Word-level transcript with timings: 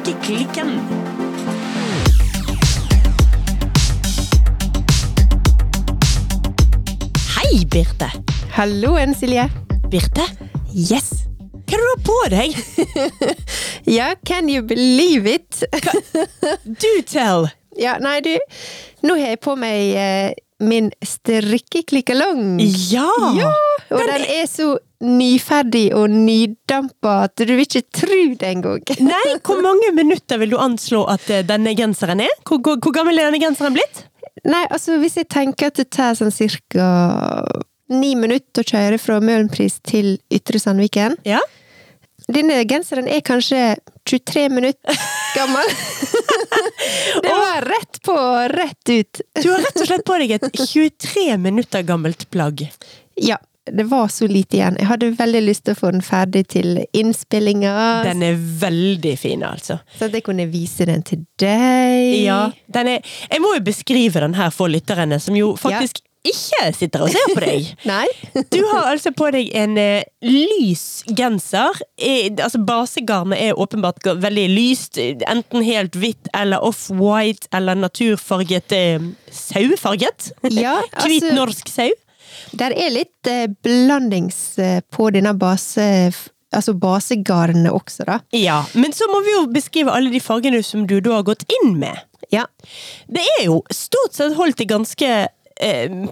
Strikkeklikken. 0.00 0.68
Hei, 7.36 7.64
Birte. 7.66 8.10
Halloen, 8.56 9.14
Silje. 9.14 9.48
Birte, 9.90 10.22
Yes. 10.74 11.10
hva 11.66 11.76
er 11.76 11.80
det 11.80 11.86
du 11.86 11.88
har 11.88 12.02
på 12.06 12.18
deg? 12.30 13.36
Ja, 13.96 14.14
can 14.26 14.48
you 14.48 14.62
believe 14.62 15.26
it? 15.26 15.62
Do 16.64 16.90
tell. 17.06 17.48
ja, 17.84 17.96
nei, 17.98 18.20
du. 18.22 18.36
Nå 19.02 19.16
har 19.18 19.32
jeg 19.32 19.40
på 19.42 19.54
meg 19.58 19.94
eh, 19.98 20.32
min 20.60 20.90
strikkeklikkalong. 21.04 22.60
Ja! 22.92 23.08
Ja, 23.36 23.50
og 23.90 24.04
den 24.06 24.26
er 24.28 24.46
så 24.50 24.74
nyferdig 25.00 25.86
og 25.96 26.12
nydampa 26.12 27.14
at 27.24 27.40
du 27.40 27.54
vil 27.54 27.64
ikke 27.64 27.86
tro 27.96 28.20
det 28.40 28.50
engang. 28.50 28.84
Nei, 29.12 29.24
hvor 29.46 29.62
mange 29.64 29.92
minutter 29.96 30.40
vil 30.42 30.52
du 30.52 30.60
anslå 30.60 31.06
at 31.12 31.24
eh, 31.32 31.44
denne 31.46 31.74
genseren 31.78 32.22
er? 32.24 32.34
Hvor, 32.44 32.60
hvor, 32.64 32.80
hvor 32.82 32.94
gammel 32.94 33.18
er 33.18 33.30
denne 33.30 33.40
genseren 33.42 33.76
blitt? 33.76 34.04
Nei, 34.44 34.64
altså 34.70 34.98
hvis 35.00 35.18
jeg 35.20 35.28
tenker 35.32 35.70
at 35.70 35.80
det 35.80 35.90
tar 35.92 36.14
sånn 36.16 36.32
cirka 36.32 36.86
ni 37.90 38.14
minutter 38.14 38.62
å 38.62 38.68
kjøre 38.70 39.00
fra 39.02 39.18
Møhlenpris 39.24 39.80
til 39.88 40.14
Ytre 40.32 40.60
Sandviken 40.62 41.16
Ja. 41.26 41.40
Denne 42.30 42.62
genseren 42.68 43.08
er 43.10 43.22
kanskje 43.26 43.76
23 44.08 44.48
minutter 44.54 44.98
gammel. 45.34 45.74
det 47.22 47.34
var 47.34 47.62
rett 47.66 48.02
på, 48.06 48.16
rett 48.54 48.88
ut. 48.88 49.20
Du 49.42 49.50
har 49.50 49.62
rett 49.64 49.80
og 49.80 49.86
slett 49.86 50.06
på 50.06 50.18
deg 50.22 50.34
et 50.38 50.48
23 50.58 51.36
minutter 51.42 51.86
gammelt 51.86 52.28
plagg. 52.30 52.66
Ja, 53.20 53.38
det 53.70 53.86
var 53.90 54.08
så 54.08 54.26
lite 54.26 54.56
igjen. 54.56 54.76
Jeg 54.80 54.88
hadde 54.88 55.10
veldig 55.18 55.40
lyst 55.44 55.64
til 55.66 55.76
å 55.76 55.78
få 55.78 55.92
den 55.94 56.04
ferdig 56.04 56.46
til 56.54 56.80
innspillinga. 56.96 57.72
Den 58.06 58.24
er 58.26 58.38
veldig 58.38 59.16
fin, 59.20 59.44
altså. 59.46 59.80
Så 59.98 60.08
at 60.08 60.16
jeg 60.16 60.24
kunne 60.26 60.48
vise 60.50 60.86
den 60.88 61.04
til 61.06 61.24
deg. 61.40 62.14
Ja, 62.24 62.42
den 62.72 62.94
er, 62.96 63.16
jeg 63.30 63.42
må 63.42 63.54
jo 63.56 63.64
beskrive 63.66 64.22
den 64.24 64.38
her 64.38 64.54
for 64.54 64.72
lytterne, 64.72 65.20
som 65.22 65.38
jo 65.38 65.52
faktisk 65.60 66.02
ikke 66.26 66.66
sitter 66.76 67.04
og 67.06 67.12
ser 67.12 67.32
på 67.32 67.40
deg. 67.42 67.68
Nei? 67.88 68.04
Du 68.52 68.58
har 68.68 68.90
altså 68.90 69.12
på 69.16 69.30
deg 69.32 69.48
en 69.56 69.78
uh, 69.80 70.02
lys 70.24 71.02
genser. 71.16 71.80
Eh, 71.96 72.28
altså 72.34 72.60
Basegarnet 72.66 73.40
er 73.40 73.60
åpenbart 73.60 74.04
veldig 74.20 74.46
lyst. 74.52 75.00
Enten 75.00 75.64
helt 75.64 75.96
hvitt 75.96 76.28
eller 76.36 76.64
off-white 76.66 77.48
eller 77.56 77.78
naturfarget 77.80 78.76
uh, 78.76 79.08
sauefarget. 79.32 80.32
Ja, 80.52 80.80
Hvit 81.04 81.24
altså- 81.24 81.38
norsk 81.38 81.72
sau. 81.72 81.90
Der 82.56 82.72
er 82.74 82.92
litt 82.92 83.30
uh, 83.30 83.46
blandings 83.64 84.58
på 84.92 85.08
denne 85.14 85.34
base... 85.38 85.86
Altså 86.50 86.72
basegarnet 86.74 87.70
også, 87.70 88.02
da. 88.08 88.16
Ja, 88.34 88.64
Men 88.74 88.90
så 88.90 89.06
må 89.06 89.20
vi 89.22 89.36
jo 89.36 89.44
beskrive 89.54 89.92
alle 89.94 90.10
de 90.10 90.18
fargene 90.18 90.58
som 90.66 90.82
du 90.82 90.96
da 90.98 91.20
har 91.20 91.28
gått 91.28 91.44
inn 91.60 91.76
med. 91.78 91.94
Ja. 92.34 92.48
Det 93.06 93.22
er 93.36 93.44
jo 93.44 93.60
stort 93.70 94.16
sett 94.18 94.34
holdt 94.34 94.58
i 94.58 94.66
ganske 94.66 95.10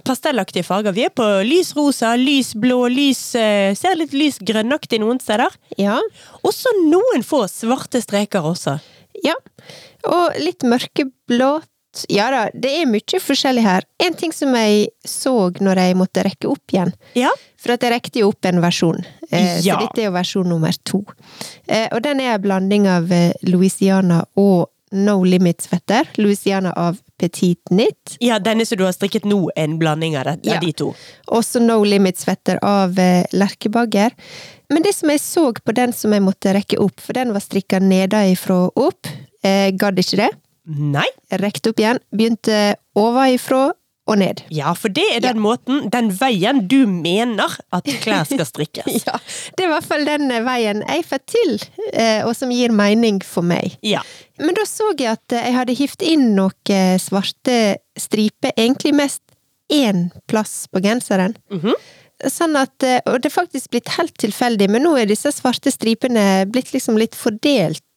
pastellaktige 0.05 0.63
farger. 0.67 0.93
Vi 0.93 1.05
er 1.07 1.13
på 1.15 1.25
lys 1.47 1.71
rosa, 1.77 2.13
lys 2.19 2.53
blå, 2.59 2.83
lys 2.93 3.21
eh, 3.39 3.73
Ser 3.77 3.95
litt 3.97 4.13
lys 4.13 4.37
grønnaktig 4.45 4.99
noen 5.01 5.19
steder. 5.23 5.53
Ja. 5.81 5.97
Også 6.45 6.71
noen 6.85 7.25
få 7.25 7.43
svarte 7.49 8.01
streker 8.03 8.45
også. 8.45 8.77
Ja. 9.25 9.33
Og 10.07 10.37
litt 10.39 10.63
mørkeblått. 10.67 11.65
Ja 12.13 12.27
da, 12.31 12.43
det 12.53 12.69
er 12.83 12.85
mye 12.87 13.17
forskjellig 13.19 13.63
her. 13.65 13.83
En 14.05 14.13
ting 14.15 14.31
som 14.35 14.53
jeg 14.55 14.91
så 15.09 15.33
når 15.59 15.81
jeg 15.81 15.97
måtte 15.97 16.21
rekke 16.23 16.51
opp 16.51 16.71
igjen. 16.75 16.91
Ja. 17.17 17.31
For 17.59 17.73
at 17.73 17.83
jeg 17.83 17.91
rekte 17.95 18.21
jo 18.21 18.29
opp 18.29 18.45
en 18.45 18.61
versjon. 18.63 19.01
Eh, 19.31 19.57
Ja. 19.65 19.79
Så 19.79 19.87
dette 19.87 20.03
er 20.03 20.11
jo 20.11 20.13
versjon 20.15 20.47
nummer 20.53 20.77
to. 20.87 21.01
Eh, 21.67 21.87
og 21.91 22.03
den 22.05 22.21
er 22.21 22.35
en 22.37 22.43
blanding 22.45 22.85
av 22.87 23.09
eh, 23.11 23.33
Louisiana 23.49 24.21
og 24.37 24.69
No 24.93 25.17
Limits-fetter. 25.25 26.13
Louisiana 26.21 26.71
av 26.77 27.01
Petit 27.19 27.59
Knit. 27.69 28.17
ja, 28.23 28.39
denne 28.39 28.65
som 28.65 28.77
du 28.79 28.85
har 28.87 28.95
strikket 28.95 29.25
nå, 29.29 29.49
er 29.55 29.67
en 29.67 29.77
blanding 29.81 30.15
av, 30.17 30.25
det, 30.25 30.39
Ja. 30.47 30.55
av 30.57 30.63
de 30.65 30.71
to. 30.73 30.93
Også 31.27 31.61
No 31.61 31.81
Limit-svetter 31.83 32.59
av 32.63 32.97
eh, 32.99 33.25
Lerkebagger. 33.33 34.15
Men 34.69 34.83
det 34.85 34.95
som 34.95 35.09
jeg 35.09 35.19
så 35.19 35.47
på 35.53 35.73
den 35.75 35.93
som 35.93 36.13
jeg 36.13 36.21
måtte 36.25 36.53
rekke 36.55 36.79
opp, 36.79 36.99
for 37.01 37.13
den 37.17 37.33
var 37.33 37.41
strikka 37.43 37.79
nedenfra 37.81 38.69
opp, 38.75 39.07
eh, 39.43 39.71
gadd 39.71 39.97
ikke 39.99 40.17
det. 40.23 40.29
Nei. 40.69 41.07
Rekte 41.31 41.71
opp 41.71 41.79
igjen, 41.81 41.99
begynte 42.13 42.75
ovenifra 42.95 43.71
og 44.09 44.19
ned. 44.21 44.43
Ja, 44.53 44.73
for 44.77 44.91
det 44.93 45.05
er 45.15 45.23
den 45.23 45.41
måten, 45.43 45.85
den 45.93 46.09
veien 46.17 46.63
du 46.71 46.81
mener 46.89 47.55
at 47.75 47.89
klær 48.03 48.27
skal 48.29 48.47
strikkes. 48.47 48.89
Ja, 49.09 49.15
det 49.55 49.63
er 49.63 49.69
i 49.69 49.73
hvert 49.73 49.87
fall 49.87 50.05
den 50.07 50.27
eh, 50.33 50.43
veien 50.45 50.83
jeg 50.83 51.05
får 51.07 51.21
til, 51.29 51.55
eh, 51.93 52.25
og 52.25 52.33
som 52.37 52.51
gir 52.53 52.73
mening 52.75 53.21
for 53.25 53.45
meg. 53.45 53.77
Ja. 53.85 54.01
Men 54.39 54.57
da 54.57 54.65
så 54.67 54.91
jeg 54.97 55.13
at 55.13 55.35
eh, 55.35 55.47
jeg 55.49 55.57
hadde 55.57 55.77
hivd 55.79 56.05
inn 56.09 56.27
noen 56.37 56.99
svarte 57.01 57.79
striper, 57.99 58.53
egentlig 58.57 58.95
mest 58.97 59.23
én 59.69 60.09
plass 60.27 60.65
på 60.71 60.81
genseren. 60.83 61.37
Mhm. 61.53 61.77
Sånn 62.27 62.57
at, 62.59 62.83
eh, 62.83 62.99
og 63.07 63.21
det 63.21 63.29
er 63.29 63.37
faktisk 63.37 63.69
blitt 63.71 63.93
helt 63.95 64.17
tilfeldig, 64.19 64.67
men 64.73 64.83
nå 64.83 64.97
er 64.99 65.07
disse 65.07 65.31
svarte 65.31 65.71
stripene 65.71 66.43
blitt 66.51 66.73
liksom 66.73 66.97
litt 66.99 67.15
fordelt 67.15 67.79
eh, 67.79 67.88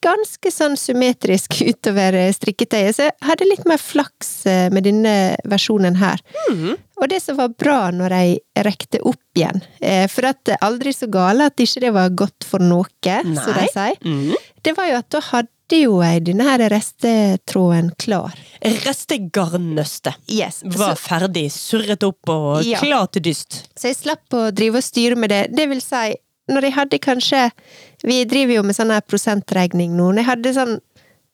ganske 0.00 0.50
sånn 0.52 0.76
symmetrisk 0.80 1.60
utover 1.70 2.14
eh, 2.14 2.32
strikketøyet, 2.32 2.96
så 2.96 3.02
jeg 3.08 3.12
hadde 3.28 3.48
litt 3.50 3.66
mer 3.68 3.78
flaks 3.78 4.46
eh, 4.46 4.68
med 4.72 4.84
denne 4.84 5.36
versjonen 5.44 5.96
her. 6.00 6.20
Mhm. 6.50 6.76
Og 7.00 7.08
det 7.08 7.22
som 7.24 7.36
var 7.38 7.48
bra 7.56 7.90
når 7.96 8.12
jeg 8.12 8.64
rekte 8.66 8.98
opp 9.08 9.16
igjen, 9.34 9.62
eh, 9.80 10.06
for 10.12 10.26
at 10.28 10.42
det 10.44 10.56
er 10.58 10.66
aldri 10.66 10.92
så 10.92 11.08
gale 11.08 11.46
at 11.48 11.56
ikke 11.56 11.80
det 11.80 11.92
var 11.96 12.10
godt 12.12 12.44
for 12.44 12.60
noe, 12.60 12.84
som 13.00 13.54
de 13.56 13.68
sier, 13.72 13.96
Mhm. 14.04 14.34
det 14.62 14.76
var 14.76 14.86
jo 14.90 14.96
at 14.98 15.08
da 15.10 15.20
hadde 15.20 15.78
jo 15.80 16.00
jeg 16.02 16.24
denne 16.26 16.42
her 16.44 16.58
restetråden 16.68 17.92
klar. 17.96 18.34
Restegarnnøstet 18.60 20.14
Yes. 20.28 20.62
var 20.64 20.94
Så, 20.96 21.08
ferdig, 21.08 21.50
surret 21.52 22.02
opp 22.02 22.28
og 22.28 22.62
Ja. 22.64 22.78
klar 22.80 23.06
til 23.10 23.22
dyst. 23.22 23.68
så 23.78 23.88
jeg 23.88 23.96
slapp 23.96 24.28
å 24.32 24.50
drive 24.52 24.76
og 24.76 24.82
styre 24.82 25.16
med 25.16 25.30
det. 25.30 25.54
Det 25.54 25.68
vil 25.68 25.80
si, 25.80 26.14
når 26.50 26.68
jeg 26.68 26.76
hadde 26.76 26.98
kanskje 27.02 27.46
Vi 28.02 28.22
driver 28.24 28.60
jo 28.60 28.62
med 28.66 28.76
sånn 28.76 28.92
her 28.94 29.02
prosentregning 29.04 29.92
nå. 29.96 30.10
Når 30.10 30.22
jeg 30.22 30.30
hadde 30.30 30.54
sånn 30.56 30.78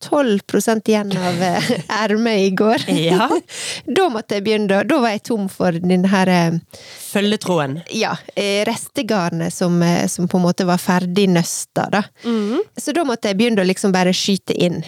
12% 0.05 0.89
igjen 0.91 1.13
av 1.17 1.43
eh, 1.43 1.71
ermet 2.03 2.39
i 2.39 2.51
går. 2.51 2.85
Ja. 2.91 3.29
da 3.97 4.09
måtte 4.13 4.37
jeg 4.37 4.45
begynne, 4.45 4.83
da. 4.85 4.99
Var 5.01 5.15
jeg 5.15 5.23
tom 5.31 5.47
for 5.49 5.73
den 5.73 6.05
her 6.13 6.29
Følgetroen. 6.29 6.61
Følgetråden. 7.07 7.79
ja, 7.97 8.13
eh, 8.35 8.61
restegarnet 8.69 9.55
som, 9.55 9.81
eh, 9.83 10.07
som 10.07 10.29
på 10.29 10.37
en 10.37 10.45
måte 10.45 10.67
var 10.69 10.83
ferdig 10.83 11.29
nøsta, 11.33 11.89
da. 11.91 12.03
Mm. 12.25 12.61
Så 12.77 12.93
da 12.93 13.07
måtte 13.09 13.33
jeg 13.33 13.41
begynne 13.41 13.65
å 13.65 13.69
liksom 13.69 13.95
bare 13.97 14.13
skyte 14.13 14.53
inn. 14.53 14.83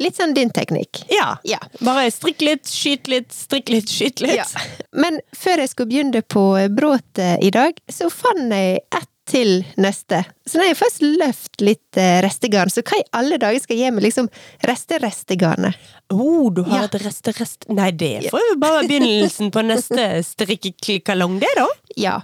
Litt 0.00 0.16
sånn 0.16 0.32
din 0.34 0.50
teknikk. 0.50 1.02
Ja. 1.12 1.36
Ja. 1.44 1.58
Bare 1.84 2.06
strikk 2.10 2.40
litt, 2.40 2.64
skyt 2.70 3.10
litt, 3.12 3.32
strikk 3.34 3.68
litt, 3.74 3.90
skyt 3.92 4.22
litt. 4.24 4.38
ja. 4.38 4.46
Men 4.96 5.20
før 5.36 5.62
jeg 5.62 5.72
skulle 5.72 5.90
begynne 5.90 6.22
på 6.22 6.46
eh, 6.60 6.70
bråtet 6.72 7.42
i 7.44 7.50
dag, 7.52 7.76
så 7.90 8.08
fant 8.12 8.54
jeg 8.54 8.80
ett 8.88 9.10
til 9.28 9.62
neste. 9.78 10.24
Så 10.48 10.58
når 10.58 10.66
jeg 10.72 10.76
først 10.80 11.02
løft 11.04 11.60
litt 11.62 11.98
eh, 12.00 12.18
restegarn, 12.24 12.70
så 12.74 12.82
hva 12.82 12.98
i 12.98 13.04
alle 13.14 13.38
dager 13.38 13.62
skal 13.62 13.76
jeg 13.76 13.84
gjøre 13.86 13.94
med 13.98 14.04
liksom 14.06 14.28
reste-restegarnet? 14.66 15.76
Oh, 16.12 16.50
du 16.52 16.62
har 16.66 16.82
Ja. 16.82 16.84
et 16.90 16.96
reste-rest 17.04 17.68
Nei, 17.70 17.90
det 17.92 18.30
får 18.32 18.42
jo 18.50 18.56
bare 18.60 18.80
være 18.80 18.88
begynnelsen 18.90 19.52
på 19.54 19.62
neste 19.64 20.08
strikkeklikkalong, 20.26 21.38
det, 21.42 21.52
da. 21.56 21.68
Ja. 21.96 22.16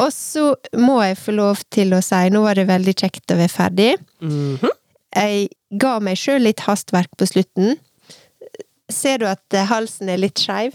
Og 0.00 0.10
så 0.14 0.54
må 0.80 1.00
jeg 1.04 1.18
få 1.20 1.34
lov 1.36 1.60
til 1.70 1.92
å 1.94 2.00
si, 2.02 2.22
nå 2.34 2.40
var 2.42 2.56
det 2.58 2.66
veldig 2.72 2.94
kjekt 2.98 3.30
å 3.30 3.38
være 3.38 3.52
ferdig. 3.52 3.90
Mhm. 4.24 4.72
Jeg 5.14 5.48
ga 5.78 5.98
meg 6.02 6.16
sjøl 6.18 6.42
litt 6.42 6.64
hastverk 6.66 7.12
på 7.20 7.28
slutten. 7.30 7.76
Ser 8.90 9.20
du 9.22 9.28
at 9.30 9.54
eh, 9.54 9.68
halsen 9.70 10.08
er 10.10 10.18
litt 10.18 10.40
skeiv? 10.42 10.74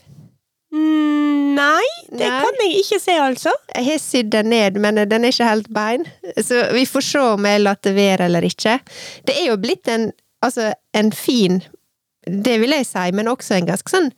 Mm, 0.70 1.56
Nei, 1.58 1.88
det 2.12 2.28
Nei. 2.30 2.42
kan 2.44 2.60
jeg 2.62 2.76
ikke 2.84 3.00
se, 3.02 3.16
altså. 3.20 3.54
Jeg 3.74 3.86
har 3.88 4.02
sydd 4.04 4.32
den 4.36 4.52
ned, 4.54 4.78
men 4.82 5.02
den 5.10 5.26
er 5.26 5.34
ikke 5.34 5.50
helt 5.50 5.70
bein. 5.74 6.06
Så 6.38 6.68
vi 6.76 6.86
får 6.86 7.06
se 7.08 7.24
om 7.36 7.48
jeg 7.50 7.64
lar 7.64 7.80
det 7.84 7.96
være 7.98 8.28
eller 8.30 8.46
ikke. 8.46 8.78
Det 9.26 9.36
er 9.36 9.50
jo 9.50 9.58
blitt 9.62 9.90
en, 9.92 10.12
altså, 10.46 10.72
en 10.94 11.12
fin 11.16 11.62
Det 12.30 12.60
vil 12.62 12.76
jeg 12.76 12.86
si, 12.86 13.06
men 13.16 13.30
også 13.32 13.56
en 13.56 13.66
ganske 13.72 13.90
sånn 13.90 14.10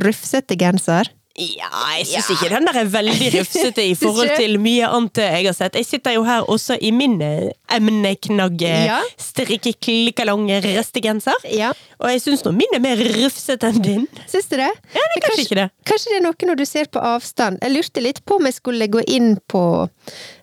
rufsete 0.00 0.56
genser. 0.56 1.10
Ja, 1.38 1.68
jeg 1.96 2.06
syns 2.10 2.28
Ja. 2.28 2.34
ikke 2.34 2.48
den 2.52 2.66
der 2.66 2.78
er 2.80 2.88
veldig 2.90 3.28
rufsete 3.38 3.84
i 3.86 3.94
forhold 3.94 4.32
til 4.36 4.58
mye 4.60 4.88
annet 4.90 5.20
jeg 5.22 5.46
har 5.46 5.54
sett. 5.56 5.76
Jeg 5.78 5.86
sitter 5.86 6.16
jo 6.16 6.24
her 6.26 6.42
også 6.50 6.76
i 6.82 6.90
min 6.92 7.20
eh, 7.22 7.52
emneknagge 7.70 8.72
Ja. 8.88 8.98
strikkeklikkalong 9.16 10.48
restegenser. 10.64 11.38
Ja, 11.54 11.72
Og 12.00 12.08
jeg 12.10 12.20
syns 12.24 12.42
nå 12.46 12.52
min 12.56 12.74
er 12.74 12.80
mer 12.82 12.96
rufsete 13.14 13.68
enn 13.70 13.82
din. 13.84 14.06
syns 14.26 14.48
du 14.50 14.56
det? 14.56 14.70
Ja, 14.94 15.00
det 15.06 15.20
er 15.20 15.24
kanskje 15.28 15.44
ikke 15.46 15.58
det. 15.60 15.68
Kanskje 15.86 16.10
det 16.12 16.18
er 16.20 16.24
noe 16.26 16.48
når 16.50 16.56
du 16.56 16.64
ser 16.66 16.84
på 16.92 17.00
avstand. 17.04 17.58
Jeg 17.62 17.74
lurte 17.76 18.00
litt 18.04 18.22
på 18.26 18.36
om 18.40 18.48
jeg 18.48 18.54
skulle 18.58 18.88
gå 18.90 19.04
inn 19.06 19.36
på 19.48 19.64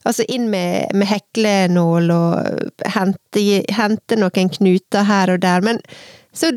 Altså 0.07 0.23
inn 0.31 0.45
med, 0.49 0.93
med 0.95 1.07
heklenål 1.09 2.11
og 2.15 2.85
hente, 2.93 3.41
hente 3.75 4.15
noen 4.15 4.47
knuter 4.55 5.03
her 5.03 5.33
og 5.33 5.41
der, 5.43 5.59
men 5.65 5.81
så 6.37 6.51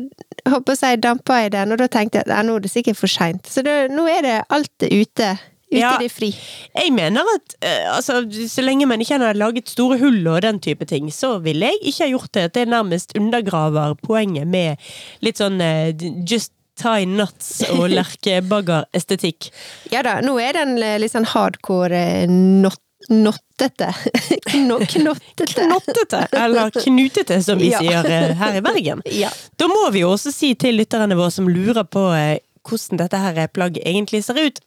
håper 0.49 0.77
jeg 0.77 1.01
dampa 1.03 1.43
i 1.45 1.49
den, 1.53 1.71
og 1.73 1.81
da 1.81 1.87
tenkte 1.91 2.21
jeg 2.21 2.29
at 2.29 2.45
nå 2.45 2.55
er 2.59 2.63
det 2.67 2.71
sikkert 2.73 2.99
for 2.99 3.11
seint. 3.11 3.47
Så 3.49 3.63
det, 3.65 3.79
nå 3.93 4.05
er 4.09 4.21
det 4.27 4.37
alt 4.49 4.85
ute 4.87 5.31
ute 5.71 5.79
Ja. 5.79 5.93
i 5.95 6.03
det 6.03 6.11
fri. 6.11 6.27
Jeg 6.75 6.91
mener 6.91 7.23
at 7.31 7.53
eh, 7.63 7.85
altså, 7.95 8.17
så 8.51 8.59
lenge 8.65 8.83
man 8.89 8.99
ikke 8.99 9.15
har 9.21 9.37
laget 9.39 9.69
store 9.71 9.95
hull 10.01 10.25
og 10.27 10.41
den 10.43 10.59
type 10.59 10.83
ting, 10.89 11.07
så 11.15 11.37
ville 11.39 11.69
jeg 11.69 11.79
ikke 11.93 12.03
ha 12.03 12.09
gjort 12.11 12.31
det. 12.35 12.43
At 12.49 12.57
det 12.57 12.65
nærmest 12.67 13.15
undergraver 13.15 13.95
poenget 14.03 14.49
med 14.51 14.75
litt 15.23 15.39
sånn 15.39 15.61
eh, 15.63 15.93
just 16.27 16.51
tie 16.81 17.05
nuts 17.07 17.61
og 17.71 17.87
lerkebaggerestetikk. 17.95 19.47
Ja 19.95 20.03
da, 20.05 20.17
nå 20.23 20.35
er 20.43 20.59
den 20.59 20.75
eh, 20.83 20.97
litt 21.01 21.13
sånn 21.15 21.27
hardcore 21.31 22.27
not, 22.27 22.79
nottete. 23.11 23.91
Kno, 24.51 24.79
knottete. 24.79 25.65
Knottete, 25.67 26.23
eller 26.39 26.71
knutete 26.75 27.37
som 27.45 27.59
vi 27.61 27.69
Ja. 27.71 27.79
sier 27.83 28.07
eh, 28.09 28.33
her 28.39 28.57
i 28.57 28.63
Bergen. 28.65 29.03
Ja. 29.21 29.29
Da 29.59 29.67
må 29.69 29.83
vi 29.93 30.01
jo 30.05 30.13
også 30.15 30.31
si 30.33 30.53
til 30.55 30.79
lytterne 30.79 31.15
våre 31.19 31.31
som 31.31 31.47
lurer 31.51 31.83
på 31.85 32.07
eh, 32.17 32.39
hvordan 32.67 33.01
dette 33.03 33.17
her 33.21 33.47
plagget 33.53 33.83
egentlig 33.85 34.23
ser 34.25 34.39
ut. 34.41 34.59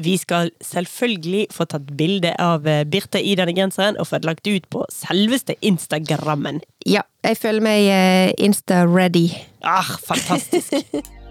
Vi 0.00 0.14
skal 0.16 0.48
selvfølgelig 0.64 1.46
få 1.52 1.66
tatt 1.68 1.90
bilde 1.98 2.30
av 2.40 2.64
eh, 2.66 2.84
Birte 2.88 3.20
i 3.20 3.34
denne 3.36 3.52
genseren 3.56 3.98
og 4.00 4.08
få 4.08 4.22
det 4.22 4.30
lagt 4.30 4.48
ut 4.48 4.64
på 4.72 4.86
selveste 4.92 5.58
Instagrammen. 5.60 6.62
ja, 6.88 7.02
jeg 7.22 7.36
føler 7.38 7.60
meg 7.62 8.34
insta-ready. 8.42 9.28
Ah, 9.62 9.92
fantastisk! 10.08 10.72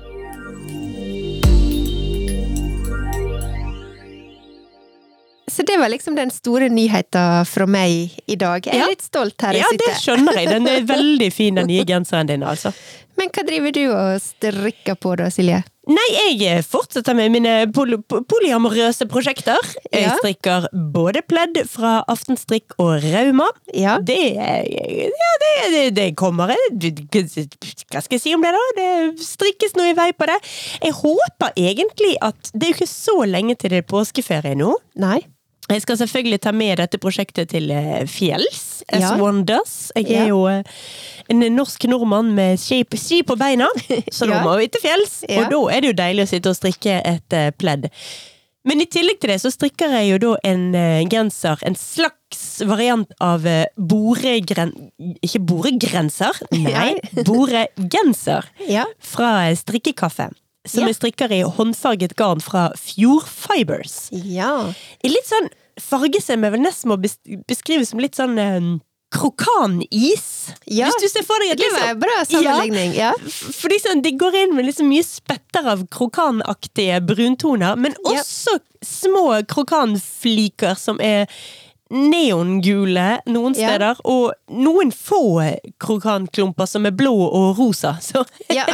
Så 5.51 5.65
det 5.67 5.75
var 5.81 5.91
liksom 5.91 6.15
den 6.15 6.31
store 6.31 6.69
nyheten 6.71 7.45
fra 7.49 7.65
meg 7.67 8.13
i 8.31 8.37
dag. 8.39 8.63
Jeg 8.65 8.75
er 8.77 8.85
Ja. 8.85 8.87
litt 8.93 9.03
stolt 9.03 9.35
her 9.43 9.53
jeg 9.57 9.65
Ja, 9.65 9.71
det 9.81 9.93
skjønner 9.99 10.37
jeg. 10.39 10.47
Den 10.47 10.67
er 10.71 10.81
veldig 10.87 11.31
fin, 11.35 11.55
den 11.59 11.67
nye 11.67 11.83
genseren 11.85 12.27
din, 12.31 12.41
altså. 12.47 12.71
Men 13.19 13.29
hva 13.35 13.43
driver 13.45 13.71
du 13.75 13.83
og 13.91 14.21
strikker 14.23 14.95
på 14.97 15.11
da, 15.19 15.27
Silje? 15.29 15.59
Nei, 15.91 16.05
jeg 16.39 16.63
fortsetter 16.63 17.13
med 17.17 17.31
mine 17.33 17.51
poly 17.73 17.97
polyamorøse 18.07 19.05
prosjekter. 19.11 19.57
Jeg 19.91 20.05
Ja. 20.07 20.13
strikker 20.21 20.67
både 20.93 21.21
pledd 21.27 21.57
fra 21.67 22.03
Aftenstrikk 22.07 22.75
og 22.79 23.01
Rauma. 23.03 23.49
Ja. 23.73 23.97
Det, 23.99 24.15
ja, 24.37 25.31
det, 25.43 25.51
det, 25.73 25.83
det 25.97 26.07
kommer 26.15 26.53
Hva 26.53 28.01
skal 28.01 28.15
jeg 28.17 28.21
si 28.23 28.33
om 28.37 28.41
det, 28.45 28.53
da? 28.55 28.63
Det 28.77 29.25
strikkes 29.25 29.75
noe 29.75 29.91
i 29.91 29.97
vei 29.97 30.11
på 30.15 30.29
det. 30.29 30.39
Jeg 30.85 30.95
håper 31.01 31.51
egentlig 31.57 32.15
at 32.21 32.51
Det 32.53 32.69
er 32.69 32.71
jo 32.73 32.79
ikke 32.79 32.93
så 32.93 33.17
lenge 33.27 33.57
til 33.59 33.73
det 33.75 33.83
er 33.83 33.89
påskeferie 33.91 34.55
nå. 34.57 34.73
Nei? 35.01 35.19
Jeg 35.71 35.81
skal 35.85 35.97
selvfølgelig 36.01 36.39
ta 36.43 36.51
med 36.55 36.77
dette 36.81 36.99
prosjektet 37.01 37.49
til 37.53 37.71
eh, 37.71 38.03
fjells, 38.09 38.83
as 38.91 39.01
Ja. 39.05 39.13
one 39.21 39.43
does. 39.47 39.91
Jeg 39.95 40.05
er 40.11 40.25
Ja. 40.25 40.27
jo 40.33 40.45
eh, 40.51 40.63
en 41.29 41.39
norsk 41.55 41.83
nordmann 41.87 42.33
med 42.35 42.59
ski 42.59 42.83
på, 42.83 42.97
ski 42.99 43.21
på 43.23 43.37
beina, 43.39 43.67
så 44.11 44.27
da 44.27 44.41
må 44.43 44.57
vi 44.59 44.67
til 44.67 44.81
fjells. 44.83 45.21
Og 45.29 45.49
da 45.53 45.61
er 45.75 45.81
det 45.81 45.87
jo 45.93 45.97
deilig 46.03 46.23
å 46.27 46.31
sitte 46.33 46.49
og 46.51 46.59
strikke 46.59 46.99
et 47.05 47.33
eh, 47.33 47.51
pledd. 47.57 47.89
Men 48.63 48.77
i 48.83 48.85
tillegg 48.85 49.17
til 49.19 49.31
det 49.33 49.39
så 49.41 49.49
strikker 49.49 49.89
jeg 49.89 50.11
jo 50.11 50.17
da 50.21 50.35
en 50.45 51.07
genser, 51.09 51.57
en 51.65 51.73
slags 51.73 52.59
variant 52.69 53.09
av 53.19 53.41
boregren... 53.75 54.69
Ikke 55.25 55.41
boregrenser, 55.49 56.37
nei, 56.53 56.91
boregenser 57.25 58.45
Ja. 58.69 58.85
fra 58.99 59.49
strikkekaffe. 59.57 60.29
Som 60.67 60.83
Ja. 60.83 60.91
jeg 60.91 60.95
strikker 60.99 61.31
i 61.33 61.41
håndfarget 61.41 62.13
garn 62.15 62.39
fra 62.39 62.67
Fjord 62.77 63.25
Fibers. 63.25 64.09
Ja. 64.13 64.69
I 65.03 65.09
litt 65.09 65.25
sånn 65.25 65.49
farge 65.81 66.21
er 66.45 66.53
vel 66.53 66.63
nesten 66.63 66.91
må 66.93 66.97
beskrives 67.01 67.45
beskrive 67.49 67.85
som 67.89 67.99
litt 68.03 68.15
sånn 68.19 68.37
eh, 68.41 68.71
krokanis. 69.11 70.53
Ja, 70.71 70.87
Hvis 70.87 71.01
du 71.03 71.07
ser 71.11 71.25
for 71.27 71.41
deg 71.43 71.51
et 71.51 71.57
Det 71.59 71.65
litt 71.65 71.73
var 71.75 71.81
sånn- 71.81 71.89
en 71.89 71.99
bra 71.99 72.17
sammenligning. 72.29 72.93
Ja. 72.95 73.11
Fordi 73.59 73.79
sånn, 73.83 74.01
Det 74.01 74.13
går 74.17 74.35
inn 74.43 74.55
med 74.55 74.65
liksom 74.65 74.87
mye 74.87 75.03
spetter 75.03 75.67
av 75.67 75.83
krokanaktige 75.89 77.01
bruntoner, 77.05 77.75
men 77.77 77.93
Ja. 78.05 78.21
også 78.21 78.59
små 78.83 79.43
krokanfliker 79.47 80.77
som 80.77 80.99
er 81.01 81.27
neongule 81.91 83.19
noen 83.27 83.55
Ja. 83.57 83.69
steder, 83.73 83.99
og 84.07 84.33
noen 84.49 84.91
få 84.95 85.21
krokanklumper 85.81 86.67
som 86.69 86.85
er 86.87 86.91
blå 86.95 87.13
og 87.27 87.57
rosa. 87.59 87.97
Så 88.01 88.23
Ja. 88.51 88.65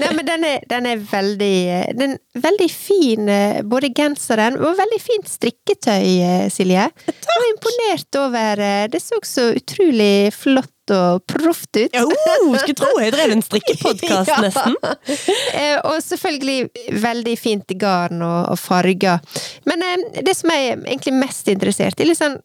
Nei, 0.00 0.10
men 0.16 0.24
den 0.26 0.44
er, 0.44 0.64
den 0.68 0.86
er 0.90 0.96
veldig 1.10 1.96
Den 1.98 2.16
veldig 2.34 2.70
fin, 2.72 3.28
eh, 3.28 3.62
både 3.62 3.92
genseren 3.96 4.58
og 4.60 4.76
veldig 4.78 5.00
fint 5.00 5.28
strikketøy, 5.30 6.50
Silje. 6.50 6.50
Silje. 6.56 6.86
Jeg 7.06 7.40
var 7.40 7.50
imponert 7.52 8.18
over 8.20 8.62
eh, 8.64 8.86
Det 8.92 9.00
så 9.02 9.18
så 9.26 9.50
utrolig 9.56 10.32
flott 10.34 10.72
og 10.94 11.22
proft 11.26 11.76
ut. 11.76 11.90
ja, 11.94 12.02
oh, 12.04 12.56
skulle 12.58 12.74
tro 12.78 12.90
jeg 13.02 13.12
drev 13.14 13.32
en 13.36 13.42
strikkepodkast, 13.42 14.30
Ja. 14.34 14.40
nesten. 14.44 14.76
Eh, 15.54 15.78
Og 15.84 16.00
selvfølgelig 16.02 16.70
veldig 17.02 17.36
fint 17.38 17.74
garn 17.80 18.22
og, 18.22 18.50
og 18.52 18.58
farger. 18.58 19.18
Men 19.66 19.82
eh, 19.82 20.22
det 20.22 20.36
som 20.36 20.50
jeg 20.54 20.70
er 20.72 20.84
egentlig 20.86 21.14
mest 21.18 21.48
interessert 21.48 22.00
i, 22.00 22.12
sånn 22.14 22.38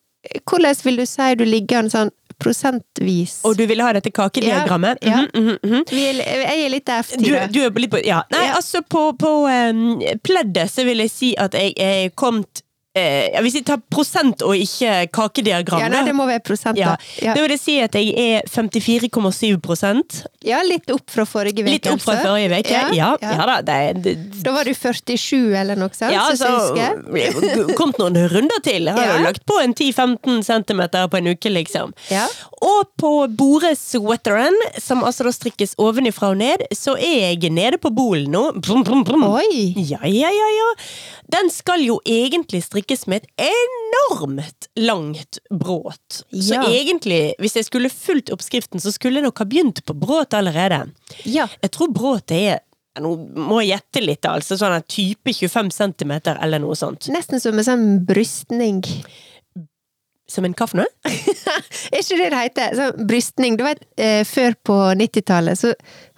Hvordan 0.45 0.75
vil 0.85 0.99
du 1.01 1.05
si 1.09 1.27
du 1.33 1.41
ligger 1.49 1.79
an 1.79 1.87
sånn 1.89 2.11
prosentvis? 2.37 3.39
Og 3.47 3.55
du 3.57 3.63
ville 3.65 3.81
ha 3.85 3.93
dette 3.97 4.11
kakediagrammet? 4.13 4.99
Ja, 5.01 5.09
ja. 5.09 5.21
Mhm, 5.33 5.47
mhm, 5.47 5.69
mhm. 5.71 5.85
Vi 5.89 6.03
er, 6.11 6.19
jeg 6.45 6.65
er 6.65 6.69
litt 6.75 6.85
der 6.85 7.01
for 7.07 7.17
Du, 7.17 7.31
du 7.55 7.59
er 7.65 7.79
litt 7.81 7.89
på 7.93 8.01
Ja. 8.05 8.19
Nei, 8.33 8.43
Ja. 8.45 8.55
altså 8.59 8.83
på, 8.85 9.07
på 9.17 9.31
um, 9.49 10.01
pleddet 10.23 10.69
så 10.69 10.85
vil 10.85 11.01
jeg 11.05 11.09
si 11.13 11.31
at 11.41 11.57
jeg 11.57 11.73
er 11.81 12.09
kommet 12.13 12.61
eh, 12.95 13.29
ja, 13.33 13.41
Hvis 13.41 13.55
jeg 13.59 13.65
tar 13.65 13.79
prosent 13.89 14.41
og 14.43 14.55
ikke 14.55 15.07
kakediagram, 15.15 15.79
Ja, 15.79 15.87
nei, 15.89 16.01
det 16.07 16.15
må 16.17 16.25
være 16.27 16.43
prosent, 16.43 16.75
da. 16.77 16.97
Ja. 17.21 17.33
da 17.35 17.41
vil 17.45 17.53
jeg 17.55 17.59
si 17.61 17.75
at 17.81 17.93
jeg 17.95 18.11
er 18.17 18.41
54,7 18.51 19.57
prosent. 19.63 20.23
ja, 20.43 20.59
litt 20.67 20.89
opp 20.91 21.07
fra 21.09 21.23
forrige 21.25 21.61
uke. 21.63 21.69
Litt 21.71 21.87
opp 21.87 22.01
fra 22.03 22.17
forrige 22.23 22.59
uke. 22.59 22.69
Ja, 22.73 22.89
Ja, 22.91 23.15
ja. 23.21 23.31
ja. 23.37 23.45
da. 23.45 23.61
Det, 23.61 24.03
det, 24.03 24.43
Da 24.43 24.51
var 24.51 24.65
du 24.67 24.73
47 24.73 25.55
eller 25.55 25.75
noe 25.79 25.89
sånt, 25.95 26.11
ja, 26.11 26.27
så 26.35 26.49
så 26.51 26.75
jeg. 26.75 27.73
Kommet 27.79 27.97
noen 28.01 28.19
runder 28.31 28.59
til. 28.65 28.89
Jeg 28.89 28.93
har 28.97 29.05
Ja. 29.07 29.17
jo 29.17 29.23
lagt 29.29 29.45
på 29.47 29.59
en 29.63 29.73
10-15 29.73 30.43
centimeter 30.43 31.07
på 31.07 31.17
en 31.21 31.31
uke, 31.31 31.49
liksom. 31.49 31.93
Ja. 32.11 32.27
Og 32.61 32.91
på 32.99 33.13
boresweateren, 33.39 34.53
som 34.81 35.03
altså 35.07 35.23
da 35.23 35.31
strikkes 35.33 35.75
ovenifra 35.81 36.31
og 36.33 36.37
ned, 36.43 36.65
så 36.75 36.97
er 36.99 37.31
jeg 37.39 37.51
nede 37.53 37.79
på 37.81 37.89
bolen 37.93 38.31
nå. 38.31 38.43
Brum, 38.59 38.83
brum, 38.83 39.03
brum. 39.07 39.23
Oi! 39.31 39.73
Ja, 39.79 40.03
ja, 40.05 40.29
ja, 40.29 40.49
ja. 40.57 40.69
Den 41.31 41.49
skal 41.49 41.79
jo 41.85 42.01
egentlig 42.05 42.59
strikkes 42.65 42.80
med 43.07 43.23
et 43.23 43.51
enormt 43.51 44.67
langt 44.77 45.39
bråt. 45.49 46.23
Så 46.31 46.53
Ja. 46.53 46.63
egentlig, 46.63 47.33
hvis 47.39 47.55
jeg 47.55 47.65
skulle 47.65 47.89
fulgt 47.89 48.29
oppskriften, 48.31 48.79
så 48.79 48.91
skulle 48.91 49.15
jeg 49.15 49.23
nok 49.23 49.37
ha 49.39 49.45
begynt 49.45 49.83
på 49.85 49.93
bråt 49.93 50.33
allerede. 50.33 50.91
Ja. 51.25 51.47
Jeg 51.61 51.71
tror 51.71 51.93
bråtet 51.93 52.31
er 52.31 52.59
nå 52.99 53.15
må 53.35 53.61
jeg 53.63 53.79
gjette 53.79 54.01
litt, 54.03 54.25
altså. 54.27 54.57
Sånn 54.57 54.75
en 54.75 54.83
type 54.83 55.31
25 55.31 55.71
cm 55.71 56.11
eller 56.41 56.59
noe 56.59 56.75
sånt. 56.75 57.07
Nesten 57.07 57.39
som 57.39 57.57
en 57.57 57.63
sånn 57.63 58.05
brystning. 58.05 58.83
Som 60.27 60.45
en 60.45 60.53
kaffe 60.53 60.75
nå? 60.79 60.85
Er 61.91 61.99
ikke 61.99 62.17
det 62.17 62.29
det 62.31 62.41
heter? 62.41 62.75
Sånn 62.75 63.07
brystning. 63.07 63.57
Du 63.59 63.63
vet, 63.63 63.81
eh, 63.97 64.23
før 64.27 64.55
på 64.63 64.77
90-tallet 64.99 65.59
så 65.59 65.73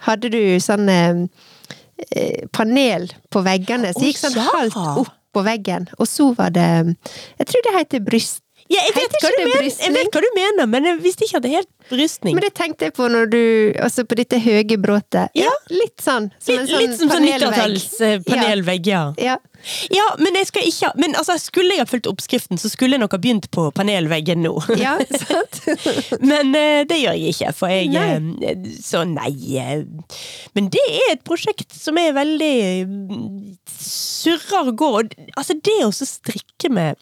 hadde 0.06 0.30
du 0.30 0.40
sånn 0.62 0.88
eh, 0.88 1.24
eh, 2.10 2.46
panel 2.54 3.08
på 3.30 3.42
veggene, 3.46 3.90
så 3.94 4.02
Å, 4.02 4.06
gikk 4.08 4.18
sånn 4.18 4.38
halvt 4.38 4.78
opp 5.04 5.12
på 5.34 5.44
veggen, 5.46 5.88
og 5.98 6.08
så 6.08 6.30
var 6.38 6.54
det 6.54 6.96
Jeg 7.38 7.46
tror 7.46 7.66
det 7.66 7.76
heter 7.78 8.06
bryst... 8.10 8.43
Ja, 8.72 8.80
jeg 8.80 8.94
vet, 8.96 9.14
mener, 9.20 9.64
jeg 9.68 9.92
vet 9.92 10.14
hva 10.16 10.20
du 10.24 10.28
mener, 10.38 10.68
men 10.72 10.86
jeg 10.88 11.00
visste 11.04 11.26
ikke 11.26 11.36
at 11.36 11.44
det 11.44 11.50
er 11.50 11.56
helt 11.58 11.72
brystning. 11.90 12.32
Men 12.38 12.46
det 12.46 12.54
tenkte 12.56 12.86
jeg 12.88 12.94
på 12.96 13.08
når 13.12 13.26
du 13.28 13.40
Altså 13.84 14.06
på 14.08 14.16
dette 14.16 14.38
høye 14.40 14.78
bråtet. 14.80 15.34
Ja. 15.36 15.50
Litt 15.68 16.00
sånn. 16.00 16.30
Som 16.40 16.62
en 16.62 16.70
sånn 16.70 16.80
litt 16.80 16.94
som 16.96 17.10
sånn 17.12 17.26
panelvegg. 17.26 17.74
90-talls 17.76 18.24
panelvegg, 18.30 18.88
ja. 18.88 19.02
Ja. 19.20 19.36
Ja, 19.92 20.04
men 20.20 20.36
jeg 20.36 20.48
skal 20.50 20.66
ikke 20.68 20.90
Men 21.00 21.14
altså, 21.16 21.38
skulle 21.40 21.72
jeg 21.76 21.80
ha 21.80 21.88
fulgt 21.88 22.08
oppskriften, 22.10 22.58
så 22.60 22.68
skulle 22.72 22.96
jeg 22.98 23.04
nok 23.04 23.14
ha 23.16 23.20
begynt 23.20 23.46
på 23.54 23.66
panelveggen 23.76 24.42
nå. 24.44 24.52
ja, 24.80 24.96
sant? 25.24 25.60
Men 26.32 26.52
eh, 26.56 26.82
det 26.88 26.98
gjør 27.00 27.16
jeg 27.20 27.36
ikke, 27.36 27.52
for 27.56 27.72
jeg 27.72 27.92
Nei. 27.92 28.08
eh, 28.48 28.68
Så 28.84 29.04
nei. 29.08 29.32
eh, 29.60 29.84
Men 30.56 30.68
det 30.72 30.84
er 30.88 31.14
et 31.14 31.24
prosjekt 31.24 31.72
som 31.76 32.00
er 32.00 32.12
veldig 32.16 32.54
mm, 32.88 33.24
surrer 33.76 34.72
og 34.72 34.76
går. 34.80 35.10
Altså, 35.36 35.56
det 35.64 35.80
å 35.84 35.92
strikke 35.94 36.72
med 36.72 37.00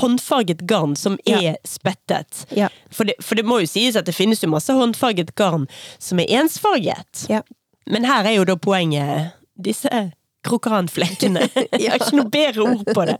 håndfarget 0.00 0.64
garn 0.66 0.96
som 0.96 1.18
Ja. 1.26 1.38
er 1.52 1.56
spettet 1.68 2.44
Ja. 2.56 2.68
for 2.90 3.04
det, 3.04 3.14
for 3.20 3.34
det 3.34 3.44
må 3.44 3.60
jo 3.60 3.66
sies 3.66 3.96
at 3.96 4.06
det 4.06 4.14
finnes 4.14 4.42
jo 4.42 4.48
masse 4.48 4.72
håndfarget 4.72 5.34
garn 5.34 5.66
som 5.98 6.18
er 6.20 6.26
ensfarget. 6.40 7.26
Ja. 7.28 7.42
Men 7.86 8.04
her 8.04 8.24
er 8.24 8.36
jo 8.36 8.44
da 8.44 8.56
poenget 8.56 9.32
disse 9.60 10.12
krokanflekkene. 10.44 11.48
Jeg 11.80 11.90
har 11.90 11.98
ikke 12.00 12.16
noe 12.18 12.30
bedre 12.30 12.62
ord 12.62 12.84
på 12.94 13.04
det. 13.06 13.16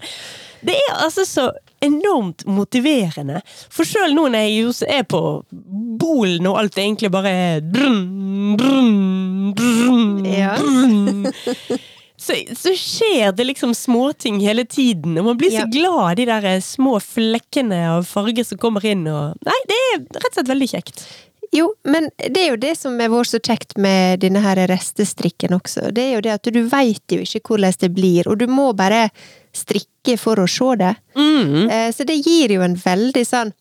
Det 0.63 0.75
er 0.79 0.95
altså 1.03 1.25
så 1.27 1.49
enormt 1.83 2.45
motiverende. 2.47 3.41
For 3.71 3.83
sjøl 3.85 4.13
nå 4.15 4.29
når 4.31 4.45
jeg 4.47 4.91
er 4.95 5.03
på 5.11 5.21
bolen 5.99 6.47
og 6.47 6.59
alt 6.61 6.79
egentlig 6.79 7.11
bare 7.11 7.33
er 7.57 7.61
brun, 7.61 8.55
brun, 8.57 9.55
brun, 9.59 10.25
Ja. 10.25 10.55
brun, 10.57 11.27
så, 12.23 12.37
så 12.57 12.73
skjer 12.79 13.33
det 13.35 13.49
liksom 13.49 13.75
småting 13.75 14.39
hele 14.45 14.63
tiden, 14.65 15.17
og 15.19 15.27
man 15.33 15.41
blir 15.41 15.51
så 15.51 15.65
Ja. 15.65 15.73
glad 15.75 15.99
av 16.11 16.17
de 16.21 16.27
der 16.31 16.45
eh, 16.53 16.61
små 16.63 16.97
flekkene 17.03 17.83
av 17.97 18.07
farge 18.07 18.45
som 18.47 18.59
kommer 18.63 18.85
inn. 18.87 19.03
Og, 19.11 19.35
nei, 19.47 19.59
det 19.71 19.79
er 19.91 20.01
rett 20.07 20.31
og 20.31 20.39
slett 20.39 20.53
veldig 20.55 20.71
kjekt. 20.77 21.05
Jo, 21.53 21.67
men 21.85 22.07
det 22.17 22.41
er 22.41 22.49
jo 22.55 22.61
det 22.63 22.73
som 22.79 22.95
er 23.03 23.11
vært 23.13 23.29
så 23.29 23.41
kjekt 23.45 23.75
med 23.77 24.23
denne 24.23 24.41
her 24.41 24.57
restestrikken 24.71 25.53
også. 25.59 25.91
Det 25.93 26.07
er 26.07 26.15
jo 26.15 26.23
det 26.25 26.33
at 26.39 26.49
du 26.55 26.63
veit 26.71 27.13
jo 27.13 27.21
ikke 27.27 27.43
hvordan 27.51 27.75
det 27.83 27.91
blir, 27.93 28.31
og 28.31 28.39
du 28.41 28.47
må 28.49 28.71
bare 28.79 29.11
strikke 29.53 30.17
for 30.19 30.41
å 30.43 30.49
se 30.51 30.77
det. 30.81 30.95
Mm. 31.17 31.71
Eh, 31.71 31.91
Så 31.93 32.05
det 32.09 32.21
gir 32.27 32.51
jo 32.57 32.63
en 32.65 32.77
veldig 32.77 33.25
sånn 33.27 33.53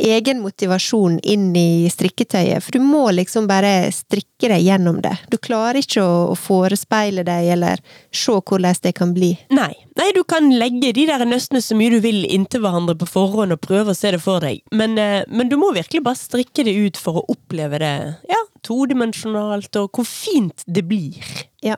egen 0.00 0.40
motivasjon 0.40 1.18
inn 1.26 1.50
i 1.56 1.88
strikketøyet, 1.90 2.62
for 2.62 2.78
du 2.78 2.84
må 2.84 3.10
liksom 3.12 3.48
bare 3.50 3.90
strikke 3.92 4.48
deg 4.52 4.62
gjennom 4.62 5.00
det. 5.02 5.16
Du 5.32 5.36
klarer 5.36 5.80
ikke 5.82 6.04
å 6.04 6.36
forespeile 6.38 7.24
deg 7.26 7.50
eller 7.56 7.82
se 8.12 8.32
hvordan 8.38 8.78
det 8.82 8.94
kan 8.96 9.12
bli. 9.16 9.32
Nei. 9.50 9.72
Nei, 9.98 10.10
du 10.16 10.22
kan 10.24 10.48
legge 10.54 10.94
de 10.96 11.06
der 11.10 11.26
nøstene 11.26 11.60
så 11.60 11.76
mye 11.76 11.90
du 11.90 12.00
vil 12.00 12.22
inntil 12.24 12.62
hverandre 12.64 12.96
på 12.96 13.08
forhånd 13.10 13.52
og 13.52 13.60
prøve 13.60 13.92
å 13.92 13.98
se 13.98 14.14
det 14.14 14.22
for 14.22 14.40
deg, 14.40 14.62
men, 14.72 14.96
eh, 14.98 15.24
men 15.28 15.50
du 15.50 15.58
må 15.60 15.74
virkelig 15.76 16.04
bare 16.06 16.16
strikke 16.16 16.64
det 16.64 16.76
ut 16.76 16.96
for 16.96 17.20
å 17.20 17.26
oppleve 17.28 17.82
det 17.82 17.94
ja, 18.30 18.42
todimensjonalt, 18.62 19.74
og 19.76 19.90
hvor 19.92 20.06
fint 20.08 20.64
det 20.66 20.86
blir. 20.88 21.18
Ja. 21.60 21.76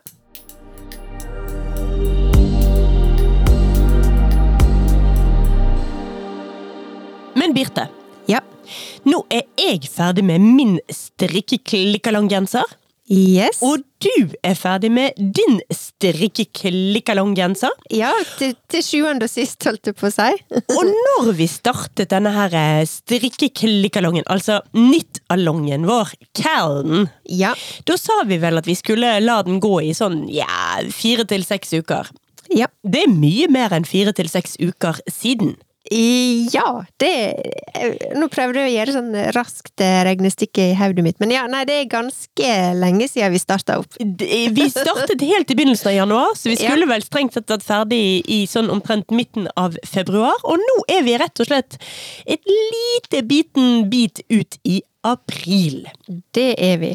Men 7.42 7.54
Birte, 7.56 7.88
Ja. 8.30 8.38
nå 9.04 9.24
er 9.34 9.42
jeg 9.58 9.80
ferdig 9.90 10.22
med 10.24 10.40
min 10.40 10.76
strikkeklikkalonggenser, 10.94 12.62
Yes. 13.10 13.58
og 13.66 13.82
du 14.00 14.28
er 14.46 14.54
ferdig 14.54 14.90
med 14.94 15.12
din 15.18 15.58
strikkeklikkalonggenser. 15.74 17.70
Ja, 17.90 18.12
til, 18.38 18.54
til 18.70 18.82
sjuende 18.86 19.24
og 19.26 19.30
sist, 19.32 19.58
holdt 19.66 19.86
jeg 19.90 19.96
på 19.98 20.06
å 20.06 20.12
si. 20.14 20.30
Og 20.76 20.84
når 20.86 21.32
vi 21.36 21.46
startet 21.50 22.08
denne 22.14 22.30
her 22.36 22.54
eh, 22.54 22.84
strikkeklikkalongen, 22.86 24.22
altså 24.30 24.60
nyttallongen 24.78 25.82
vår, 25.90 26.14
Callen, 26.38 27.08
Ja. 27.26 27.54
da 27.84 27.96
sa 27.98 28.22
vi 28.30 28.38
vel 28.38 28.58
at 28.62 28.66
vi 28.70 28.74
skulle 28.78 29.18
la 29.26 29.42
den 29.42 29.58
gå 29.60 29.80
i 29.82 29.90
sånn, 29.98 30.28
ja, 30.30 30.46
fire 30.94 31.24
til 31.26 31.42
seks 31.44 31.72
uker. 31.74 32.06
Ja. 32.54 32.66
Det 32.86 33.02
er 33.02 33.10
mye 33.12 33.48
mer 33.50 33.70
enn 33.74 33.84
fire 33.88 34.12
til 34.14 34.28
seks 34.30 34.56
uker 34.62 34.94
siden. 35.10 35.56
Ja, 36.52 36.82
det 37.02 37.10
Nå 38.16 38.28
prøvde 38.32 38.62
jeg 38.62 38.70
å 38.70 38.74
gjøre 38.76 38.94
sånn 38.94 39.10
raskt 39.36 39.82
eh, 39.82 40.02
regnestykke 40.06 40.68
i 40.70 40.76
hodet 40.78 41.04
mitt, 41.06 41.18
men 41.22 41.32
ja, 41.34 41.44
nei, 41.50 41.64
det 41.68 41.76
er 41.80 41.88
ganske 41.92 42.50
lenge 42.78 43.08
siden 43.10 43.32
vi 43.34 43.40
starta 43.42 43.78
opp. 43.82 43.96
Vi 43.98 44.68
startet 44.70 45.24
helt 45.26 45.50
i 45.50 45.56
begynnelsen 45.58 45.90
av 45.92 45.96
januar, 45.96 46.36
så 46.38 46.50
vi 46.52 46.56
Ja. 46.58 46.70
skulle 46.70 46.86
vel 46.90 47.02
strengt 47.04 47.34
sett 47.36 47.50
vært 47.50 47.66
ferdig 47.66 47.98
i, 47.98 48.14
i 48.28 48.38
sånn 48.46 48.70
omtrent 48.72 49.10
midten 49.10 49.48
av 49.56 49.76
februar. 49.88 50.38
Og 50.44 50.60
nå 50.62 50.78
er 50.92 51.02
vi 51.06 51.16
rett 51.20 51.42
og 51.42 51.48
slett 51.50 51.78
et 52.26 52.40
lite 52.46 53.22
biten 53.26 53.88
bit 53.90 54.22
ut 54.30 54.58
i 54.64 54.82
april. 55.06 55.88
Det 56.34 56.54
er 56.62 56.76
vi. 56.78 56.90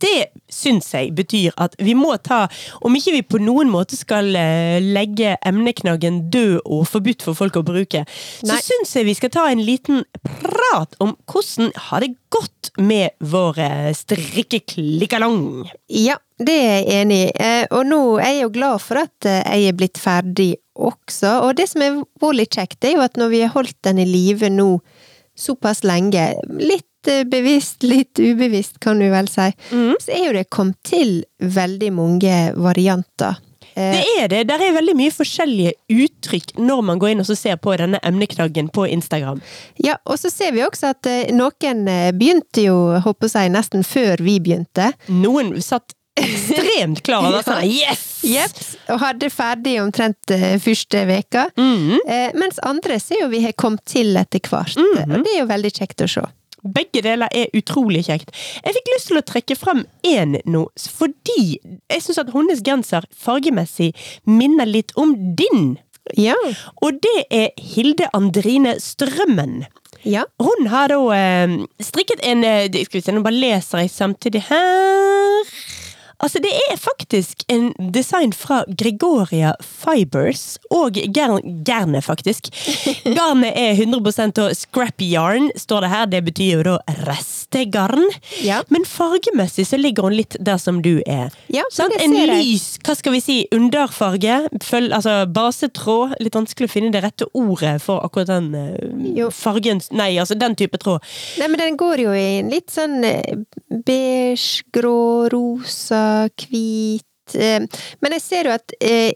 Det 0.00 0.30
syns 0.50 0.88
jeg 0.94 1.12
betyr 1.16 1.54
at 1.60 1.74
vi 1.80 1.92
må 1.96 2.14
ta 2.24 2.46
Om 2.80 2.96
ikke 2.96 3.12
vi 3.14 3.22
på 3.26 3.40
noen 3.42 3.68
måte 3.72 3.98
skal 3.98 4.30
eh, 4.38 4.78
legge 4.80 5.34
emneknaggen 5.46 6.22
død 6.32 6.60
og 6.64 6.86
forbudt 6.88 7.24
for 7.26 7.36
folk 7.38 7.58
å 7.60 7.64
bruke, 7.66 8.02
så 8.40 8.54
Nei. 8.54 8.60
syns 8.64 8.94
jeg 8.96 9.08
vi 9.08 9.16
skal 9.18 9.32
ta 9.34 9.44
en 9.50 9.62
liten 9.64 10.02
prat 10.42 10.96
om 11.04 11.14
hvordan 11.30 11.70
har 11.90 12.04
det 12.04 12.14
gått 12.32 12.72
med 12.80 13.12
vår 13.20 13.60
eh, 13.64 13.90
strikkeklikkalong. 13.96 15.68
Ja, 15.92 16.16
det 16.40 16.56
er 16.56 16.74
jeg 16.80 16.88
enig 17.02 17.20
i. 17.26 17.30
Eh, 17.36 17.66
Og 17.76 17.86
nå 17.88 18.00
er 18.18 18.34
jeg 18.34 18.42
jo 18.46 18.54
glad 18.56 18.80
for 18.84 19.02
at 19.04 19.28
jeg 19.30 19.68
er 19.68 19.76
blitt 19.76 20.00
ferdig 20.00 20.54
også. 20.80 21.36
Og 21.46 21.56
det 21.60 21.68
som 21.70 21.84
er 21.84 22.00
litt 22.36 22.56
kjekt, 22.56 22.80
er 22.84 22.96
jo 22.96 23.04
at 23.04 23.20
når 23.20 23.32
vi 23.34 23.44
har 23.44 23.54
holdt 23.54 23.76
den 23.86 24.00
i 24.00 24.08
live 24.08 24.48
nå 24.52 24.70
såpass 25.40 25.84
lenge, 25.86 26.34
litt 26.60 26.89
eh, 27.08 27.24
bevisst, 27.24 27.82
litt 27.82 28.18
ubevisst 28.18 28.80
kan 28.80 28.98
du 28.98 29.08
vel 29.10 29.28
si, 29.28 29.50
mm. 29.72 29.94
så 30.00 30.10
er 30.12 30.26
jo 30.26 30.32
det 30.32 30.48
kommet 30.50 30.76
til 30.84 31.22
veldig 31.40 31.92
mange 31.92 32.52
varianter. 32.56 33.36
Eh, 33.74 33.92
Det 33.94 34.04
er 34.18 34.28
det. 34.28 34.40
Der 34.48 34.60
er 34.66 34.72
veldig 34.74 34.96
mye 34.98 35.10
forskjellige 35.14 35.72
uttrykk 35.88 36.56
når 36.58 36.82
man 36.82 36.98
går 36.98 37.10
inn 37.14 37.20
og 37.20 37.26
så 37.26 37.36
ser 37.38 37.56
på 37.56 37.76
denne 37.78 38.00
emneknaggen 38.02 38.68
på 38.74 38.86
Instagram. 38.90 39.40
Ja, 39.78 39.96
og 40.04 40.18
så 40.18 40.30
ser 40.30 40.52
vi 40.52 40.64
også 40.66 40.90
at 40.90 41.06
eh, 41.06 41.30
noen 41.32 41.86
begynte 42.18 42.66
jo, 42.66 42.76
håper 43.04 43.28
jeg, 43.30 43.50
nesten 43.54 43.84
før 43.86 44.16
vi 44.20 44.40
begynte. 44.40 44.92
Noen 45.08 45.54
satt 45.62 45.94
ekstremt 46.20 47.02
klar 47.06 47.24
og 47.24 47.32
var 47.38 47.46
sånn 47.46 47.64
Yes! 47.70 48.02
Yep, 48.26 48.58
og 48.92 48.98
hadde 49.00 49.30
ferdig 49.32 49.78
omtrent 49.80 50.32
første 50.60 51.06
veka. 51.08 51.46
Mm 51.56 51.76
-hmm. 51.78 52.36
mens 52.36 52.58
andre 52.62 53.00
ser 53.00 53.22
jo 53.22 53.28
vi 53.28 53.40
har 53.44 53.52
kommet 53.52 53.84
til 53.86 54.16
etter 54.16 54.40
hvert, 54.40 54.76
Mhm. 54.76 55.14
og 55.14 55.24
det 55.24 55.32
er 55.34 55.38
jo 55.40 55.46
veldig 55.46 55.72
kjekt 55.72 56.02
å 56.04 56.08
se. 56.08 56.20
Begge 56.62 57.02
deler 57.04 57.30
er 57.32 57.52
utrolig 57.56 58.04
kjekt. 58.08 58.32
Jeg 58.64 58.76
fikk 58.76 58.90
lyst 58.94 59.10
til 59.10 59.20
å 59.20 59.26
trekke 59.26 59.56
fram 59.58 59.84
én 60.06 60.38
nå, 60.44 60.66
fordi 61.00 61.58
jeg 61.60 62.04
syns 62.04 62.20
at 62.22 62.32
hennes 62.34 62.64
genser 62.66 63.06
fargemessig 63.16 63.92
minner 64.28 64.68
litt 64.68 64.94
om 65.00 65.14
din. 65.38 65.76
Ja. 66.18 66.36
Og 66.82 67.00
det 67.04 67.18
er 67.30 67.50
Hilde 67.60 68.08
Andrine 68.16 68.76
Strømmen. 68.82 69.64
Ja. 70.02 70.24
Hun 70.40 70.70
har 70.72 70.88
da 70.88 71.00
eh, 71.12 71.58
strikket 71.84 72.22
en 72.24 72.44
eh, 72.44 72.70
Skal 72.72 73.00
vi 73.00 73.02
se, 73.04 73.12
nå 73.12 73.20
bare 73.24 73.36
leser 73.36 73.84
jeg 73.84 73.92
samtidig 73.92 74.46
her. 74.48 75.50
Altså, 76.20 76.40
det 76.42 76.52
er 76.68 76.76
faktisk 76.80 77.44
en 77.52 77.70
design 77.94 78.32
fra 78.36 78.62
Gregoria 78.68 79.54
Fibers, 79.64 80.58
og 80.70 80.98
garnet, 81.16 82.04
faktisk. 82.04 82.50
Garnet 83.16 83.56
er 83.56 83.72
100 83.78 84.42
og 84.44 84.56
scrappy 84.56 85.10
yarn, 85.14 85.50
står 85.56 85.86
det 85.86 85.90
her. 85.94 86.10
Det 86.12 86.22
betyr 86.26 86.50
jo 86.58 86.66
da 86.66 86.76
restegarn. 87.06 88.06
Ja. 88.44 88.60
Men 88.68 88.84
fargemessig 88.88 89.66
så 89.70 89.78
ligger 89.80 90.08
hun 90.08 90.16
litt 90.18 90.36
der 90.40 90.60
som 90.60 90.82
du 90.84 91.00
er. 91.06 91.32
Ja, 91.52 91.64
sånn? 91.72 91.94
En 92.00 92.14
lys, 92.34 92.74
hva 92.84 92.96
skal 92.98 93.16
vi 93.16 93.22
si, 93.24 93.38
underfarge. 93.56 94.42
Følg, 94.64 94.92
altså 94.96 95.22
basetråd. 95.30 96.18
Litt 96.20 96.36
vanskelig 96.36 96.68
å 96.68 96.74
finne 96.74 96.92
det 96.94 97.04
rette 97.04 97.28
ordet 97.36 97.78
for 97.84 98.04
akkurat 98.04 98.30
den 98.30 98.50
Jo. 99.16 99.30
fargen 99.34 99.80
Nei, 99.96 100.12
altså 100.20 100.36
den 100.38 100.54
type 100.58 100.76
tråd. 100.80 101.00
Nei, 101.40 101.48
men 101.48 101.60
den 101.60 101.76
går 101.80 102.02
jo 102.04 102.12
i 102.14 102.26
en 102.40 102.50
litt 102.52 102.68
sånn 102.72 103.00
eh, 103.06 103.40
beige, 103.86 104.66
grå, 104.74 105.30
rosa, 105.32 106.09
hvit 106.40 107.34
eh, 107.34 107.60
Men 108.02 108.12
jeg 108.16 108.22
ser 108.24 108.48
jo 108.50 108.54
at 108.58 108.74
eh, 108.80 109.12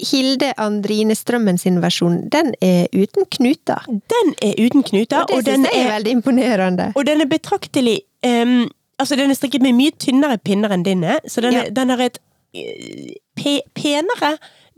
Hilde 0.00 0.52
Andrine 0.56 1.12
Strømmen 1.18 1.58
sin 1.60 1.80
versjon, 1.82 2.22
den 2.32 2.54
er 2.64 2.86
uten 2.96 3.26
knuter. 3.36 3.84
Den 4.08 4.30
er 4.40 4.54
uten 4.64 4.82
knuter, 4.86 5.26
Og 5.26 5.34
og, 5.34 5.42
det 5.44 5.50
den 5.52 5.66
syns 5.66 5.74
jeg 5.74 5.82
er 5.82 5.88
er, 5.90 5.94
veldig 5.98 6.14
imponerende. 6.16 6.86
og 6.96 7.04
den 7.06 7.20
er 7.20 7.28
betraktelig 7.28 7.98
um, 8.26 8.70
Altså, 9.00 9.16
den 9.16 9.30
er 9.32 9.34
strikket 9.34 9.62
med 9.64 9.72
mye 9.76 9.92
tynnere 9.96 10.36
pinner 10.44 10.72
enn 10.76 10.82
din 10.84 11.04
er, 11.08 11.20
så 11.28 11.40
den, 11.40 11.54
er, 11.56 11.68
Ja. 11.68 11.70
den 11.72 11.88
har 11.88 12.00
et 12.04 12.18
eh, 12.54 13.14
pe, 13.36 13.54
penere 13.74 14.34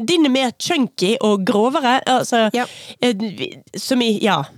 din 0.09 0.27
er 0.27 0.33
mer 0.35 0.53
chunky 0.61 1.15
og 1.21 1.45
grovere, 1.49 1.99
altså 2.07 2.49
Ja. 2.55 2.67
eh, 3.01 3.15
Som 3.77 4.03
i 4.03 4.19
Ja. 4.23 4.43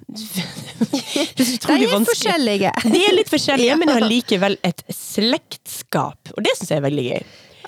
Det 0.85 1.41
er 1.41 1.55
utrolig 1.57 1.89
vanskelig. 1.91 2.07
forskjellige. 2.11 2.71
De 2.93 3.01
er 3.07 3.15
litt 3.17 3.31
forskjellige, 3.31 3.67
Ja. 3.73 3.77
men 3.81 3.89
har 3.89 4.01
likevel 4.09 4.57
et 4.65 4.83
slektskap. 4.91 6.33
Og 6.37 6.43
det 6.45 6.55
syns 6.59 6.71
jeg 6.75 6.79
er 6.83 6.87
veldig 6.89 7.05
gøy. 7.13 7.23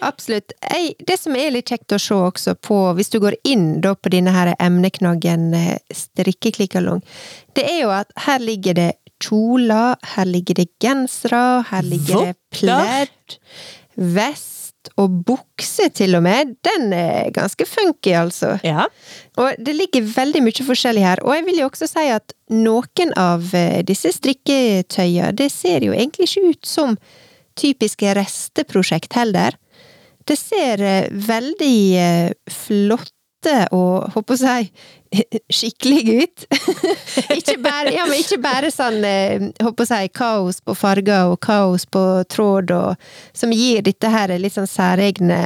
Absolutt. 0.04 0.52
Det 1.08 1.16
som 1.18 1.36
er 1.40 1.50
litt 1.54 1.70
kjekt 1.72 1.94
å 1.96 1.98
se 2.02 2.14
også 2.14 2.52
på, 2.60 2.76
hvis 2.98 3.08
du 3.14 3.18
går 3.22 3.38
inn 3.48 3.80
på 3.80 4.10
denne 4.12 4.34
her 4.34 4.50
emneknaggen 4.60 5.54
eh, 5.56 5.78
strikkeklikkalong, 5.94 7.00
det 7.56 7.64
er 7.64 7.80
jo 7.86 7.90
at 7.96 8.12
her 8.26 8.38
ligger 8.44 8.74
det 8.76 8.90
kjoler, 9.24 9.96
her 10.16 10.28
ligger 10.28 10.54
det 10.60 10.66
gensere, 10.84 11.62
her 11.70 11.82
ligger 11.88 12.26
det 12.26 12.34
Votter. 12.34 12.36
pledd, 12.60 13.38
vest 13.96 14.52
og 15.00 15.20
bukse 15.26 15.88
til 15.94 16.16
og 16.18 16.24
med. 16.26 16.54
Den 16.66 16.92
er 16.96 17.30
ganske 17.34 17.66
funky, 17.68 18.14
altså. 18.16 18.56
Ja. 18.66 18.86
Og 19.40 19.58
det 19.58 19.74
ligger 19.76 20.08
veldig 20.14 20.42
mye 20.46 20.66
forskjellig 20.66 21.04
her, 21.04 21.22
og 21.24 21.34
jeg 21.36 21.46
vil 21.48 21.60
jo 21.62 21.68
også 21.70 21.88
si 21.90 22.06
at 22.14 22.34
noen 22.52 23.14
av 23.18 23.50
eh, 23.56 23.82
disse 23.86 24.12
strikketøya, 24.14 25.32
det 25.36 25.50
ser 25.52 25.86
jo 25.86 25.94
egentlig 25.96 26.30
ikke 26.30 26.54
ut 26.54 26.68
som 26.68 26.98
typiske 27.56 28.14
resteprosjekt 28.16 29.16
heller. 29.18 29.56
Det 30.26 30.38
ser 30.38 30.82
eh, 30.82 31.10
veldig 31.10 31.78
eh, 32.00 32.30
flotte 32.52 33.56
og, 33.74 34.10
håper 34.16 34.34
å 34.34 34.40
si, 35.20 35.42
skikkelige 35.58 36.22
ut. 36.22 36.46
ikke, 37.38 37.58
bare, 37.64 37.92
ja, 37.94 38.06
ikke 38.16 38.40
bare 38.42 38.72
sånn, 38.74 39.02
eh, 39.06 39.50
håper 39.62 39.86
å 39.86 39.90
si, 39.90 40.08
kaos 40.14 40.62
på 40.64 40.76
farger 40.78 41.32
og 41.32 41.40
kaos 41.44 41.86
på 41.90 42.06
tråd, 42.32 42.74
og, 42.76 43.10
som 43.36 43.54
gir 43.54 43.84
dette 43.86 44.10
her 44.12 44.34
litt 44.38 44.56
sånn 44.56 44.70
særegne 44.70 45.42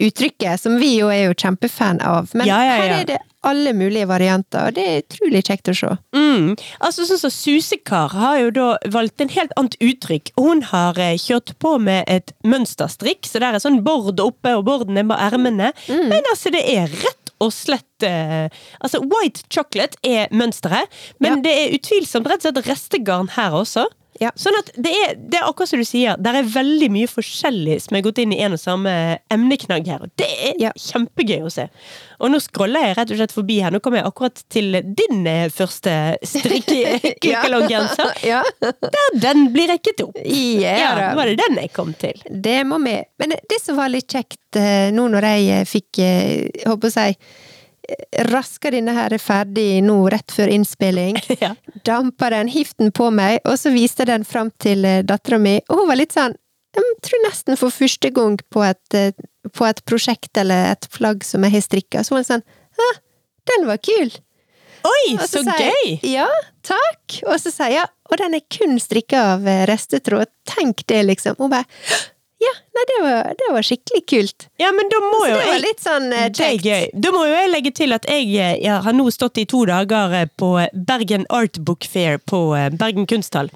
uttrykket, 0.00 0.60
som 0.60 0.78
vi 0.80 0.94
jo 0.98 1.10
er 1.12 1.28
jo 1.28 1.36
kjempefan 1.36 2.00
av. 2.04 2.30
Men 2.34 2.48
Ja, 2.48 2.62
ja, 2.64 2.78
her 2.80 2.94
er 3.00 3.08
det 3.08 3.18
alle 3.46 3.72
mulige 3.72 4.08
varianter, 4.08 4.68
og 4.68 4.76
det 4.76 4.84
er 4.84 4.98
utrolig 5.00 5.42
kjekt 5.46 5.70
å 5.72 5.74
se. 5.76 5.92
Mm. 6.16 6.56
Altså 6.84 7.06
sånn 7.08 7.20
som 7.22 7.32
Susekar 7.32 8.12
har 8.12 8.38
jo 8.42 8.50
da 8.56 8.66
valgt 8.92 9.22
en 9.24 9.32
helt 9.32 9.54
annet 9.60 9.76
uttrykk. 9.80 10.32
Hun 10.40 10.62
har 10.68 10.98
eh, 11.00 11.16
kjørt 11.20 11.54
på 11.62 11.76
med 11.80 12.04
et 12.10 12.34
mønsterstrikk, 12.44 13.28
så 13.28 13.40
der 13.40 13.56
er 13.56 13.64
sånn 13.64 13.80
bord 13.86 14.20
oppe, 14.20 14.52
og 14.56 14.66
borden 14.68 15.00
er 15.00 15.08
med 15.08 15.20
ermene. 15.20 15.72
Men 15.88 16.20
altså, 16.32 16.52
det 16.52 16.64
er 16.68 16.92
rett 16.92 17.19
og 17.40 17.52
slett 17.54 18.04
eh, 18.06 18.48
Altså, 18.80 19.00
white 19.04 19.42
chocolate 19.52 19.96
er 20.06 20.28
mønsteret, 20.32 20.88
men 21.20 21.38
Ja. 21.38 21.42
det 21.46 21.54
er 21.56 21.74
utvilsomt 21.78 22.28
rett 22.28 22.44
og 22.44 22.54
slett 22.54 22.66
restegarn 22.68 23.28
her 23.36 23.56
også. 23.56 23.86
Ja. 24.20 24.30
Sånn 24.36 24.56
at 24.58 24.68
det 24.76 24.90
er, 24.92 25.14
det 25.16 25.38
er 25.40 25.46
akkurat 25.48 25.70
som 25.70 25.80
du 25.80 25.86
sier, 25.88 26.18
det 26.20 26.32
er 26.36 26.48
veldig 26.52 26.90
mye 26.92 27.08
forskjellig 27.08 27.78
som 27.86 27.96
er 27.96 28.02
gått 28.04 28.18
inn 28.20 28.34
i 28.36 28.40
en 28.44 28.52
og 28.52 28.60
samme 28.60 28.92
emneknagg 29.32 29.88
her. 29.88 30.02
Og 30.04 30.12
det 30.20 30.28
er 30.50 30.54
Ja. 30.60 30.72
kjempegøy 30.76 31.40
å 31.46 31.50
se. 31.54 31.64
Og 32.20 32.28
nå 32.28 32.40
scroller 32.44 32.84
jeg 32.90 32.96
rett 32.98 33.10
og 33.14 33.16
slett 33.22 33.32
forbi 33.32 33.56
her. 33.64 33.72
Nå 33.72 33.80
kommer 33.80 34.02
jeg 34.02 34.10
akkurat 34.10 34.42
til 34.52 34.76
din 34.84 35.22
eh, 35.26 35.48
første 35.48 35.94
strikkeklikkalonggenser. 36.22 38.12
Ja. 38.30 38.42
Der 38.60 39.16
den 39.22 39.46
blir 39.54 39.70
rekket 39.72 40.02
opp. 40.04 40.16
Ja, 40.24 40.90
da. 40.98 41.06
var 41.16 41.26
det 41.30 41.38
den 41.40 41.56
jeg 41.62 41.72
kom 41.74 41.94
til. 41.98 42.20
Det 42.30 42.58
må 42.68 42.78
vi. 42.84 42.98
Men 43.22 43.32
det 43.48 43.60
som 43.62 43.78
var 43.80 43.88
litt 43.92 44.10
kjekt 44.12 44.58
eh, 44.60 44.90
nå 44.94 45.08
når 45.10 45.26
jeg 45.30 45.48
eh, 45.60 45.64
fikk, 45.68 45.88
jeg 46.02 46.66
håper 46.68 46.90
å 46.90 46.94
si, 46.94 47.08
raska 48.30 48.70
denne 48.74 48.92
her 48.96 49.14
ferdig 49.22 49.80
nå 49.86 49.96
rett 50.12 50.32
før 50.34 50.52
innspilling, 50.54 51.18
Ja. 51.44 51.54
dampa 51.86 52.30
den, 52.34 52.48
hiv 52.52 52.72
den 52.78 52.92
på 52.96 53.10
meg, 53.14 53.40
og 53.44 53.58
så 53.60 53.72
viste 53.74 54.06
den 54.08 54.24
fram 54.28 54.52
til 54.62 54.84
eh, 54.84 55.02
dattera 55.06 55.38
mi, 55.42 55.58
og 55.68 55.82
hun 55.82 55.90
var 55.92 56.00
litt 56.00 56.16
sånn 56.16 56.36
jeg 56.70 56.86
tror 57.02 57.22
nesten 57.24 57.56
for 57.58 57.74
første 57.74 58.12
gang 58.14 58.36
på 58.54 58.62
et, 58.62 58.94
eh, 58.94 59.10
på 59.56 59.64
et 59.66 59.80
prosjekt 59.90 60.38
eller 60.38 60.68
et 60.76 60.86
plagg 60.94 61.24
som 61.26 61.42
jeg 61.42 61.56
har 61.56 61.64
strikka, 61.66 62.04
så 62.06 62.14
var 62.14 62.22
hun 62.22 62.28
sånn 62.28 62.44
Hæ, 62.78 62.90
den 63.50 63.66
var 63.66 63.80
kul! 63.82 64.12
Oi, 64.86 65.16
så, 65.18 65.42
så 65.42 65.56
gøy! 65.58 65.96
Ja, 66.06 66.28
takk! 66.64 67.18
Og 67.26 67.34
så 67.42 67.50
sier 67.52 67.74
jeg 67.80 67.88
og 68.10 68.16
den 68.18 68.34
er 68.38 68.42
kun 68.50 68.78
strikka 68.82 69.20
av 69.34 69.44
eh, 69.50 69.64
restetråd, 69.70 70.30
tenk 70.48 70.82
det, 70.90 71.02
liksom. 71.10 71.36
Hun 71.38 71.52
bare 71.52 71.66
ja, 72.40 72.52
nei, 72.76 72.84
det 72.88 72.98
var, 73.04 73.34
det 73.36 73.48
var 73.52 73.66
skikkelig 73.66 74.00
kult. 74.08 74.46
Ja, 74.60 74.70
men 74.72 74.88
da 74.92 75.00
må 75.04 75.18
Så 75.20 75.28
jo 75.28 75.34
det 75.34 75.40
var 75.42 75.50
jeg 75.52 75.64
litt 75.66 75.82
sånn 75.84 76.06
eh, 76.16 76.28
Det 76.32 76.46
er 76.46 76.64
gøy. 76.64 76.86
Da 77.04 77.12
må 77.12 77.26
jo 77.28 77.34
jeg 77.34 77.50
legge 77.52 77.72
til 77.76 77.92
at 77.96 78.08
jeg, 78.08 78.30
eh, 78.32 78.54
jeg 78.64 78.78
har 78.86 78.96
nå 78.96 79.04
stått 79.12 79.42
i 79.42 79.44
to 79.50 79.66
dager 79.68 80.14
eh, 80.16 80.30
på 80.40 80.54
Bergen 80.88 81.26
Art 81.28 81.60
Book 81.60 81.84
Fair 81.84 82.16
på 82.32 82.40
Bergen 82.80 83.08
Kunsthall. 83.10 83.52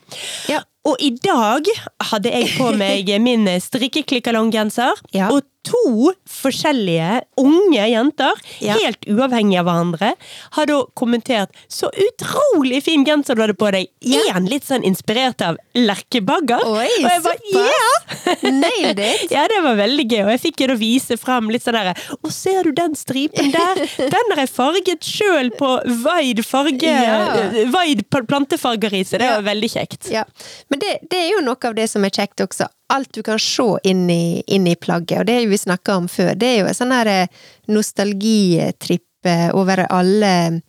Ja. 0.53 0.61
Og 0.85 1.01
i 1.01 1.15
dag 1.17 1.65
hadde 2.11 2.29
jeg 2.29 2.51
på 2.59 2.69
meg 2.77 3.09
min 3.25 3.49
strikkeklikkalonggenser. 3.49 5.01
Ja. 5.17 5.31
Og 5.33 5.49
to 5.65 6.13
forskjellige 6.29 7.23
unge 7.41 7.85
jenter, 7.91 8.33
Ja. 8.61 8.75
helt 8.79 9.01
uavhengig 9.09 9.59
av 9.59 9.67
hverandre, 9.67 10.13
har 10.53 10.67
da 10.67 10.83
kommentert 10.97 11.51
'så 11.69 11.91
utrolig 11.93 12.83
fin 12.83 13.05
genser 13.05 13.35
du 13.35 13.41
hadde 13.43 13.55
på 13.57 13.71
deg'. 13.73 13.89
Ja. 14.03 14.21
En 14.37 14.47
litt 14.47 14.65
sånn 14.65 14.85
inspirert 14.85 15.41
av 15.43 15.57
Lerkebagger. 15.75 16.61
Oi, 16.65 16.89
og 17.05 17.11
jeg 17.11 17.23
bare, 17.23 17.39
ja! 17.53 18.51
Nailed 18.51 18.99
it! 18.99 19.31
Ja, 19.35 19.47
det 19.49 19.63
var 19.65 19.77
veldig 19.77 20.07
gøy, 20.09 20.23
og 20.25 20.31
jeg 20.35 20.41
fikk 20.41 20.61
jo 20.61 20.67
da 20.69 20.75
vise 20.79 21.17
frem 21.19 21.49
litt 21.51 21.65
sånn 21.65 21.75
derre 21.75 21.95
Å, 22.23 22.31
ser 22.31 22.63
du 22.65 22.73
den 22.73 22.95
stripen 22.95 23.51
der? 23.55 23.75
Den 23.99 24.31
har 24.31 24.37
jeg 24.45 24.51
farget 24.51 25.01
sjøl 25.01 25.51
på 25.57 25.71
Vide 26.05 26.45
farge 26.45 26.83
Ja. 26.83 27.49
Vide 27.73 28.05
plantefarger 28.05 28.93
i, 28.93 29.03
så 29.05 29.19
det 29.19 29.23
Ja. 29.29 29.41
var 29.41 29.55
veldig 29.55 29.71
kjekt. 29.71 30.11
Ja. 30.11 30.25
Men 30.71 30.79
det, 30.81 30.99
det 31.11 31.19
er 31.19 31.31
jo 31.33 31.41
noe 31.41 31.57
av 31.65 31.75
det 31.75 31.89
som 31.91 32.05
er 32.05 32.11
kjekt 32.11 32.37
også. 32.45 32.69
Alt 32.93 33.13
du 33.17 33.23
kan 33.25 33.39
se 33.41 33.65
inn 33.89 34.05
i, 34.13 34.43
inn 34.47 34.67
i 34.69 34.75
plagget, 34.77 35.21
og 35.23 35.27
det 35.27 35.39
har 35.39 35.47
vi 35.49 35.59
snakka 35.59 35.97
om 35.97 36.09
før. 36.09 36.35
Det 36.37 36.47
er 36.51 36.59
jo 36.63 36.67
en 36.69 36.77
sånn 36.77 36.93
her 36.93 37.09
eh, 37.09 37.29
nostalgitripp 37.73 39.27
eh, 39.27 39.55
over 39.57 39.87
alle 39.89 40.61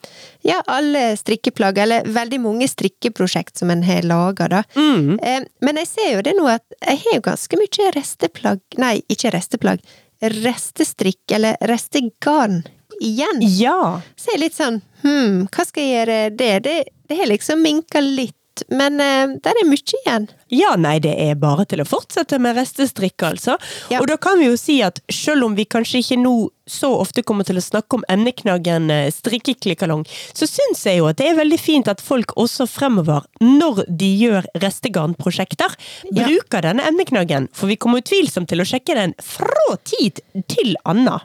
Ja, 0.45 0.61
alle 0.71 1.17
strikkeplagg, 1.17 1.77
eller 1.83 2.05
veldig 2.07 2.39
mange 2.41 2.67
strikkeprosjekt 2.71 3.57
som 3.57 3.69
en 3.73 3.83
har 3.83 4.01
laga, 4.07 4.47
da. 4.47 4.63
Mm. 4.75 5.19
Eh, 5.19 5.43
Men 5.61 5.81
jeg 5.81 5.87
ser 5.91 6.09
jo 6.15 6.23
det 6.25 6.35
nå 6.37 6.47
at 6.51 6.63
jeg 6.85 7.01
har 7.03 7.17
jo 7.19 7.25
ganske 7.27 7.59
mye 7.59 7.91
resteplagg 7.95 8.79
Nei, 8.81 8.95
ikke 9.11 9.33
resteplagg. 9.35 9.83
Restestrikk, 10.21 11.19
eller 11.35 11.57
restegarn, 11.67 12.61
igjen. 13.01 13.41
Ja. 13.59 13.99
Så 14.15 14.31
jeg 14.31 14.37
er 14.39 14.43
litt 14.45 14.55
sånn 14.57 14.79
hm, 15.03 15.47
hva 15.51 15.65
skal 15.67 15.83
jeg 15.83 15.93
gjøre 15.97 16.19
det? 16.39 16.53
Det, 16.65 16.75
det 17.11 17.17
har 17.19 17.27
liksom 17.29 17.61
minka 17.61 17.99
litt, 18.01 18.37
men 18.69 18.99
eh, 19.03 19.33
der 19.43 19.57
er 19.61 19.67
mye 19.67 19.81
igjen. 19.99 20.27
Ja, 20.53 20.75
nei, 20.79 20.99
det 21.03 21.13
er 21.19 21.35
bare 21.35 21.65
til 21.67 21.81
å 21.81 21.85
fortsette 21.87 22.37
med 22.39 22.55
restestrikk, 22.55 23.17
altså. 23.27 23.57
Ja. 23.91 23.99
Og 24.01 24.07
da 24.07 24.15
kan 24.21 24.39
vi 24.39 24.47
jo 24.51 24.55
si 24.59 24.77
at 24.85 25.01
selv 25.11 25.47
om 25.47 25.55
vi 25.57 25.65
kanskje 25.65 25.99
ikke 26.03 26.19
nå 26.21 26.35
så 26.65 26.89
ofte 26.97 27.21
kommer 27.21 27.45
til 27.45 27.59
å 27.59 27.61
snakke 27.61 27.99
om 27.99 28.05
emneknaggen 28.09 28.89
eh, 28.93 29.11
strikkeklikkalong, 29.13 30.05
så 30.33 30.47
syns 30.49 30.85
jeg 30.87 30.97
jo 31.01 31.09
at 31.11 31.19
det 31.19 31.27
er 31.31 31.37
veldig 31.37 31.59
fint 31.61 31.91
at 31.91 32.01
folk 32.01 32.33
også 32.41 32.65
fremover, 32.69 33.27
når 33.43 33.83
de 33.89 34.09
gjør 34.23 34.47
restegarnprosjekter, 34.63 35.75
Ja. 36.11 36.25
bruker 36.25 36.61
denne 36.65 36.87
emneknaggen. 36.87 37.49
For 37.53 37.67
vi 37.67 37.75
kommer 37.77 38.01
utvilsomt 38.01 38.49
til 38.49 38.61
å 38.63 38.67
sjekke 38.67 38.95
den 38.97 39.13
fra 39.21 39.75
tid 39.83 40.21
til 40.47 40.75
anna. 40.85 41.19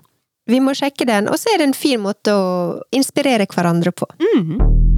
Vi 0.50 0.58
må 0.58 0.72
sjekke 0.74 1.06
den, 1.06 1.28
og 1.30 1.38
så 1.38 1.52
er 1.54 1.58
det 1.62 1.68
en 1.70 1.76
fin 1.78 2.00
måte 2.02 2.32
å 2.34 2.80
inspirere 2.92 3.46
hverandre 3.46 3.92
på. 3.94 4.08
Mhm. 4.18 4.89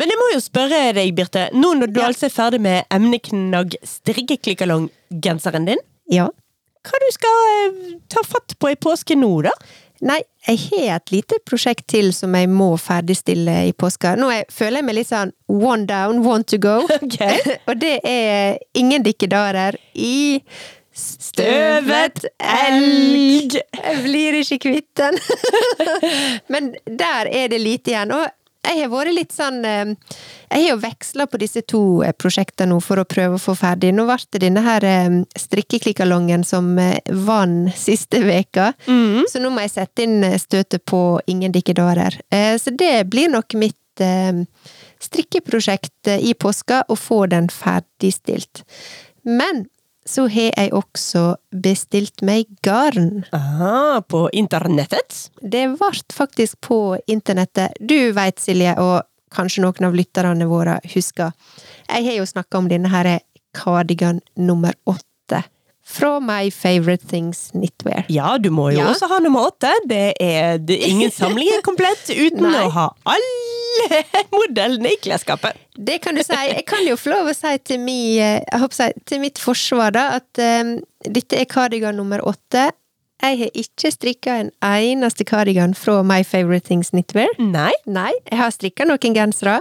Men 0.00 0.08
jeg 0.14 0.16
må 0.20 0.30
jo 0.32 0.40
spørre 0.40 0.80
deg, 0.96 1.10
Birte. 1.18 1.48
Nå 1.52 1.74
når 1.76 1.92
du 1.92 2.00
Ja. 2.00 2.06
altså 2.08 2.26
er 2.30 2.32
ferdig 2.34 2.60
med 2.64 2.84
emneknagg 2.90 3.76
strikkeklikkalong-genseren 3.84 5.66
din, 5.68 5.78
Ja. 6.10 6.28
hva 6.84 7.00
du 7.04 7.08
skal 7.12 7.38
eh, 7.52 7.94
ta 8.08 8.22
fatt 8.24 8.56
på 8.58 8.70
i 8.72 8.76
påsken 8.80 9.20
nå, 9.20 9.42
da? 9.44 9.52
Nei, 10.02 10.22
jeg 10.48 10.58
har 10.70 10.96
et 10.96 11.10
lite 11.12 11.36
prosjekt 11.44 11.86
til 11.92 12.14
som 12.16 12.32
jeg 12.34 12.48
må 12.48 12.70
ferdigstille 12.80 13.58
i 13.68 13.72
påska. 13.76 14.14
Nå 14.16 14.30
jeg, 14.32 14.46
føler 14.48 14.80
jeg 14.80 14.84
meg 14.88 14.94
litt 14.96 15.10
sånn 15.10 15.32
one 15.52 15.84
down, 15.84 16.22
one 16.24 16.42
to 16.44 16.56
go. 16.56 16.78
Ok. 17.02 17.20
og 17.68 17.76
det 17.78 17.98
er 18.08 18.56
ingen 18.74 19.02
dikkedarer 19.04 19.76
i 19.94 20.42
Støvet 21.00 22.24
elg! 22.42 23.54
Jeg 23.54 24.00
blir 24.04 24.34
ikke 24.40 24.58
kvitt 24.64 24.88
den. 24.98 25.16
Men 26.52 26.72
der 26.84 27.28
er 27.30 27.48
det 27.52 27.60
lite 27.62 27.92
igjen. 27.94 28.10
Og 28.16 28.26
jeg 28.60 28.82
har 28.84 28.90
vært 28.92 29.14
litt 29.16 29.32
sånn 29.34 29.62
eh, 29.64 29.92
Jeg 30.50 30.62
har 30.62 30.66
jo 30.66 30.78
veksla 30.82 31.26
på 31.30 31.40
disse 31.40 31.62
to 31.68 31.80
eh, 32.04 32.12
prosjektene 32.16 32.74
nå 32.74 32.80
for 32.84 33.00
å 33.00 33.06
prøve 33.08 33.38
å 33.38 33.42
få 33.42 33.54
ferdig. 33.58 33.92
Nå 33.96 34.06
ble 34.08 34.18
det 34.34 34.42
denne 34.44 34.62
her 34.64 34.86
eh, 34.86 35.18
strikkeklikkalongen 35.38 36.44
som 36.46 36.72
vann 37.26 37.56
siste 37.76 38.22
veka. 38.24 38.72
Mm. 38.86 39.24
Så 39.30 39.42
nå 39.42 39.52
må 39.54 39.64
jeg 39.64 39.74
sette 39.74 40.06
inn 40.06 40.24
støtet 40.38 40.84
på 40.88 41.20
Ingen 41.30 41.52
dikkedarer. 41.54 42.16
Så 42.58 42.72
det 42.74 43.04
blir 43.12 43.30
nok 43.30 43.54
mitt 43.58 44.02
strikkeprosjekt 45.02 46.10
i 46.18 46.32
påska, 46.34 46.82
å 46.88 46.96
få 46.98 47.24
den 47.30 47.50
ferdigstilt. 47.52 48.64
Men 49.28 49.66
så 50.06 50.24
har 50.32 50.50
jeg 50.56 50.72
også 50.72 51.36
bestilt 51.52 52.22
meg 52.26 52.46
garn. 52.64 53.24
Aha, 53.36 54.00
på 54.08 54.24
internettet? 54.32 55.30
Det 55.42 55.66
ble 55.76 55.90
faktisk 56.14 56.60
på 56.64 56.96
internettet. 57.06 57.76
Du 57.80 58.12
veit, 58.16 58.40
Silje, 58.40 58.74
og 58.80 59.02
kanskje 59.30 59.62
noen 59.62 59.86
av 59.86 59.94
lytterne 59.94 60.48
våre 60.50 60.78
husker. 60.94 61.30
Jeg 61.90 62.06
har 62.08 62.18
jo 62.18 62.26
snakka 62.26 62.58
om 62.58 62.68
denne 62.72 62.90
her 62.90 63.20
cardigan 63.54 64.20
nummer 64.36 64.74
åtte. 64.88 65.44
Fra 65.90 66.20
My 66.22 66.50
Favorite 66.54 67.06
Things 67.10 67.48
Knitwear. 67.50 68.04
Ja, 68.08 68.36
du 68.38 68.50
må 68.54 68.68
jo 68.72 68.78
Ja. 68.78 68.90
også 68.92 69.08
ha 69.10 69.18
nummer 69.18 69.48
åtte. 69.50 69.72
Det 69.90 70.14
er, 70.20 70.58
det 70.58 70.76
ingen 70.86 71.10
samling 71.10 71.48
er 71.50 71.62
komplett 71.66 72.10
uten 72.26 72.46
å 72.46 72.68
ha 72.70 72.88
alle 73.04 73.30
modellene 74.34 74.92
i 74.94 74.98
klesskapet. 75.02 75.56
Det 75.76 75.98
kan 76.04 76.14
du 76.18 76.22
si. 76.24 76.34
Jeg 76.34 76.66
kan 76.68 76.84
jo 76.86 76.96
få 77.00 77.12
lov 77.14 77.30
å 77.30 77.36
si 77.36 77.54
til, 77.64 77.80
mi, 77.82 78.18
eh, 78.20 78.42
jeg 78.52 79.00
til 79.08 79.22
mitt 79.22 79.40
forsvar, 79.40 79.94
da, 79.96 80.08
at 80.20 80.42
um, 80.64 80.76
dette 81.06 81.38
er 81.40 81.48
kardigan 81.50 81.96
nummer 81.96 82.22
åtte. 82.28 82.70
Jeg 83.20 83.36
har 83.36 83.50
ikke 83.60 83.90
strikka 83.92 84.34
en 84.40 84.48
eneste 84.64 85.26
kardigan 85.28 85.74
fra 85.76 85.98
My 86.06 86.22
Favorite 86.24 86.64
Things 86.70 86.88
Knitwear. 86.94 87.28
Nei. 87.36 87.72
Nei, 87.84 88.12
jeg 88.30 88.38
har 88.40 88.52
strikka 88.54 88.86
noen 88.88 89.12
gensere. 89.16 89.58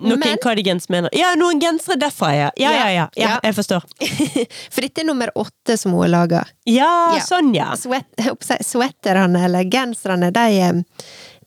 Noen 0.00 0.18
Men 0.18 0.40
cardigans 0.42 0.88
mener 0.90 1.12
Ja, 1.14 1.30
noen 1.38 1.60
gensere 1.62 2.00
derfra, 2.02 2.32
ja. 2.34 2.48
Ja, 2.58 2.72
ja, 2.74 2.88
ja. 2.90 3.06
ja 3.14 3.28
Ja. 3.28 3.38
jeg 3.46 3.54
forstår. 3.60 3.86
For 4.74 4.82
dette 4.82 5.04
er 5.04 5.06
nummer 5.06 5.30
åtte 5.38 5.78
som 5.78 5.94
hun 5.94 6.02
har 6.08 6.10
laga. 6.16 6.42
Ja, 6.66 6.90
Ja. 7.14 7.22
sånn, 7.22 7.54
ja. 7.54 7.70
Sweat, 7.78 8.10
Sweaterne, 8.66 9.44
eller 9.46 9.70
genserne, 9.70 10.32
de, 10.34 10.48
eh, 10.58 10.82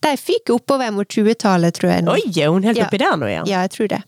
de 0.04 0.16
fyker 0.20 0.56
oppover 0.58 0.92
mot 0.96 1.08
20-tallet, 1.08 1.74
tror 1.80 1.92
jeg. 1.94 2.04
nå. 2.06 2.18
Oi, 2.18 2.26
er 2.44 2.52
hun 2.54 2.64
helt 2.68 2.78
Ja. 2.78 2.86
oppi 2.90 3.00
der 3.02 3.16
nå, 3.18 3.30
ja? 3.32 3.44
Ja, 3.48 3.62
jeg 3.68 3.72
tror 3.78 3.88
det. 3.96 4.02